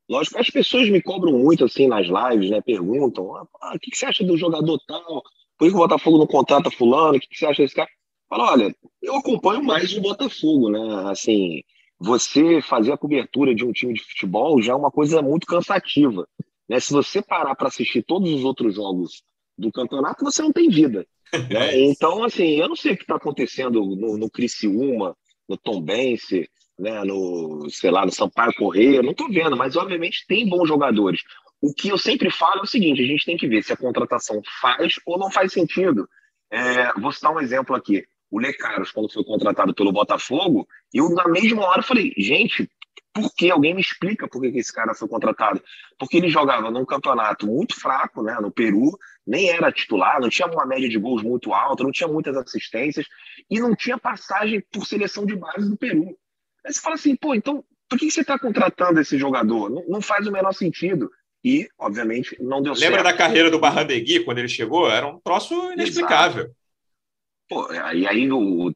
Lógico, 0.09 0.39
as 0.39 0.51
pessoas 0.51 0.89
me 0.89 1.01
cobram 1.03 1.33
muito 1.33 1.65
assim 1.65 1.87
nas 1.87 2.07
lives, 2.07 2.51
né? 2.51 2.61
Perguntam: 2.61 3.35
ah, 3.35 3.75
o 3.75 3.79
que, 3.79 3.95
você 3.95 4.07
acha 4.07 4.25
do 4.25 4.37
jogador 4.37 4.79
tal? 4.87 5.23
Por 5.59 5.69
que 5.69 5.75
o 5.75 5.79
Botafogo 5.79 6.19
não 6.19 6.27
contrata 6.27 6.71
fulano? 6.71 7.17
O 7.17 7.21
que, 7.21 7.29
você 7.33 7.47
acha 7.47 7.63
desse 7.63 7.75
cara? 7.75 7.89
Falo, 8.29 8.45
olha, 8.45 8.75
eu 9.03 9.17
acompanho 9.17 9.63
mais 9.63 9.97
o 9.97 10.01
Botafogo, 10.01 10.71
né? 10.71 11.11
Assim, 11.11 11.63
você 11.99 12.61
fazer 12.63 12.93
a 12.93 12.99
cobertura 12.99 13.55
de 13.55 13.65
um 13.65 13.73
time 13.73 13.95
de 13.95 14.03
futebol 14.03 14.61
já 14.61 14.73
é 14.73 14.77
uma 14.77 14.91
coisa 14.91 15.23
muito 15.23 15.47
cansativa. 15.47 16.27
Né? 16.69 16.81
Se 16.81 16.93
você 16.93 17.23
parar 17.23 17.55
para 17.55 17.69
assistir 17.69 18.03
todos 18.03 18.31
os 18.33 18.45
outros 18.45 18.75
jogos 18.75 19.23
do 19.57 19.71
campeonato, 19.71 20.25
você 20.25 20.43
não 20.43 20.53
tem 20.53 20.69
vida. 20.69 21.07
Né? 21.51 21.81
Então, 21.81 22.25
assim, 22.25 22.61
eu 22.61 22.69
não 22.69 22.77
sei 22.77 22.93
o 22.93 22.97
que 22.97 23.05
está 23.05 23.17
acontecendo 23.17 23.81
no, 23.85 24.19
no 24.19 24.31
Criciúma, 24.31 25.17
no 25.49 25.57
Tombense, 25.57 26.49
né, 26.79 27.03
no, 27.05 27.69
sei 27.71 27.91
lá, 27.91 28.05
no 28.05 28.13
Sampaio 28.13 28.55
Correia, 28.55 29.03
não 29.03 29.13
estou 29.13 29.31
vendo, 29.31 29.57
mas 29.57 29.77
obviamente 29.77 30.27
tem 30.27 30.49
bons 30.49 30.67
jogadores. 30.67 31.23
O 31.61 31.73
que 31.73 31.89
eu 31.89 31.97
sempre 31.97 32.31
falo 32.31 32.61
é 32.61 32.63
o 32.65 32.67
seguinte: 32.67 33.03
a 33.03 33.07
gente 33.07 33.25
tem 33.25 33.37
que 33.37 33.47
ver 33.47 33.63
se 33.63 33.73
a 33.73 33.77
contratação 33.77 34.43
faz 34.61 34.95
ou 35.07 35.19
não 35.19 35.31
faz 35.31 35.53
sentido. 35.53 36.09
É, 36.51 36.93
vou 37.01 37.13
citar 37.13 37.33
um 37.33 37.41
exemplo 37.41 37.75
aqui. 37.75 38.05
O 38.31 38.39
Lecaros, 38.39 38.91
quando 38.91 39.13
foi 39.13 39.25
contratado 39.25 39.75
pelo 39.75 39.93
Botafogo, 39.93 40.67
eu 40.93 41.11
na 41.11 41.29
mesma 41.29 41.65
hora 41.65 41.83
falei, 41.83 42.13
gente, 42.17 42.69
por 43.13 43.35
que? 43.35 43.51
Alguém 43.51 43.75
me 43.75 43.81
explica 43.81 44.27
por 44.29 44.41
que 44.41 44.59
esse 44.59 44.73
cara 44.73 44.95
foi 44.95 45.09
contratado. 45.09 45.63
Porque 45.99 46.17
ele 46.17 46.29
jogava 46.29 46.71
num 46.71 46.85
campeonato 46.85 47.47
muito 47.47 47.79
fraco, 47.79 48.23
né, 48.23 48.37
no 48.41 48.51
Peru, 48.51 48.99
nem 49.27 49.51
era 49.51 49.71
titular, 49.71 50.21
não 50.21 50.29
tinha 50.29 50.49
uma 50.49 50.67
média 50.67 50.89
de 50.89 50.99
gols 50.99 51.23
muito 51.23 51.53
alta, 51.53 51.85
não 51.85 51.93
tinha 51.93 52.09
muitas 52.09 52.37
assistências 52.37 53.07
e 53.51 53.61
não 53.61 53.75
tinha 53.77 53.99
passagem 53.99 54.63
por 54.73 54.87
seleção 54.87 55.27
de 55.27 55.37
base 55.37 55.69
do 55.69 55.77
Peru. 55.77 56.17
Aí 56.65 56.73
você 56.73 56.81
fala 56.81 56.95
assim, 56.95 57.15
pô, 57.15 57.35
então 57.35 57.65
por 57.93 57.99
que 57.99 58.11
você 58.11 58.23
está 58.23 58.39
contratando 58.39 59.01
esse 59.01 59.19
jogador? 59.19 59.69
Não, 59.69 59.85
não, 59.87 60.01
faz 60.01 60.27
o 60.27 60.33
menor 60.33 60.53
sentido. 60.53 61.11
E, 61.45 61.69
obviamente, 61.79 62.37
não 62.41 62.63
deu 62.63 62.73
Lembra 62.73 62.77
certo. 62.77 62.91
Lembra 62.91 63.03
da 63.03 63.17
carreira 63.17 63.51
do 63.51 63.59
Barrandegui, 63.59 64.21
quando 64.21 64.39
ele 64.39 64.49
chegou? 64.49 64.89
Era 64.89 65.07
um 65.07 65.19
troço 65.21 65.55
inexplicável. 65.73 66.45
Exato. 66.45 66.57
Pô, 67.53 67.71
e 67.71 68.07
aí 68.07 68.27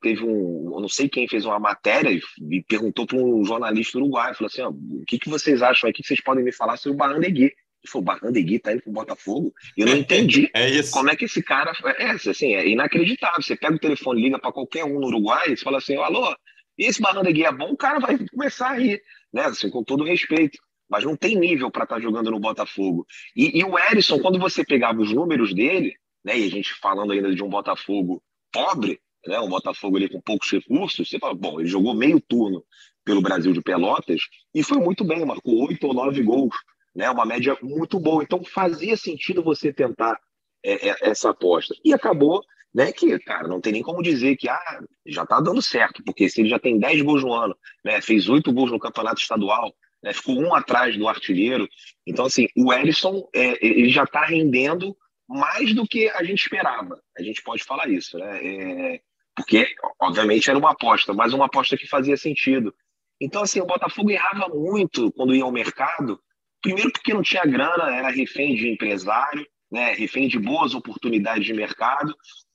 teve 0.02 0.22
um, 0.22 0.72
eu 0.74 0.80
não 0.82 0.88
sei 0.88 1.08
quem 1.08 1.26
fez 1.26 1.46
uma 1.46 1.58
matéria 1.58 2.10
e 2.10 2.62
perguntou 2.64 3.06
para 3.06 3.16
um 3.16 3.42
jornalista 3.42 3.96
uruguaio, 3.96 4.34
falou 4.34 4.48
assim, 4.48 4.60
ó, 4.60 4.68
o 4.68 5.02
que, 5.06 5.18
que 5.18 5.30
vocês 5.30 5.62
acham 5.62 5.88
aí, 5.88 5.92
o 5.92 5.94
que 5.94 6.06
vocês 6.06 6.20
podem 6.20 6.44
me 6.44 6.52
falar 6.52 6.76
sobre 6.76 6.94
o 6.94 6.98
Barrandegui? 6.98 7.44
Ele 7.44 7.54
falou, 7.90 8.04
Barrandegui 8.04 8.58
tá 8.58 8.74
indo 8.74 8.82
pro 8.82 8.92
Botafogo? 8.92 9.50
E 9.78 9.80
eu 9.80 9.86
não 9.86 9.96
entendi 9.96 10.50
é 10.52 10.68
isso. 10.68 10.92
como 10.92 11.08
é 11.08 11.16
que 11.16 11.24
esse 11.24 11.42
cara, 11.42 11.72
é, 11.98 12.10
assim, 12.10 12.54
é 12.54 12.68
inacreditável, 12.68 13.40
você 13.40 13.56
pega 13.56 13.76
o 13.76 13.78
telefone, 13.78 14.20
liga 14.20 14.38
para 14.38 14.52
qualquer 14.52 14.84
um 14.84 15.00
no 15.00 15.06
Uruguai 15.06 15.54
e 15.54 15.56
fala 15.56 15.78
assim, 15.78 15.96
alô, 15.96 16.36
e 16.76 16.84
esse 16.84 17.00
Barrandegui 17.00 17.46
é 17.46 17.52
bom, 17.52 17.70
o 17.70 17.78
cara 17.78 17.98
vai 17.98 18.18
começar 18.28 18.72
a 18.72 18.78
rir, 18.78 19.00
né, 19.32 19.44
assim, 19.44 19.70
com 19.70 19.82
todo 19.82 20.04
respeito 20.04 20.58
mas 20.88 21.02
não 21.02 21.16
tem 21.16 21.34
nível 21.34 21.68
para 21.68 21.82
estar 21.82 21.96
tá 21.96 22.00
jogando 22.00 22.30
no 22.30 22.38
Botafogo. 22.38 23.04
E, 23.34 23.58
e, 23.58 23.64
o 23.64 23.76
Erisson, 23.76 24.20
quando 24.20 24.38
você 24.38 24.64
pegava 24.64 25.00
os 25.00 25.12
números 25.12 25.52
dele, 25.52 25.96
né, 26.24 26.38
e 26.38 26.46
a 26.46 26.48
gente 26.48 26.72
falando 26.74 27.12
ainda 27.12 27.34
de 27.34 27.42
um 27.42 27.48
Botafogo 27.48 28.22
pobre, 28.56 28.98
né, 29.26 29.38
um 29.40 29.48
Botafogo 29.48 29.96
ali 29.96 30.08
com 30.08 30.20
poucos 30.20 30.50
recursos, 30.50 31.08
você 31.08 31.18
fala, 31.18 31.34
bom, 31.34 31.60
ele 31.60 31.68
jogou 31.68 31.94
meio 31.94 32.20
turno 32.20 32.64
pelo 33.04 33.20
Brasil 33.20 33.52
de 33.52 33.60
Pelotas 33.60 34.20
e 34.54 34.62
foi 34.62 34.78
muito 34.78 35.04
bem, 35.04 35.24
marcou 35.24 35.68
oito 35.68 35.86
ou 35.86 35.94
nove 35.94 36.22
gols, 36.22 36.54
né, 36.94 37.10
uma 37.10 37.26
média 37.26 37.56
muito 37.62 38.00
boa. 38.00 38.22
Então 38.22 38.42
fazia 38.42 38.96
sentido 38.96 39.42
você 39.42 39.72
tentar 39.72 40.18
é, 40.64 40.88
é, 40.88 40.96
essa 41.02 41.30
aposta. 41.30 41.74
E 41.84 41.92
acabou 41.92 42.42
né, 42.74 42.92
que, 42.92 43.18
cara, 43.20 43.46
não 43.46 43.60
tem 43.60 43.72
nem 43.72 43.82
como 43.82 44.02
dizer 44.02 44.36
que 44.36 44.48
ah, 44.48 44.80
já 45.06 45.22
está 45.22 45.40
dando 45.40 45.60
certo, 45.60 46.02
porque 46.04 46.28
se 46.28 46.40
ele 46.40 46.48
já 46.48 46.58
tem 46.58 46.78
10 46.78 47.02
gols 47.02 47.22
no 47.22 47.32
ano, 47.32 47.56
né, 47.84 48.00
fez 48.00 48.28
oito 48.28 48.52
gols 48.52 48.70
no 48.70 48.78
campeonato 48.78 49.20
estadual, 49.20 49.74
né, 50.02 50.12
ficou 50.12 50.38
um 50.38 50.54
atrás 50.54 50.96
do 50.96 51.08
artilheiro. 51.08 51.68
Então, 52.06 52.26
assim, 52.26 52.48
o 52.56 52.72
Ellison, 52.72 53.28
é, 53.34 53.64
ele 53.66 53.90
já 53.90 54.04
está 54.04 54.24
rendendo 54.24 54.96
mais 55.28 55.74
do 55.74 55.86
que 55.86 56.08
a 56.10 56.22
gente 56.22 56.42
esperava. 56.42 57.00
A 57.16 57.22
gente 57.22 57.42
pode 57.42 57.64
falar 57.64 57.88
isso, 57.88 58.18
né? 58.18 58.40
É, 58.44 59.00
porque, 59.36 59.66
obviamente, 60.00 60.48
era 60.48 60.58
uma 60.58 60.70
aposta, 60.70 61.12
mas 61.12 61.32
uma 61.32 61.46
aposta 61.46 61.76
que 61.76 61.86
fazia 61.86 62.16
sentido. 62.16 62.74
Então, 63.20 63.42
assim, 63.42 63.60
o 63.60 63.66
Botafogo 63.66 64.10
errava 64.10 64.48
muito 64.48 65.12
quando 65.12 65.34
ia 65.34 65.44
ao 65.44 65.52
mercado. 65.52 66.20
Primeiro, 66.62 66.90
porque 66.92 67.12
não 67.12 67.22
tinha 67.22 67.44
grana, 67.44 67.94
era 67.94 68.08
refém 68.08 68.54
de 68.54 68.68
empresário, 68.68 69.46
né? 69.70 69.92
refém 69.92 70.28
de 70.28 70.38
boas 70.38 70.74
oportunidades 70.74 71.44
de 71.44 71.52
mercado. 71.52 72.14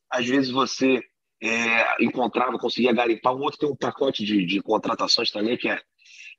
Às 0.09 0.27
vezes 0.27 0.49
você 0.49 1.01
é, 1.41 2.03
encontrava, 2.03 2.57
conseguia 2.57 2.93
garimpar. 2.93 3.35
Um 3.35 3.41
outro 3.41 3.59
tem 3.59 3.69
um 3.69 3.75
pacote 3.75 4.23
de, 4.23 4.45
de 4.45 4.61
contratações 4.61 5.31
também 5.31 5.57
que 5.57 5.69
é, 5.69 5.79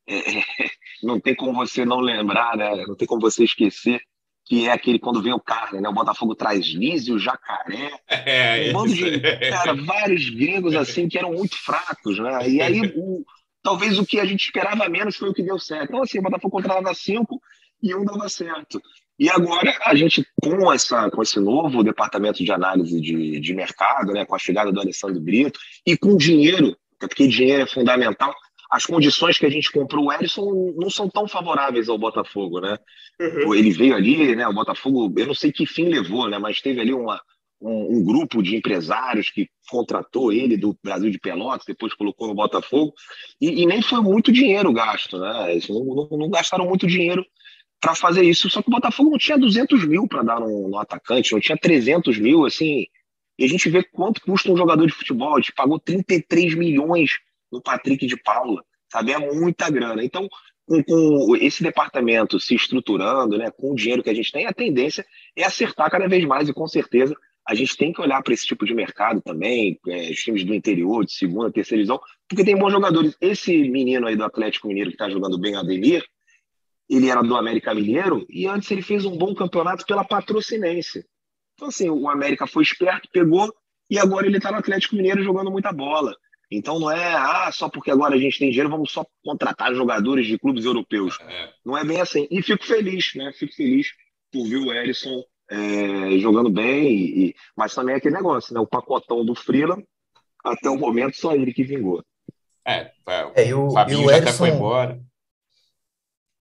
é 0.08 0.12
não 1.02 1.20
tem 1.20 1.34
como 1.34 1.54
você 1.54 1.84
não 1.84 2.00
lembrar, 2.00 2.56
né? 2.56 2.84
não 2.86 2.96
tem 2.96 3.06
como 3.06 3.20
você 3.20 3.44
esquecer 3.44 4.00
que 4.44 4.66
é 4.66 4.72
aquele 4.72 4.98
quando 4.98 5.22
vem 5.22 5.32
o 5.32 5.40
carne, 5.40 5.80
né? 5.80 5.88
O 5.88 5.94
Botafogo 5.94 6.34
traz 6.34 6.66
Lísio, 6.66 7.18
Jacaré, 7.18 7.92
é, 8.08 8.70
um 8.70 8.72
monte 8.72 8.94
de, 8.94 9.20
cara, 9.20 9.74
vários 9.74 10.28
gregos 10.28 10.74
assim 10.74 11.08
que 11.08 11.18
eram 11.18 11.32
muito 11.32 11.56
fracos, 11.56 12.18
né? 12.18 12.48
E 12.48 12.60
aí 12.60 12.80
o, 12.96 13.24
talvez 13.62 13.98
o 13.98 14.06
que 14.06 14.18
a 14.18 14.24
gente 14.24 14.44
esperava 14.44 14.88
menos 14.88 15.16
foi 15.16 15.30
o 15.30 15.34
que 15.34 15.42
deu 15.42 15.58
certo. 15.58 15.84
Então 15.84 16.02
assim, 16.02 16.18
o 16.18 16.22
Botafogo 16.22 16.50
contratava 16.50 16.92
cinco 16.94 17.40
e 17.82 17.94
um 17.94 18.04
dava 18.04 18.28
certo. 18.28 18.80
E 19.18 19.28
agora 19.28 19.76
a 19.84 19.94
gente 19.94 20.26
com 20.42 20.72
essa 20.72 21.10
com 21.10 21.22
esse 21.22 21.38
novo 21.38 21.84
departamento 21.84 22.42
de 22.42 22.50
análise 22.50 23.00
de, 23.00 23.38
de 23.38 23.54
mercado, 23.54 24.12
né? 24.12 24.24
Com 24.24 24.34
a 24.34 24.38
chegada 24.38 24.72
do 24.72 24.80
Alessandro 24.80 25.20
Brito 25.20 25.60
e 25.86 25.96
com 25.96 26.16
dinheiro, 26.16 26.76
porque 26.98 27.28
dinheiro 27.28 27.62
é 27.62 27.66
fundamental. 27.66 28.34
As 28.72 28.86
condições 28.86 29.36
que 29.36 29.44
a 29.44 29.50
gente 29.50 29.70
comprou 29.70 30.06
o 30.06 30.12
Erisson 30.12 30.72
não 30.78 30.88
são 30.88 31.06
tão 31.06 31.28
favoráveis 31.28 31.90
ao 31.90 31.98
Botafogo, 31.98 32.58
né? 32.58 32.78
Uhum. 33.20 33.54
Ele 33.54 33.70
veio 33.70 33.94
ali, 33.94 34.34
né? 34.34 34.48
O 34.48 34.54
Botafogo, 34.54 35.12
eu 35.14 35.26
não 35.26 35.34
sei 35.34 35.52
que 35.52 35.66
fim 35.66 35.88
levou, 35.88 36.26
né? 36.26 36.38
Mas 36.38 36.62
teve 36.62 36.80
ali 36.80 36.94
uma, 36.94 37.20
um, 37.60 37.98
um, 37.98 38.02
grupo 38.02 38.42
de 38.42 38.56
empresários 38.56 39.28
que 39.28 39.46
contratou 39.68 40.32
ele 40.32 40.56
do 40.56 40.74
Brasil 40.82 41.10
de 41.10 41.18
Pelotas, 41.18 41.66
depois 41.66 41.92
colocou 41.92 42.26
no 42.26 42.34
Botafogo, 42.34 42.94
e, 43.38 43.60
e 43.60 43.66
nem 43.66 43.82
foi 43.82 44.00
muito 44.00 44.32
dinheiro 44.32 44.72
gasto, 44.72 45.18
né? 45.18 45.52
Eles 45.52 45.68
não, 45.68 45.84
não, 45.84 46.08
não 46.18 46.30
gastaram 46.30 46.64
muito 46.64 46.86
dinheiro 46.86 47.26
para 47.78 47.94
fazer 47.94 48.22
isso. 48.22 48.48
Só 48.48 48.62
que 48.62 48.68
o 48.68 48.72
Botafogo 48.72 49.10
não 49.10 49.18
tinha 49.18 49.36
200 49.36 49.86
mil 49.86 50.08
para 50.08 50.22
dar 50.22 50.40
no, 50.40 50.70
no, 50.70 50.78
atacante, 50.78 51.34
não 51.34 51.40
tinha 51.40 51.58
300 51.58 52.18
mil, 52.18 52.46
assim. 52.46 52.86
E 53.38 53.44
a 53.44 53.48
gente 53.48 53.68
vê 53.68 53.82
quanto 53.82 54.22
custa 54.22 54.50
um 54.50 54.56
jogador 54.56 54.86
de 54.86 54.94
futebol. 54.94 55.34
A 55.34 55.40
gente 55.40 55.52
pagou 55.52 55.78
33 55.78 56.54
milhões 56.54 57.18
no 57.52 57.60
Patrick 57.60 58.06
de 58.06 58.16
Paula, 58.16 58.64
sabe? 58.90 59.12
É 59.12 59.18
muita 59.18 59.70
grana. 59.70 60.02
Então, 60.02 60.28
com, 60.66 60.82
com, 60.82 61.36
esse 61.36 61.62
departamento 61.62 62.40
se 62.40 62.54
estruturando, 62.54 63.36
né, 63.36 63.50
com 63.50 63.72
o 63.72 63.74
dinheiro 63.74 64.02
que 64.02 64.10
a 64.10 64.14
gente 64.14 64.32
tem, 64.32 64.46
a 64.46 64.52
tendência 64.52 65.04
é 65.36 65.44
acertar 65.44 65.90
cada 65.90 66.08
vez 66.08 66.24
mais 66.24 66.48
e 66.48 66.54
com 66.54 66.66
certeza 66.66 67.14
a 67.46 67.54
gente 67.54 67.76
tem 67.76 67.92
que 67.92 68.00
olhar 68.00 68.22
para 68.22 68.32
esse 68.32 68.46
tipo 68.46 68.64
de 68.64 68.72
mercado 68.72 69.20
também, 69.20 69.78
é, 69.88 70.10
os 70.10 70.18
times 70.20 70.44
do 70.44 70.54
interior, 70.54 71.04
de 71.04 71.12
segunda, 71.12 71.50
terceira 71.50 71.82
divisão, 71.82 72.00
porque 72.28 72.44
tem 72.44 72.56
bons 72.56 72.70
jogadores. 72.70 73.16
Esse 73.20 73.68
menino 73.68 74.06
aí 74.06 74.16
do 74.16 74.24
Atlético 74.24 74.68
Mineiro 74.68 74.90
que 74.90 74.94
está 74.94 75.10
jogando 75.10 75.38
bem, 75.38 75.56
Ademir, 75.56 76.04
ele 76.88 77.10
era 77.10 77.22
do 77.22 77.36
América 77.36 77.74
Mineiro 77.74 78.24
e 78.30 78.46
antes 78.46 78.70
ele 78.70 78.82
fez 78.82 79.04
um 79.04 79.16
bom 79.16 79.34
campeonato 79.34 79.84
pela 79.86 80.04
Patrocinense. 80.04 81.04
Então, 81.54 81.68
assim, 81.68 81.90
o 81.90 82.08
América 82.08 82.46
foi 82.46 82.62
esperto, 82.62 83.08
pegou 83.12 83.52
e 83.90 83.98
agora 83.98 84.26
ele 84.26 84.36
está 84.36 84.50
no 84.52 84.58
Atlético 84.58 84.96
Mineiro 84.96 85.22
jogando 85.22 85.50
muita 85.50 85.72
bola. 85.72 86.14
Então 86.56 86.78
não 86.78 86.90
é, 86.90 87.14
ah, 87.14 87.50
só 87.52 87.68
porque 87.68 87.90
agora 87.90 88.14
a 88.14 88.18
gente 88.18 88.38
tem 88.38 88.50
dinheiro, 88.50 88.68
vamos 88.68 88.92
só 88.92 89.04
contratar 89.24 89.74
jogadores 89.74 90.26
de 90.26 90.38
clubes 90.38 90.64
europeus. 90.64 91.18
É. 91.20 91.50
Não 91.64 91.76
é 91.76 91.84
bem 91.84 92.00
assim. 92.00 92.28
E 92.30 92.42
fico 92.42 92.64
feliz, 92.64 93.12
né? 93.14 93.32
Fico 93.32 93.54
feliz 93.54 93.88
por 94.30 94.46
ver 94.46 94.56
o 94.56 94.72
Erisson 94.72 95.24
é, 95.50 96.18
jogando 96.18 96.50
bem, 96.50 96.92
e, 96.92 97.36
mas 97.56 97.74
também 97.74 97.94
é 97.94 97.98
aquele 97.98 98.14
negócio, 98.14 98.54
né? 98.54 98.60
O 98.60 98.66
pacotão 98.66 99.24
do 99.24 99.34
Freeland, 99.34 99.84
até 100.44 100.68
o 100.68 100.78
momento, 100.78 101.16
só 101.16 101.34
ele 101.34 101.52
que 101.52 101.64
vingou. 101.64 102.02
É, 102.64 102.92
é, 103.06 103.32
é 103.34 103.48
e 103.48 103.54
o, 103.54 103.70
Fabinho 103.70 104.02
e 104.02 104.06
o 104.06 104.10
Edson, 104.10 104.32
foi 104.32 104.48
embora. 104.50 105.00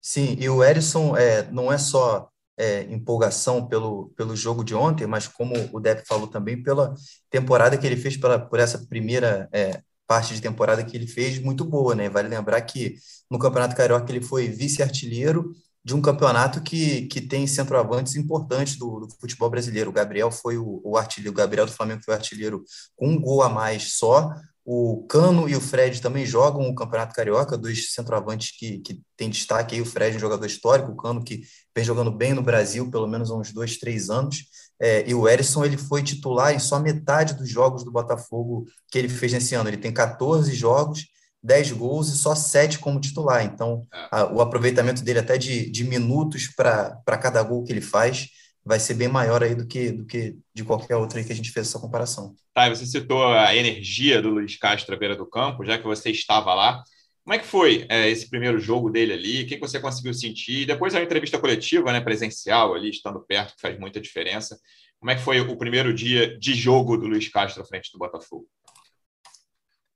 Sim, 0.00 0.36
e 0.38 0.48
o 0.48 0.62
Erisson 0.62 1.16
é, 1.16 1.50
não 1.50 1.72
é 1.72 1.78
só 1.78 2.28
é, 2.56 2.82
empolgação 2.82 3.66
pelo, 3.66 4.10
pelo 4.16 4.36
jogo 4.36 4.64
de 4.64 4.74
ontem, 4.74 5.06
mas 5.06 5.26
como 5.26 5.54
o 5.72 5.80
Depp 5.80 6.06
falou 6.06 6.26
também, 6.26 6.62
pela 6.62 6.94
temporada 7.28 7.76
que 7.76 7.86
ele 7.86 7.96
fez, 7.96 8.16
pela, 8.16 8.38
por 8.38 8.60
essa 8.60 8.86
primeira 8.86 9.48
é, 9.52 9.82
parte 10.06 10.34
de 10.34 10.40
temporada 10.40 10.84
que 10.84 10.96
ele 10.96 11.06
fez, 11.06 11.38
muito 11.38 11.64
boa, 11.64 11.94
né? 11.94 12.08
Vale 12.08 12.28
lembrar 12.28 12.60
que 12.62 12.96
no 13.30 13.38
Campeonato 13.38 13.76
Carioca 13.76 14.10
ele 14.12 14.24
foi 14.24 14.48
vice-artilheiro 14.48 15.54
de 15.84 15.94
um 15.94 16.00
campeonato 16.00 16.62
que, 16.62 17.02
que 17.06 17.20
tem 17.20 17.46
centroavantes 17.46 18.16
importantes 18.16 18.76
do, 18.76 19.00
do 19.00 19.08
futebol 19.20 19.50
brasileiro. 19.50 19.90
O 19.90 19.92
Gabriel 19.92 20.30
foi 20.30 20.56
o, 20.56 20.80
o, 20.82 20.96
artilheiro, 20.96 21.32
o 21.32 21.36
Gabriel 21.36 21.66
do 21.66 21.72
Flamengo 21.72 22.02
foi 22.02 22.14
o 22.14 22.16
artilheiro 22.16 22.64
com 22.96 23.08
um 23.08 23.20
gol 23.20 23.42
a 23.42 23.50
mais 23.50 23.92
só. 23.98 24.32
O 24.64 25.04
Cano 25.06 25.46
e 25.46 25.54
o 25.54 25.60
Fred 25.60 26.00
também 26.00 26.24
jogam 26.24 26.66
o 26.66 26.74
Campeonato 26.74 27.14
Carioca, 27.14 27.58
dois 27.58 27.92
centroavantes 27.92 28.56
que, 28.58 28.78
que 28.78 29.02
têm 29.14 29.28
destaque 29.28 29.74
aí. 29.74 29.82
O 29.82 29.84
Fred, 29.84 30.16
um 30.16 30.20
jogador 30.20 30.46
histórico, 30.46 30.90
o 30.90 30.96
Cano, 30.96 31.22
que 31.22 31.42
vem 31.76 31.84
jogando 31.84 32.10
bem 32.10 32.32
no 32.32 32.42
Brasil, 32.42 32.90
pelo 32.90 33.06
menos 33.06 33.30
há 33.30 33.34
uns 33.34 33.52
dois, 33.52 33.76
três 33.76 34.08
anos. 34.08 34.44
É, 34.80 35.08
e 35.08 35.14
o 35.14 35.28
Erisson 35.28 35.64
ele 35.64 35.76
foi 35.76 36.02
titular 36.02 36.54
em 36.54 36.58
só 36.58 36.80
metade 36.80 37.34
dos 37.34 37.48
jogos 37.48 37.84
do 37.84 37.92
Botafogo 37.92 38.66
que 38.90 38.98
ele 38.98 39.08
fez 39.08 39.32
nesse 39.32 39.54
ano. 39.54 39.68
Ele 39.68 39.76
tem 39.76 39.92
14 39.92 40.52
jogos 40.54 41.06
10 41.44 41.72
gols 41.72 42.08
e 42.08 42.16
só 42.16 42.34
7 42.34 42.78
como 42.78 42.98
titular. 42.98 43.44
Então, 43.44 43.87
a, 44.10 44.24
o 44.32 44.40
aproveitamento 44.40 45.04
dele 45.04 45.18
até 45.18 45.37
de, 45.37 45.70
de 45.70 45.84
minutos 45.84 46.48
para 46.48 47.18
cada 47.20 47.42
gol 47.42 47.62
que 47.62 47.72
ele 47.72 47.82
faz 47.82 48.28
vai 48.64 48.80
ser 48.80 48.94
bem 48.94 49.08
maior 49.08 49.42
aí 49.42 49.54
do 49.54 49.66
que, 49.66 49.92
do 49.92 50.06
que 50.06 50.37
de 50.54 50.64
qualquer 50.64 50.96
outro 50.96 51.18
aí 51.18 51.24
que 51.24 51.32
a 51.32 51.37
gente 51.37 51.50
fez 51.50 51.68
essa 51.68 51.78
comparação. 51.78 52.34
Tá, 52.54 52.66
você 52.70 52.87
citou 52.87 53.22
a 53.22 53.54
energia 53.54 54.22
do 54.22 54.30
Luiz 54.30 54.56
Castro 54.56 54.94
à 54.94 54.98
beira 54.98 55.14
do 55.14 55.26
campo, 55.26 55.66
já 55.66 55.76
que 55.76 55.84
você 55.84 56.10
estava 56.10 56.54
lá. 56.54 56.82
Como 57.24 57.34
é 57.34 57.38
que 57.38 57.46
foi 57.46 57.87
é, 57.88 58.10
esse 58.10 58.28
primeiro 58.28 58.60
jogo 58.60 58.90
dele 58.90 59.14
ali? 59.14 59.42
O 59.42 59.46
que 59.46 59.58
você 59.58 59.80
conseguiu 59.80 60.12
sentir? 60.12 60.66
Depois 60.66 60.94
a 60.94 61.02
entrevista 61.02 61.38
coletiva, 61.38 61.90
né, 61.90 62.00
presencial 62.00 62.74
ali, 62.74 62.90
estando 62.90 63.18
perto, 63.20 63.54
que 63.54 63.62
faz 63.62 63.78
muita 63.80 63.98
diferença. 63.98 64.58
Como 65.00 65.10
é 65.10 65.14
que 65.14 65.22
foi 65.22 65.40
o 65.40 65.56
primeiro 65.56 65.94
dia 65.94 66.38
de 66.38 66.54
jogo 66.54 66.98
do 66.98 67.06
Luiz 67.06 67.28
Castro 67.28 67.62
à 67.62 67.64
frente 67.64 67.90
do 67.90 67.98
Botafogo? 67.98 68.46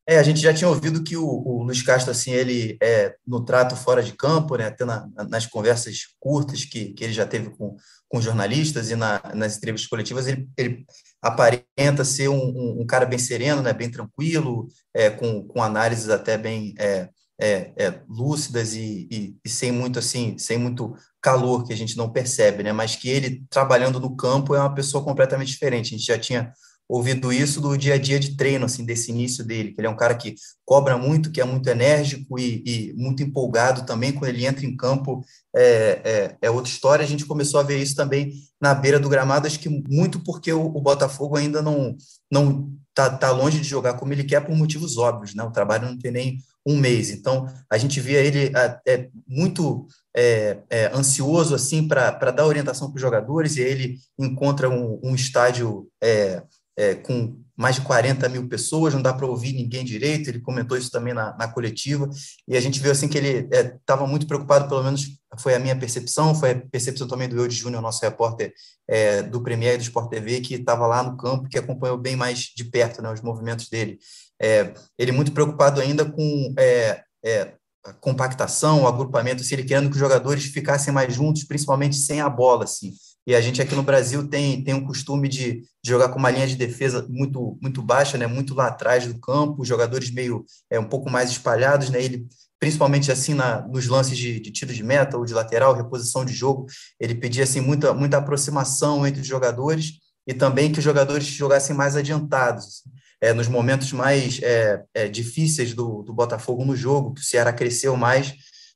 É, 0.09 0.19
a 0.19 0.23
gente 0.23 0.41
já 0.41 0.55
tinha 0.55 0.71
ouvido 0.71 1.05
que 1.05 1.19
o, 1.19 1.27
o 1.27 1.63
Luiz 1.65 1.83
Castro, 1.83 2.11
assim, 2.11 2.31
ele 2.31 2.79
é, 2.83 3.15
no 3.27 3.45
trato 3.45 3.77
fora 3.77 4.03
de 4.03 4.15
campo, 4.15 4.57
né, 4.57 4.65
até 4.65 4.87
na, 4.87 5.07
nas 5.29 5.45
conversas 5.45 5.99
curtas 6.19 6.65
que, 6.65 6.95
que 6.95 7.05
ele 7.05 7.13
já 7.13 7.27
teve 7.27 7.51
com, 7.51 7.77
com 8.09 8.23
jornalistas 8.23 8.91
e 8.91 8.97
na, 8.97 9.21
nas 9.35 9.59
entrevistas 9.59 9.87
coletivas, 9.87 10.27
ele, 10.27 10.49
ele 10.57 10.87
aparenta 11.21 12.07
ser 12.07 12.29
um, 12.29 12.39
um, 12.39 12.81
um, 12.81 12.87
cara 12.87 13.05
bem 13.05 13.19
sereno, 13.19 13.61
né, 13.61 13.75
bem 13.75 13.91
tranquilo, 13.91 14.69
é, 14.95 15.11
com, 15.11 15.47
com 15.47 15.63
análises 15.63 16.09
até 16.09 16.39
bem 16.39 16.73
é, 16.79 17.11
é, 17.41 17.73
é 17.77 18.01
lúcidas 18.09 18.75
e, 18.75 19.09
e, 19.11 19.37
e, 19.45 19.49
sem 19.49 19.71
muito 19.71 19.99
assim, 19.99 20.37
sem 20.39 20.59
muito 20.59 20.95
calor 21.21 21.65
que 21.65 21.73
a 21.73 21.77
gente 21.77 21.97
não 21.97 22.11
percebe, 22.11 22.63
né, 22.63 22.73
mas 22.73 22.97
que 22.97 23.09
ele 23.09 23.45
trabalhando 23.49 24.01
no 24.01 24.17
campo 24.17 24.55
é 24.55 24.61
uma 24.61 24.75
pessoa 24.75 25.05
completamente 25.05 25.49
diferente. 25.49 25.95
A 25.95 25.99
gente 25.99 26.07
já 26.07 26.19
tinha 26.19 26.53
ouvido 26.89 27.31
isso 27.33 27.61
do 27.61 27.77
dia 27.77 27.95
a 27.95 27.99
dia 27.99 28.19
de 28.19 28.35
treino, 28.35 28.65
assim, 28.65 28.85
desse 28.85 29.11
início 29.11 29.45
dele, 29.45 29.73
que 29.73 29.81
ele 29.81 29.87
é 29.87 29.91
um 29.91 29.97
cara 29.97 30.15
que 30.15 30.35
cobra 30.65 30.97
muito, 30.97 31.31
que 31.31 31.41
é 31.41 31.45
muito 31.45 31.69
enérgico 31.69 32.39
e, 32.39 32.63
e 32.67 32.93
muito 32.95 33.23
empolgado 33.23 33.85
também, 33.85 34.13
quando 34.13 34.31
ele 34.31 34.47
entra 34.47 34.65
em 34.65 34.75
campo, 34.75 35.23
é, 35.55 36.01
é, 36.05 36.37
é, 36.41 36.51
outra 36.51 36.71
história, 36.71 37.05
a 37.05 37.09
gente 37.09 37.27
começou 37.27 37.61
a 37.61 37.63
ver 37.63 37.79
isso 37.79 37.95
também 37.95 38.33
na 38.61 38.75
beira 38.75 38.99
do 38.99 39.09
gramado, 39.09 39.47
acho 39.47 39.61
que 39.61 39.69
muito 39.69 40.21
porque 40.21 40.53
o, 40.53 40.65
o 40.65 40.81
Botafogo 40.81 41.37
ainda 41.37 41.61
não 41.61 41.97
não 42.31 42.73
tá, 42.95 43.09
tá 43.11 43.31
longe 43.31 43.61
de 43.61 43.69
jogar 43.69 43.95
como 43.95 44.13
ele 44.13 44.25
quer 44.25 44.41
por 44.41 44.55
motivos 44.57 44.99
óbvios, 44.99 45.35
né, 45.35 45.43
o 45.45 45.53
trabalho 45.53 45.87
não 45.87 45.99
tem 45.99 46.11
nem 46.11 46.39
um 46.67 46.77
mês, 46.77 47.11
então 47.11 47.47
a 47.71 47.79
gente 47.79 48.01
via 48.01 48.21
ele 48.21 48.53
é, 48.87 49.09
muito 49.27 49.87
é, 50.15 50.59
é, 50.69 50.87
ansioso 50.95 51.55
assim 51.55 51.87
para 51.87 52.31
dar 52.31 52.45
orientação 52.45 52.89
para 52.89 52.97
os 52.97 53.01
jogadores 53.01 53.57
e 53.57 53.61
ele 53.61 53.99
encontra 54.19 54.69
um, 54.69 55.01
um 55.03 55.15
estádio 55.15 55.89
é, 56.03 56.43
é, 56.79 56.95
com 56.95 57.37
mais 57.57 57.75
de 57.75 57.81
40 57.81 58.29
mil 58.29 58.49
pessoas, 58.49 58.95
não 58.95 59.03
dá 59.03 59.13
para 59.13 59.27
ouvir 59.27 59.53
ninguém 59.53 59.85
direito, 59.85 60.31
ele 60.31 60.39
comentou 60.39 60.79
isso 60.79 60.93
também 60.93 61.13
na, 61.13 61.37
na 61.37 61.49
coletiva, 61.49 62.09
e 62.47 62.57
a 62.57 62.61
gente 62.61 62.79
viu 62.79 62.93
assim 62.93 63.09
que 63.09 63.19
ele 63.19 63.49
estava 63.81 64.05
é, 64.05 64.07
muito 64.07 64.29
preocupado, 64.29 64.69
pelo 64.69 64.85
menos 64.85 65.19
foi 65.41 65.57
a 65.57 65.59
minha 65.59 65.77
percepção, 65.77 66.37
foi 66.37 66.53
a 66.53 66.61
percepção 66.71 67.09
também 67.09 67.29
do 67.29 67.37
Eudes 67.37 67.59
Júnior, 67.59 67.83
nosso 67.83 68.01
repórter 68.01 68.53
é, 68.87 69.23
do 69.23 69.43
Premier 69.43 69.75
e 69.75 69.79
do 69.79 69.83
Sport 69.83 70.09
TV, 70.09 70.41
que 70.41 70.55
estava 70.55 70.87
lá 70.87 71.03
no 71.03 71.17
campo, 71.17 71.49
que 71.49 71.59
acompanhou 71.59 71.99
bem 71.99 72.15
mais 72.15 72.53
de 72.55 72.63
perto 72.63 73.03
né, 73.03 73.13
os 73.13 73.21
movimentos 73.21 73.69
dele. 73.69 73.99
É, 74.41 74.73
ele 74.97 75.11
muito 75.11 75.33
preocupado 75.33 75.81
ainda 75.81 76.05
com 76.05 76.55
é, 76.57 77.03
é, 77.25 77.55
a 77.85 77.93
compactação, 77.93 78.83
o 78.83 78.87
agrupamento, 78.87 79.43
se 79.43 79.47
assim, 79.47 79.55
ele 79.57 79.69
querendo 79.69 79.89
que 79.89 79.97
os 79.97 80.01
jogadores 80.01 80.45
ficassem 80.45 80.95
mais 80.95 81.13
juntos, 81.13 81.43
principalmente 81.43 81.97
sem 81.97 82.21
a 82.21 82.29
bola, 82.29 82.65
assim. 82.65 82.93
E 83.29 83.35
a 83.35 83.43
gente 83.43 83.61
aqui 83.61 83.75
no 83.75 83.83
Brasil 83.83 84.27
tem, 84.27 84.65
tem 84.65 84.73
um 84.73 84.87
costume 84.87 85.29
de, 85.29 85.61
de, 85.61 85.91
jogar 85.91 86.09
com 86.09 86.19
uma 86.19 86.31
linha 86.31 86.47
de 86.47 86.57
defesa 86.57 87.07
muito 87.11 87.59
muito 87.61 87.83
baixa, 87.83 88.17
né, 88.17 88.27
muito 88.27 88.55
lá 88.55 88.69
atrás 88.69 89.07
do 89.07 89.21
campo, 89.21 89.67
jogadores 89.67 90.11
meio 90.11 90.47
é, 90.71 90.81
um 90.81 90.89
pouco 90.89 91.11
mais 91.11 91.31
espalhados, 91.31 91.91
né, 91.91 92.03
ele 92.03 92.27
principalmente 92.59 93.13
assim 93.13 93.35
na, 93.35 93.61
nos 93.69 93.87
lances 93.87 94.17
de, 94.17 94.41
de 94.41 94.51
tiro 94.51 94.73
de 94.73 94.83
meta 94.83 95.19
ou 95.19 95.27
de 95.27 95.35
lateral, 95.35 95.75
reposição 95.75 96.25
de 96.25 96.33
jogo, 96.33 96.65
ele 96.99 97.15
pedia 97.15 97.45
assim 97.45 97.61
muita 97.61 97.93
muita 97.93 98.17
aproximação 98.17 99.07
entre 99.07 99.21
os 99.21 99.27
jogadores 99.27 99.99
e 100.27 100.33
também 100.33 100.73
que 100.73 100.79
os 100.79 100.85
jogadores 100.85 101.27
jogassem 101.27 101.77
mais 101.77 101.97
adiantados. 101.97 102.83
É, 103.21 103.35
nos 103.35 103.49
momentos 103.49 103.93
mais 103.93 104.41
é, 104.43 104.85
é, 104.95 105.09
difíceis 105.09 105.75
do, 105.75 106.03
do 106.03 106.15
Botafogo 106.15 106.65
no 106.65 106.77
jogo, 106.77 107.13
que 107.13 107.21
o 107.21 107.25
Ceará 107.25 107.53
cresceu 107.53 107.97
mais, 107.97 108.33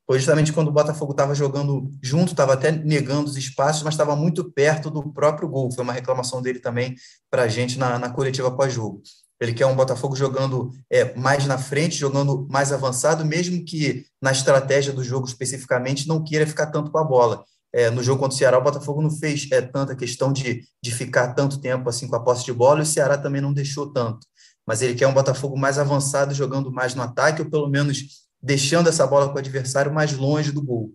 foi 0.06 0.18
justamente 0.18 0.52
quando 0.52 0.68
o 0.68 0.72
Botafogo 0.72 1.12
estava 1.12 1.34
jogando 1.34 1.90
junto, 2.02 2.32
estava 2.32 2.54
até 2.54 2.72
negando 2.72 3.30
os 3.30 3.36
espaços, 3.36 3.82
mas 3.82 3.94
estava 3.94 4.16
muito 4.16 4.50
perto 4.52 4.90
do 4.90 5.12
próprio 5.12 5.48
gol. 5.48 5.70
Foi 5.72 5.84
uma 5.84 5.92
reclamação 5.92 6.42
dele 6.42 6.58
também 6.58 6.94
para 7.30 7.42
a 7.42 7.48
gente 7.48 7.78
na, 7.78 7.98
na 7.98 8.10
coletiva 8.10 8.50
pós-jogo. 8.50 9.00
Ele 9.40 9.52
quer 9.52 9.66
um 9.66 9.74
Botafogo 9.74 10.14
jogando 10.14 10.70
é, 10.90 11.14
mais 11.16 11.46
na 11.46 11.58
frente, 11.58 11.96
jogando 11.96 12.46
mais 12.48 12.72
avançado, 12.72 13.24
mesmo 13.24 13.64
que 13.64 14.04
na 14.20 14.30
estratégia 14.30 14.92
do 14.92 15.02
jogo 15.02 15.26
especificamente 15.26 16.06
não 16.06 16.22
queira 16.22 16.46
ficar 16.46 16.66
tanto 16.66 16.90
com 16.90 16.98
a 16.98 17.04
bola. 17.04 17.44
É, 17.74 17.90
no 17.90 18.02
jogo 18.02 18.20
contra 18.20 18.34
o 18.34 18.38
Ceará, 18.38 18.58
o 18.58 18.62
Botafogo 18.62 19.00
não 19.00 19.10
fez 19.10 19.48
é, 19.50 19.62
tanta 19.62 19.96
questão 19.96 20.32
de, 20.32 20.62
de 20.82 20.92
ficar 20.92 21.34
tanto 21.34 21.60
tempo 21.60 21.88
assim 21.88 22.06
com 22.06 22.14
a 22.14 22.22
posse 22.22 22.44
de 22.44 22.52
bola, 22.52 22.80
e 22.80 22.82
o 22.82 22.86
Ceará 22.86 23.16
também 23.16 23.40
não 23.40 23.52
deixou 23.52 23.92
tanto. 23.92 24.26
Mas 24.66 24.82
ele 24.82 24.94
quer 24.94 25.08
um 25.08 25.14
Botafogo 25.14 25.58
mais 25.58 25.78
avançado, 25.78 26.34
jogando 26.34 26.70
mais 26.70 26.94
no 26.94 27.02
ataque, 27.02 27.42
ou 27.42 27.50
pelo 27.50 27.68
menos 27.68 28.21
deixando 28.42 28.88
essa 28.88 29.06
bola 29.06 29.28
com 29.28 29.36
o 29.36 29.38
adversário 29.38 29.92
mais 29.92 30.12
longe 30.12 30.50
do 30.50 30.62
gol. 30.62 30.92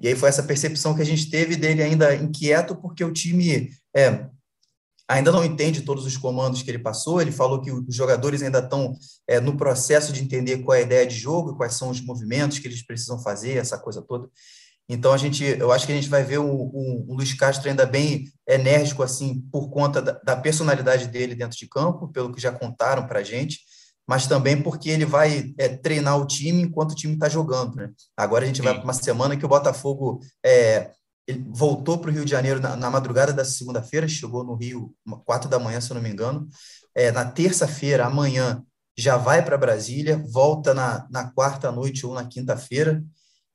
E 0.00 0.08
aí 0.08 0.14
foi 0.14 0.28
essa 0.28 0.42
percepção 0.42 0.94
que 0.94 1.02
a 1.02 1.06
gente 1.06 1.30
teve 1.30 1.56
dele 1.56 1.82
ainda 1.82 2.14
inquieto, 2.14 2.74
porque 2.76 3.04
o 3.04 3.12
time 3.12 3.70
é, 3.94 4.26
ainda 5.08 5.32
não 5.32 5.44
entende 5.44 5.82
todos 5.82 6.06
os 6.06 6.16
comandos 6.16 6.62
que 6.62 6.70
ele 6.70 6.78
passou. 6.78 7.20
Ele 7.20 7.32
falou 7.32 7.60
que 7.60 7.70
os 7.70 7.94
jogadores 7.94 8.42
ainda 8.42 8.60
estão 8.60 8.94
é, 9.28 9.40
no 9.40 9.56
processo 9.56 10.12
de 10.12 10.22
entender 10.22 10.58
qual 10.58 10.76
é 10.76 10.80
a 10.80 10.84
ideia 10.84 11.06
de 11.06 11.16
jogo, 11.16 11.56
quais 11.56 11.74
são 11.74 11.90
os 11.90 12.00
movimentos 12.00 12.58
que 12.58 12.68
eles 12.68 12.84
precisam 12.84 13.18
fazer, 13.18 13.56
essa 13.56 13.78
coisa 13.78 14.00
toda. 14.00 14.28
Então 14.88 15.12
a 15.12 15.16
gente, 15.16 15.44
eu 15.44 15.70
acho 15.70 15.86
que 15.86 15.92
a 15.92 15.94
gente 15.94 16.08
vai 16.08 16.24
ver 16.24 16.38
um, 16.38 16.50
um, 16.50 17.06
um 17.08 17.14
Luiz 17.14 17.32
Castro 17.32 17.68
ainda 17.68 17.86
bem 17.86 18.24
enérgico 18.48 19.04
assim 19.04 19.40
por 19.52 19.70
conta 19.70 20.02
da, 20.02 20.12
da, 20.12 20.36
personalidade 20.36 21.06
dele 21.06 21.36
dentro 21.36 21.56
de 21.56 21.68
campo, 21.68 22.08
pelo 22.08 22.32
que 22.32 22.40
já 22.40 22.50
contaram 22.50 23.06
para 23.06 23.20
a 23.20 23.22
gente, 23.22 23.60
mas 24.10 24.26
também 24.26 24.60
porque 24.60 24.90
ele 24.90 25.04
vai 25.04 25.54
é, 25.56 25.68
treinar 25.68 26.18
o 26.18 26.26
time 26.26 26.62
enquanto 26.62 26.90
o 26.90 26.94
time 26.96 27.14
está 27.14 27.28
jogando. 27.28 27.76
Né? 27.76 27.92
Agora 28.16 28.42
a 28.42 28.46
gente 28.48 28.56
Sim. 28.56 28.64
vai 28.64 28.74
para 28.74 28.82
uma 28.82 28.92
semana 28.92 29.36
que 29.36 29.46
o 29.46 29.48
Botafogo 29.48 30.18
é, 30.44 30.90
voltou 31.46 31.96
para 31.96 32.10
o 32.10 32.12
Rio 32.12 32.24
de 32.24 32.30
Janeiro 32.32 32.58
na, 32.58 32.74
na 32.74 32.90
madrugada 32.90 33.32
da 33.32 33.44
segunda-feira, 33.44 34.08
chegou 34.08 34.42
no 34.42 34.56
Rio 34.56 34.92
quatro 35.24 35.48
da 35.48 35.60
manhã, 35.60 35.80
se 35.80 35.92
eu 35.92 35.94
não 35.94 36.02
me 36.02 36.10
engano. 36.10 36.48
É, 36.92 37.12
na 37.12 37.24
terça-feira, 37.24 38.04
amanhã, 38.04 38.64
já 38.98 39.16
vai 39.16 39.44
para 39.44 39.56
Brasília, 39.56 40.20
volta 40.28 40.74
na, 40.74 41.06
na 41.08 41.30
quarta 41.30 41.70
noite 41.70 42.04
ou 42.04 42.12
na 42.12 42.24
quinta-feira 42.24 43.04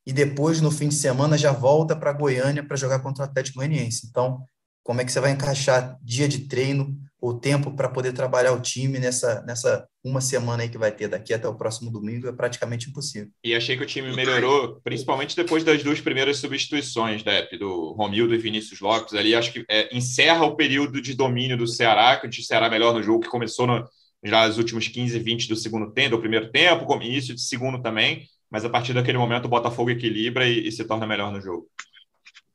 e 0.05 0.13
depois, 0.13 0.61
no 0.61 0.71
fim 0.71 0.87
de 0.87 0.95
semana, 0.95 1.37
já 1.37 1.51
volta 1.51 1.97
para 1.97 2.13
Goiânia 2.13 2.65
para 2.65 2.77
jogar 2.77 2.99
contra 2.99 3.25
o 3.25 3.27
Atlético 3.27 3.57
Goianiense. 3.57 4.07
Então, 4.09 4.41
como 4.85 5.01
é 5.01 5.03
que 5.03 5.11
você 5.11 5.19
vai 5.19 5.31
encaixar 5.31 5.97
dia 6.01 6.29
de 6.29 6.47
treino, 6.47 6.97
o 7.29 7.39
tempo 7.39 7.75
para 7.75 7.89
poder 7.89 8.13
trabalhar 8.13 8.53
o 8.53 8.61
time 8.61 8.99
nessa, 8.99 9.41
nessa 9.43 9.87
uma 10.03 10.21
semana 10.21 10.63
aí 10.63 10.69
que 10.69 10.77
vai 10.77 10.91
ter 10.91 11.07
daqui 11.07 11.33
até 11.33 11.47
o 11.47 11.55
próximo 11.55 11.91
domingo? 11.91 12.27
É 12.27 12.31
praticamente 12.31 12.89
impossível. 12.89 13.29
E 13.43 13.55
achei 13.55 13.75
que 13.75 13.83
o 13.83 13.87
time 13.87 14.15
melhorou, 14.15 14.79
principalmente 14.83 15.35
depois 15.35 15.63
das 15.63 15.83
duas 15.83 15.99
primeiras 15.99 16.37
substituições, 16.37 17.23
né, 17.23 17.43
do 17.59 17.93
Romildo 17.93 18.33
e 18.33 18.37
Vinícius 18.37 18.79
Lopes 18.79 19.13
ali. 19.13 19.33
Acho 19.33 19.53
que 19.53 19.65
é, 19.69 19.95
encerra 19.95 20.45
o 20.45 20.55
período 20.55 21.01
de 21.01 21.13
domínio 21.13 21.57
do 21.57 21.67
Ceará, 21.67 22.17
que 22.17 22.27
o 22.27 22.43
Ceará 22.43 22.69
melhor 22.69 22.93
no 22.93 23.01
jogo, 23.01 23.21
que 23.23 23.29
começou 23.29 23.65
no, 23.65 23.83
já 24.23 24.47
nos 24.47 24.57
últimos 24.57 24.87
15, 24.87 25.17
20 25.19 25.49
do 25.49 25.55
segundo 25.55 25.91
tempo, 25.91 26.15
do 26.15 26.19
primeiro 26.19 26.51
tempo, 26.51 27.01
início 27.01 27.33
de 27.33 27.41
segundo 27.41 27.81
também 27.81 28.27
mas 28.49 28.63
a 28.63 28.69
partir 28.69 28.93
daquele 28.93 29.17
momento 29.17 29.45
o 29.45 29.49
Botafogo 29.49 29.89
equilibra 29.89 30.47
e, 30.47 30.67
e 30.67 30.71
se 30.71 30.85
torna 30.85 31.05
melhor 31.05 31.29
no 31.29 31.41
jogo. 31.41 31.69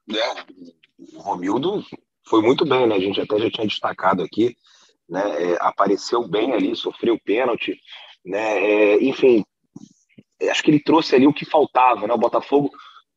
É, 0.08 1.14
o 1.14 1.20
Romildo 1.20 1.84
foi 2.26 2.42
muito 2.42 2.64
bem, 2.64 2.86
né? 2.86 2.94
A 2.94 3.00
gente 3.00 3.20
até 3.20 3.38
já 3.38 3.50
tinha 3.50 3.66
destacado 3.66 4.22
aqui, 4.22 4.56
né? 5.08 5.52
É, 5.52 5.56
apareceu 5.60 6.26
bem 6.26 6.52
ali, 6.52 6.74
sofreu 6.76 7.18
pênalti, 7.24 7.78
né? 8.24 8.58
É, 8.58 9.04
enfim, 9.04 9.44
acho 10.50 10.62
que 10.62 10.70
ele 10.70 10.82
trouxe 10.82 11.14
ali 11.14 11.26
o 11.26 11.32
que 11.32 11.44
faltava, 11.44 12.06
né? 12.06 12.14
O 12.14 12.18
Botafogo 12.18 12.70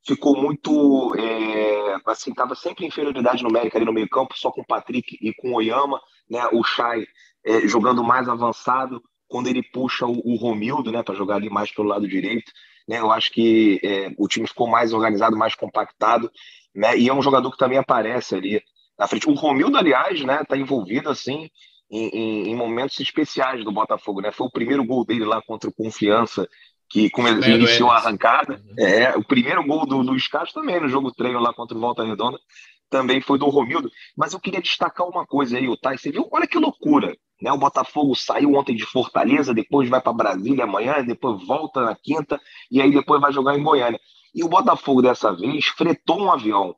ficou 0.05 0.35
muito, 0.35 1.15
é, 1.15 1.97
assim, 2.05 2.31
estava 2.31 2.55
sempre 2.55 2.83
em 2.83 2.87
inferioridade 2.87 3.43
numérica 3.43 3.77
ali 3.77 3.85
no 3.85 3.93
meio 3.93 4.09
campo, 4.09 4.37
só 4.37 4.51
com 4.51 4.61
o 4.61 4.67
Patrick 4.67 5.17
e 5.21 5.33
com 5.33 5.51
o 5.51 5.55
Oyama, 5.55 6.01
né? 6.29 6.45
O 6.51 6.63
Chay 6.63 7.05
é, 7.45 7.67
jogando 7.67 8.03
mais 8.03 8.27
avançado, 8.27 9.01
quando 9.27 9.47
ele 9.47 9.63
puxa 9.63 10.05
o, 10.05 10.21
o 10.23 10.35
Romildo, 10.35 10.91
né, 10.91 11.01
para 11.01 11.15
jogar 11.15 11.35
ali 11.35 11.49
mais 11.49 11.71
pelo 11.71 11.87
lado 11.87 12.07
direito, 12.07 12.51
né, 12.87 12.99
eu 12.99 13.11
acho 13.11 13.31
que 13.31 13.79
é, 13.83 14.11
o 14.17 14.27
time 14.27 14.47
ficou 14.47 14.67
mais 14.67 14.93
organizado, 14.93 15.35
mais 15.35 15.55
compactado, 15.55 16.29
né, 16.73 16.97
e 16.97 17.09
é 17.09 17.13
um 17.13 17.21
jogador 17.21 17.51
que 17.51 17.57
também 17.57 17.77
aparece 17.77 18.35
ali 18.35 18.61
na 18.97 19.07
frente. 19.07 19.29
O 19.29 19.33
Romildo, 19.33 19.77
aliás, 19.77 20.21
né, 20.21 20.43
tá 20.47 20.57
envolvido 20.57 21.09
assim 21.09 21.49
em, 21.89 22.07
em, 22.09 22.49
em 22.49 22.55
momentos 22.55 22.99
especiais 22.99 23.63
do 23.63 23.71
Botafogo, 23.71 24.21
né, 24.21 24.31
foi 24.31 24.47
o 24.47 24.51
primeiro 24.51 24.83
gol 24.83 25.05
dele 25.05 25.25
lá 25.25 25.41
contra 25.41 25.69
o 25.69 25.73
Confiança 25.73 26.47
que 26.89 27.11
iniciou 27.47 27.89
a 27.89 27.97
arrancada. 27.97 28.61
Uhum. 28.77 28.85
É, 28.85 29.17
o 29.17 29.23
primeiro 29.23 29.65
gol 29.65 29.85
do 29.85 29.97
Luiz 29.97 30.27
Castro 30.27 30.61
também 30.61 30.79
no 30.79 30.87
jogo 30.87 31.11
treino 31.11 31.39
lá 31.39 31.51
contra 31.51 31.75
o 31.75 31.81
Volta 31.81 32.03
Redonda 32.03 32.37
também 32.93 33.19
foi 33.19 33.39
do 33.39 33.49
Romildo. 33.49 33.89
Mas 34.15 34.33
eu 34.33 34.39
queria 34.39 34.61
destacar 34.61 35.07
uma 35.07 35.25
coisa 35.25 35.57
aí, 35.57 35.67
o 35.67 35.75
Thay, 35.75 35.97
você 35.97 36.11
viu? 36.11 36.29
Olha 36.31 36.45
que 36.45 36.59
loucura. 36.59 37.17
Né? 37.41 37.51
O 37.51 37.57
Botafogo 37.57 38.15
saiu 38.15 38.53
ontem 38.53 38.75
de 38.75 38.85
Fortaleza, 38.85 39.53
depois 39.53 39.89
vai 39.89 39.99
para 39.99 40.13
Brasília 40.13 40.65
amanhã, 40.65 41.03
depois 41.03 41.43
volta 41.45 41.81
na 41.81 41.95
quinta 41.95 42.39
e 42.69 42.79
aí 42.79 42.91
depois 42.91 43.19
vai 43.19 43.33
jogar 43.33 43.57
em 43.57 43.63
Goiânia. 43.63 43.99
E 44.35 44.43
o 44.43 44.47
Botafogo 44.47 45.01
dessa 45.01 45.33
vez 45.35 45.65
fretou 45.65 46.21
um 46.21 46.31
avião, 46.31 46.75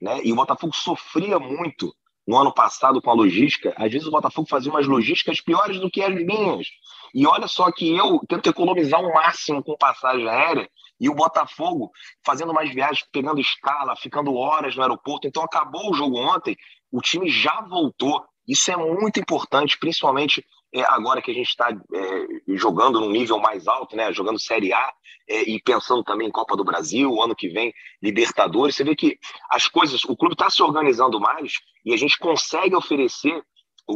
né? 0.00 0.20
E 0.22 0.32
o 0.32 0.36
Botafogo 0.36 0.74
sofria 0.74 1.38
muito 1.38 1.94
no 2.26 2.36
ano 2.36 2.52
passado 2.52 3.00
com 3.00 3.10
a 3.10 3.14
logística. 3.14 3.74
Às 3.76 3.90
vezes 3.90 4.06
o 4.06 4.10
Botafogo 4.10 4.48
fazia 4.48 4.70
umas 4.70 4.86
logísticas 4.86 5.40
piores 5.40 5.80
do 5.80 5.90
que 5.90 6.02
as 6.02 6.14
minhas. 6.14 6.66
E 7.14 7.26
olha 7.26 7.48
só 7.48 7.72
que 7.72 7.96
eu 7.96 8.20
tento 8.28 8.50
economizar 8.50 9.00
o 9.00 9.12
máximo 9.14 9.62
com 9.62 9.76
passagem 9.78 10.28
aérea 10.28 10.68
e 11.00 11.08
o 11.08 11.14
Botafogo 11.14 11.90
fazendo 12.24 12.52
mais 12.52 12.72
viagens, 12.72 13.06
pegando 13.10 13.40
escala, 13.40 13.96
ficando 13.96 14.34
horas 14.34 14.76
no 14.76 14.82
aeroporto. 14.82 15.26
Então 15.26 15.42
acabou 15.42 15.90
o 15.90 15.94
jogo 15.94 16.18
ontem, 16.18 16.56
o 16.92 17.00
time 17.00 17.30
já 17.30 17.62
voltou. 17.62 18.22
Isso 18.46 18.70
é 18.70 18.76
muito 18.76 19.18
importante, 19.20 19.78
principalmente 19.78 20.44
é, 20.74 20.82
agora 20.82 21.22
que 21.22 21.30
a 21.30 21.34
gente 21.34 21.48
está 21.48 21.70
é, 21.70 22.26
jogando 22.56 23.00
num 23.00 23.10
nível 23.10 23.38
mais 23.38 23.66
alto, 23.66 23.96
né? 23.96 24.12
Jogando 24.12 24.40
Série 24.40 24.72
A 24.72 24.92
é, 25.28 25.42
e 25.42 25.60
pensando 25.62 26.02
também 26.04 26.28
em 26.28 26.32
Copa 26.32 26.56
do 26.56 26.64
Brasil, 26.64 27.22
ano 27.22 27.34
que 27.34 27.48
vem 27.48 27.72
Libertadores. 28.02 28.76
Você 28.76 28.84
vê 28.84 28.94
que 28.94 29.18
as 29.50 29.68
coisas, 29.68 30.04
o 30.04 30.16
clube 30.16 30.34
está 30.34 30.50
se 30.50 30.62
organizando 30.62 31.20
mais 31.20 31.52
e 31.84 31.92
a 31.92 31.96
gente 31.96 32.18
consegue 32.18 32.74
oferecer 32.74 33.42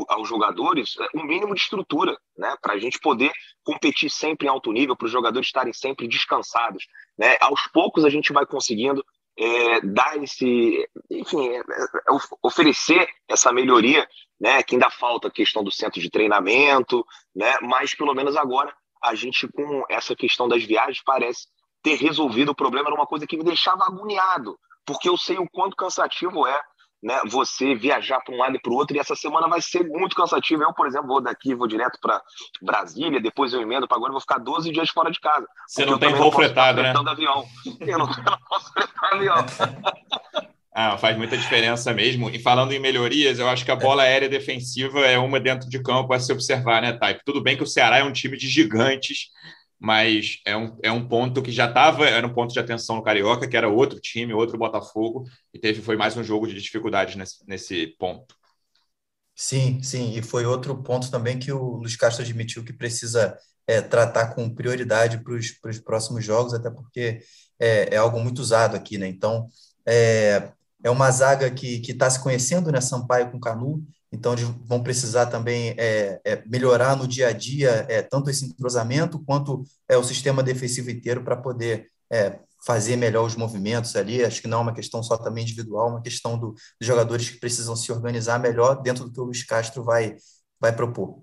aos 0.09 0.27
jogadores 0.29 0.95
é, 0.99 1.19
um 1.19 1.25
mínimo 1.25 1.55
de 1.55 1.61
estrutura, 1.61 2.17
né, 2.37 2.57
para 2.63 2.75
a 2.75 2.79
gente 2.79 2.99
poder 2.99 3.31
competir 3.63 4.11
sempre 4.11 4.47
em 4.47 4.51
alto 4.51 4.73
nível, 4.73 4.97
para 4.97 5.05
os 5.05 5.13
jogadores 5.13 5.49
estarem 5.49 5.73
sempre 5.73 6.09
descansados, 6.09 6.87
né. 7.19 7.37
Aos 7.41 7.67
poucos 7.67 8.05
a 8.05 8.11
gente 8.11 8.33
vai 8.33 8.47
conseguindo 8.47 9.05
é, 9.39 9.81
dar 9.81 10.23
esse, 10.23 10.89
enfim, 11.11 11.49
é, 11.49 11.59
é, 11.59 11.63
oferecer 12.43 13.07
essa 13.29 13.53
melhoria, 13.53 14.07
né, 14.43 14.61
que 14.61 14.75
ainda 14.75 14.91
falta 14.91 15.29
a 15.29 15.31
questão 15.31 15.63
do 15.63 15.71
centro 15.71 16.01
de 16.01 16.11
treinamento, 16.11 17.07
né, 17.33 17.55
mas 17.63 17.95
pelo 17.95 18.13
menos 18.13 18.37
agora 18.37 18.75
a 19.01 19.15
gente 19.15 19.47
com 19.47 19.85
essa 19.89 20.17
questão 20.17 20.49
das 20.49 20.65
viagens 20.65 21.01
parece 21.05 21.47
ter 21.81 21.95
resolvido 21.95 22.51
o 22.51 22.55
problema, 22.55 22.89
era 22.89 22.95
uma 22.95 23.07
coisa 23.07 23.25
que 23.25 23.37
me 23.37 23.45
deixava 23.45 23.85
agoniado, 23.85 24.59
porque 24.85 25.09
eu 25.09 25.17
sei 25.17 25.39
o 25.39 25.49
quanto 25.49 25.77
cansativo 25.77 26.45
é 26.45 26.61
né, 27.01 27.21
você 27.29 27.75
viajar 27.75 28.21
para 28.21 28.35
um 28.35 28.39
lado 28.39 28.57
e 28.57 28.61
para 28.61 28.73
o 28.73 28.77
outro, 28.77 28.97
e 28.97 29.01
essa 29.01 29.17
semana 29.17 29.49
vai 29.49 29.61
ser 29.61 29.85
muito 29.89 30.15
cansativa. 30.15 30.63
Eu, 30.63 30.73
por 30.73 30.87
exemplo, 30.87 31.09
vou 31.09 31.21
daqui, 31.21 31.53
vou 31.53 31.67
direto 31.67 31.99
para 32.01 32.23
Brasília, 32.61 33.21
depois 33.21 33.53
eu 33.53 33.61
emendo 33.61 33.89
para 33.89 33.97
agora, 33.97 34.13
vou 34.13 34.21
ficar 34.21 34.39
12 34.39 34.71
dias 34.71 34.89
fora 34.91 35.11
de 35.11 35.19
casa. 35.19 35.45
Você 35.67 35.85
não 35.85 35.99
tem 35.99 36.15
voo 36.15 36.31
fretado, 36.31 36.81
né? 36.81 36.93
Avião. 36.93 37.45
Eu, 37.81 37.99
não, 37.99 38.09
eu 38.09 38.23
não 38.23 38.39
posso 38.49 38.73
fretar 38.73 39.15
avião. 39.15 39.37
Ah, 40.75 40.97
faz 40.97 41.19
muita 41.19 41.37
diferença 41.37 41.93
mesmo. 41.93 42.31
E 42.31 42.39
falando 42.39 42.73
em 42.73 42.79
melhorias, 42.79 43.39
eu 43.39 43.47
acho 43.49 43.65
que 43.65 43.71
a 43.71 43.77
bola 43.77 44.05
aérea 44.05 44.29
defensiva 44.29 45.01
é 45.01 45.19
uma 45.19 45.39
dentro 45.39 45.69
de 45.69 45.83
campo 45.83 46.13
a 46.15 46.19
se 46.19 46.33
observar, 46.33 46.81
né, 46.81 46.93
Type? 46.95 47.21
Tudo 47.27 47.43
bem 47.43 47.57
que 47.57 47.63
o 47.63 47.67
Ceará 47.67 47.99
é 47.99 48.05
um 48.05 48.13
time 48.13 48.39
de 48.39 48.49
gigantes, 48.49 49.27
mas 49.79 50.39
é 50.47 50.57
um, 50.57 50.79
é 50.83 50.91
um 50.91 51.07
ponto 51.07 51.43
que 51.43 51.53
já 51.53 51.67
estava, 51.69 52.07
era 52.07 52.27
um 52.27 52.33
ponto 52.33 52.55
de 52.55 52.59
atenção 52.59 52.97
no 52.97 53.03
Carioca, 53.03 53.47
que 53.47 53.57
era 53.57 53.69
outro 53.69 54.01
time, 54.01 54.33
outro 54.33 54.57
Botafogo, 54.57 55.25
e 55.53 55.59
teve 55.59 55.83
foi 55.83 55.97
mais 55.97 56.17
um 56.17 56.25
jogo 56.25 56.47
de 56.47 56.55
dificuldades 56.55 57.17
nesse, 57.17 57.47
nesse 57.47 57.87
ponto. 57.99 58.35
Sim, 59.35 59.83
sim, 59.83 60.17
e 60.17 60.23
foi 60.23 60.47
outro 60.47 60.83
ponto 60.83 61.11
também 61.11 61.39
que 61.39 61.53
o 61.53 61.77
Luiz 61.77 61.97
Castro 61.97 62.23
admitiu 62.23 62.65
que 62.65 62.73
precisa 62.73 63.37
é, 63.67 63.81
tratar 63.83 64.35
com 64.35 64.49
prioridade 64.49 65.19
para 65.23 65.35
os 65.71 65.79
próximos 65.81 66.25
jogos, 66.25 66.55
até 66.55 66.71
porque 66.71 67.21
é, 67.59 67.95
é, 67.95 67.97
algo 67.97 68.21
muito 68.21 68.39
usado 68.41 68.77
aqui, 68.77 68.99
né? 68.99 69.09
Então, 69.09 69.49
é, 69.87 70.53
é 70.83 70.91
uma 70.91 71.11
zaga 71.11 71.51
que 71.51 71.83
está 71.87 72.09
se 72.11 72.23
conhecendo, 72.23 72.71
né? 72.73 72.81
Sampaio 72.81 73.31
com 73.31 73.41
Canu, 73.41 73.85
então, 74.13 74.35
eles 74.35 74.45
vão 74.67 74.83
precisar 74.83 75.27
também 75.27 75.75
é, 75.79 76.21
é, 76.25 76.43
melhorar 76.47 76.95
no 76.95 77.09
dia 77.09 77.29
a 77.29 77.33
dia 77.33 77.87
é, 77.89 78.03
tanto 78.03 78.29
esse 78.29 78.45
entrosamento 78.45 79.19
quanto 79.25 79.65
é, 79.89 79.97
o 79.97 80.05
sistema 80.05 80.43
defensivo 80.43 80.91
inteiro 80.91 81.25
para 81.25 81.35
poder 81.35 81.89
é, 82.13 82.39
fazer 82.65 82.97
melhor 82.97 83.25
os 83.25 83.35
movimentos 83.35 83.97
ali. 83.97 84.23
Acho 84.23 84.43
que 84.43 84.49
não 84.49 84.59
é 84.59 84.61
uma 84.61 84.75
questão 84.75 85.03
só 85.03 85.17
também 85.17 85.45
individual, 85.45 85.89
uma 85.89 86.03
questão 86.03 86.39
do, 86.39 86.53
dos 86.53 86.87
jogadores 86.87 87.31
que 87.31 87.41
precisam 87.41 87.75
se 87.75 87.91
organizar 87.91 88.39
melhor 88.39 88.83
dentro 88.83 89.05
do 89.07 89.13
que 89.13 89.19
o 89.21 89.25
Luiz 89.25 89.43
Castro 89.45 89.83
vai, 89.83 90.15
vai 90.61 90.73
propor. 90.77 91.23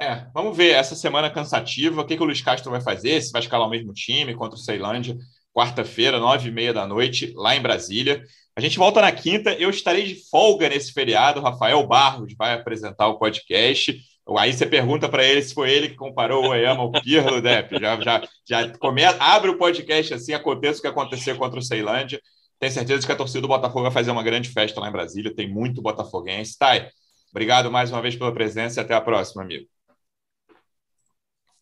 É, 0.00 0.26
vamos 0.34 0.56
ver 0.56 0.70
essa 0.72 0.96
semana 0.96 1.30
cansativa, 1.30 2.00
o 2.00 2.04
que, 2.04 2.16
que 2.16 2.22
o 2.22 2.26
Luiz 2.26 2.42
Castro 2.42 2.68
vai 2.68 2.80
fazer, 2.80 3.22
se 3.22 3.30
vai 3.30 3.40
escalar 3.40 3.68
o 3.68 3.70
mesmo 3.70 3.92
time 3.92 4.34
contra 4.34 4.56
o 4.56 4.60
Ceilândia, 4.60 5.16
quarta-feira, 5.54 6.18
nove 6.18 6.48
e 6.48 6.52
meia 6.52 6.74
da 6.74 6.86
noite, 6.86 7.32
lá 7.36 7.54
em 7.54 7.62
Brasília. 7.62 8.24
A 8.56 8.60
gente 8.60 8.78
volta 8.78 9.00
na 9.00 9.12
quinta. 9.12 9.52
Eu 9.54 9.70
estarei 9.70 10.04
de 10.04 10.28
folga 10.28 10.68
nesse 10.68 10.92
feriado. 10.92 11.40
Rafael 11.40 11.86
Barros 11.86 12.34
vai 12.36 12.54
apresentar 12.54 13.06
o 13.08 13.18
podcast. 13.18 13.96
Aí 14.38 14.52
você 14.52 14.66
pergunta 14.66 15.08
para 15.08 15.24
ele 15.24 15.42
se 15.42 15.54
foi 15.54 15.70
ele 15.70 15.90
que 15.90 15.96
comparou 15.96 16.44
o 16.44 16.48
Oyama 16.48 16.82
ao 16.82 16.90
Pirlo, 16.90 17.40
Depp. 17.40 17.78
Já, 17.78 18.00
já, 18.00 18.28
já 18.48 18.78
começa, 18.78 19.22
abre 19.22 19.50
o 19.50 19.58
podcast 19.58 20.14
assim, 20.14 20.32
aconteça 20.32 20.78
o 20.78 20.82
que 20.82 20.88
aconteceu 20.88 21.36
contra 21.36 21.58
o 21.58 21.62
Ceilândia. 21.62 22.20
Tenho 22.58 22.72
certeza 22.72 23.06
que 23.06 23.12
a 23.12 23.16
torcida 23.16 23.42
do 23.42 23.48
Botafogo 23.48 23.82
vai 23.82 23.90
fazer 23.90 24.10
uma 24.10 24.22
grande 24.22 24.48
festa 24.48 24.80
lá 24.80 24.88
em 24.88 24.92
Brasília. 24.92 25.34
Tem 25.34 25.48
muito 25.48 25.82
botafoguense. 25.82 26.56
Thay, 26.58 26.88
obrigado 27.30 27.70
mais 27.70 27.90
uma 27.90 28.00
vez 28.00 28.16
pela 28.16 28.32
presença 28.32 28.80
e 28.80 28.84
até 28.84 28.94
a 28.94 29.00
próxima, 29.00 29.42
amigo. 29.42 29.66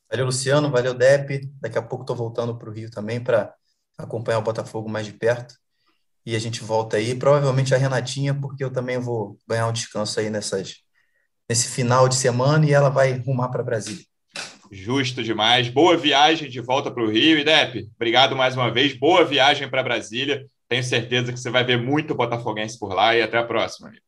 Valeu, 0.09 0.27
Luciano. 0.27 0.71
Valeu, 0.71 0.95
Depp. 0.95 1.51
Daqui 1.61 1.79
a 1.79 1.83
pouco 1.83 2.05
estou 2.05 2.15
voltando 2.15 2.57
para 2.57 2.69
o 2.69 2.73
Rio 2.73 2.91
também 2.91 3.19
para 3.19 3.53
acompanhar 3.99 4.39
o 4.39 4.43
Botafogo 4.43 4.89
mais 4.89 5.07
de 5.07 5.13
perto 5.13 5.55
e 6.25 6.37
a 6.37 6.39
gente 6.39 6.63
volta 6.63 6.97
aí. 6.97 7.15
Provavelmente 7.15 7.75
a 7.75 7.79
Renatinha, 7.79 8.35
porque 8.35 8.63
eu 8.63 8.73
também 8.73 8.99
vou 8.99 9.39
ganhar 9.47 9.67
um 9.67 9.73
descanso 9.73 10.21
aí 10.21 10.31
nessas, 10.31 10.77
nesse 11.49 11.69
final 11.69 12.09
de 12.09 12.15
semana 12.15 12.67
e 12.67 12.73
ela 12.73 12.89
vai 12.89 13.13
rumar 13.19 13.51
para 13.51 13.63
Brasília. 13.63 14.05
Justo 14.71 15.23
demais. 15.23 15.69
Boa 15.69 15.97
viagem 15.97 16.49
de 16.49 16.61
volta 16.61 16.91
para 16.91 17.03
o 17.03 17.11
Rio. 17.11 17.39
E 17.39 17.45
Depp, 17.45 17.89
obrigado 17.95 18.35
mais 18.35 18.57
uma 18.57 18.71
vez. 18.71 18.95
Boa 18.95 19.25
viagem 19.25 19.69
para 19.69 19.83
Brasília. 19.83 20.47
Tenho 20.69 20.83
certeza 20.83 21.33
que 21.33 21.39
você 21.39 21.51
vai 21.51 21.63
ver 21.63 21.77
muito 21.77 22.15
botafoguense 22.15 22.79
por 22.79 22.95
lá 22.95 23.15
e 23.15 23.21
até 23.21 23.37
a 23.37 23.45
próxima. 23.45 23.89
Amigo. 23.89 24.03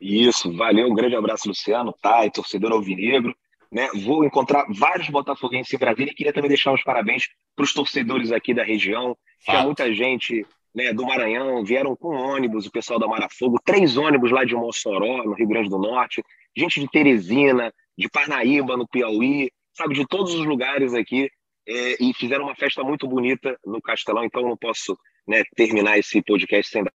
Isso, 0.00 0.54
valeu. 0.56 0.88
Um 0.88 0.94
grande 0.94 1.16
abraço, 1.16 1.48
Luciano, 1.48 1.92
Thay, 2.00 2.30
torcedor 2.30 2.72
alvinegro. 2.72 3.34
Né? 3.74 3.88
Vou 4.04 4.24
encontrar 4.24 4.66
vários 4.68 5.08
botafoguenses 5.08 5.72
em 5.72 5.78
Brasília 5.78 6.12
e 6.12 6.14
queria 6.14 6.32
também 6.32 6.48
deixar 6.48 6.72
os 6.72 6.84
parabéns 6.84 7.24
para 7.56 7.64
os 7.64 7.74
torcedores 7.74 8.30
aqui 8.30 8.54
da 8.54 8.62
região. 8.62 9.18
Tinha 9.44 9.64
muita 9.64 9.92
gente 9.92 10.46
né, 10.72 10.92
do 10.92 11.04
Maranhão, 11.04 11.64
vieram 11.64 11.96
com 11.96 12.14
ônibus, 12.14 12.66
o 12.66 12.70
pessoal 12.70 13.00
da 13.00 13.08
Marafogo, 13.08 13.60
três 13.64 13.96
ônibus 13.96 14.30
lá 14.30 14.44
de 14.44 14.54
Mossoró, 14.54 15.24
no 15.24 15.34
Rio 15.34 15.48
Grande 15.48 15.68
do 15.68 15.78
Norte, 15.78 16.22
gente 16.56 16.78
de 16.78 16.88
Teresina, 16.88 17.74
de 17.98 18.08
Parnaíba, 18.08 18.76
no 18.76 18.86
Piauí, 18.86 19.50
sabe, 19.72 19.94
de 19.94 20.06
todos 20.06 20.34
os 20.34 20.46
lugares 20.46 20.94
aqui, 20.94 21.28
é, 21.66 21.96
e 22.00 22.14
fizeram 22.14 22.44
uma 22.44 22.54
festa 22.54 22.84
muito 22.84 23.08
bonita 23.08 23.58
no 23.64 23.82
Castelão, 23.82 24.24
então 24.24 24.42
eu 24.42 24.48
não 24.50 24.56
posso 24.56 24.96
né, 25.26 25.42
terminar 25.56 25.98
esse 25.98 26.22
podcast 26.22 26.70
sem 26.70 26.84
dar 26.84 26.92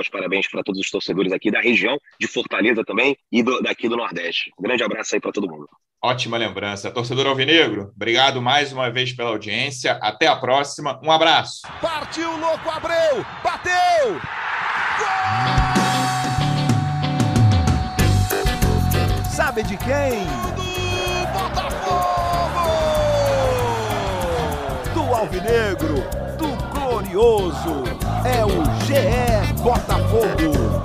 os 0.00 0.08
parabéns 0.08 0.48
para 0.48 0.62
todos 0.62 0.80
os 0.80 0.90
torcedores 0.90 1.32
aqui 1.32 1.50
da 1.50 1.60
região, 1.60 1.98
de 2.18 2.26
Fortaleza 2.26 2.84
também, 2.84 3.16
e 3.30 3.42
do, 3.42 3.60
daqui 3.60 3.88
do 3.88 3.96
Nordeste. 3.96 4.50
Um 4.58 4.62
grande 4.62 4.82
abraço 4.82 5.14
aí 5.14 5.20
para 5.20 5.32
todo 5.32 5.48
mundo. 5.48 5.68
Ótima 6.02 6.38
lembrança. 6.38 6.90
Torcedor 6.90 7.26
Alvinegro, 7.26 7.92
obrigado 7.94 8.40
mais 8.40 8.72
uma 8.72 8.90
vez 8.90 9.12
pela 9.12 9.28
audiência. 9.28 9.98
Até 10.00 10.26
a 10.26 10.36
próxima. 10.36 10.98
Um 11.04 11.12
abraço. 11.12 11.60
Partiu, 11.80 12.30
louco, 12.38 12.70
Abreu! 12.70 13.24
Bateu! 13.44 14.12
Gol! 14.98 15.80
Sabe 19.30 19.62
de 19.62 19.76
quem? 19.76 20.24
Do 20.56 21.26
Botafogo! 21.32 21.90
Do 24.94 25.14
Alvinegro, 25.14 25.96
do 26.38 26.48
Glorioso 26.72 27.99
é 28.24 28.44
o 28.44 28.64
GE 28.84 29.62
Botafogo. 29.62 30.80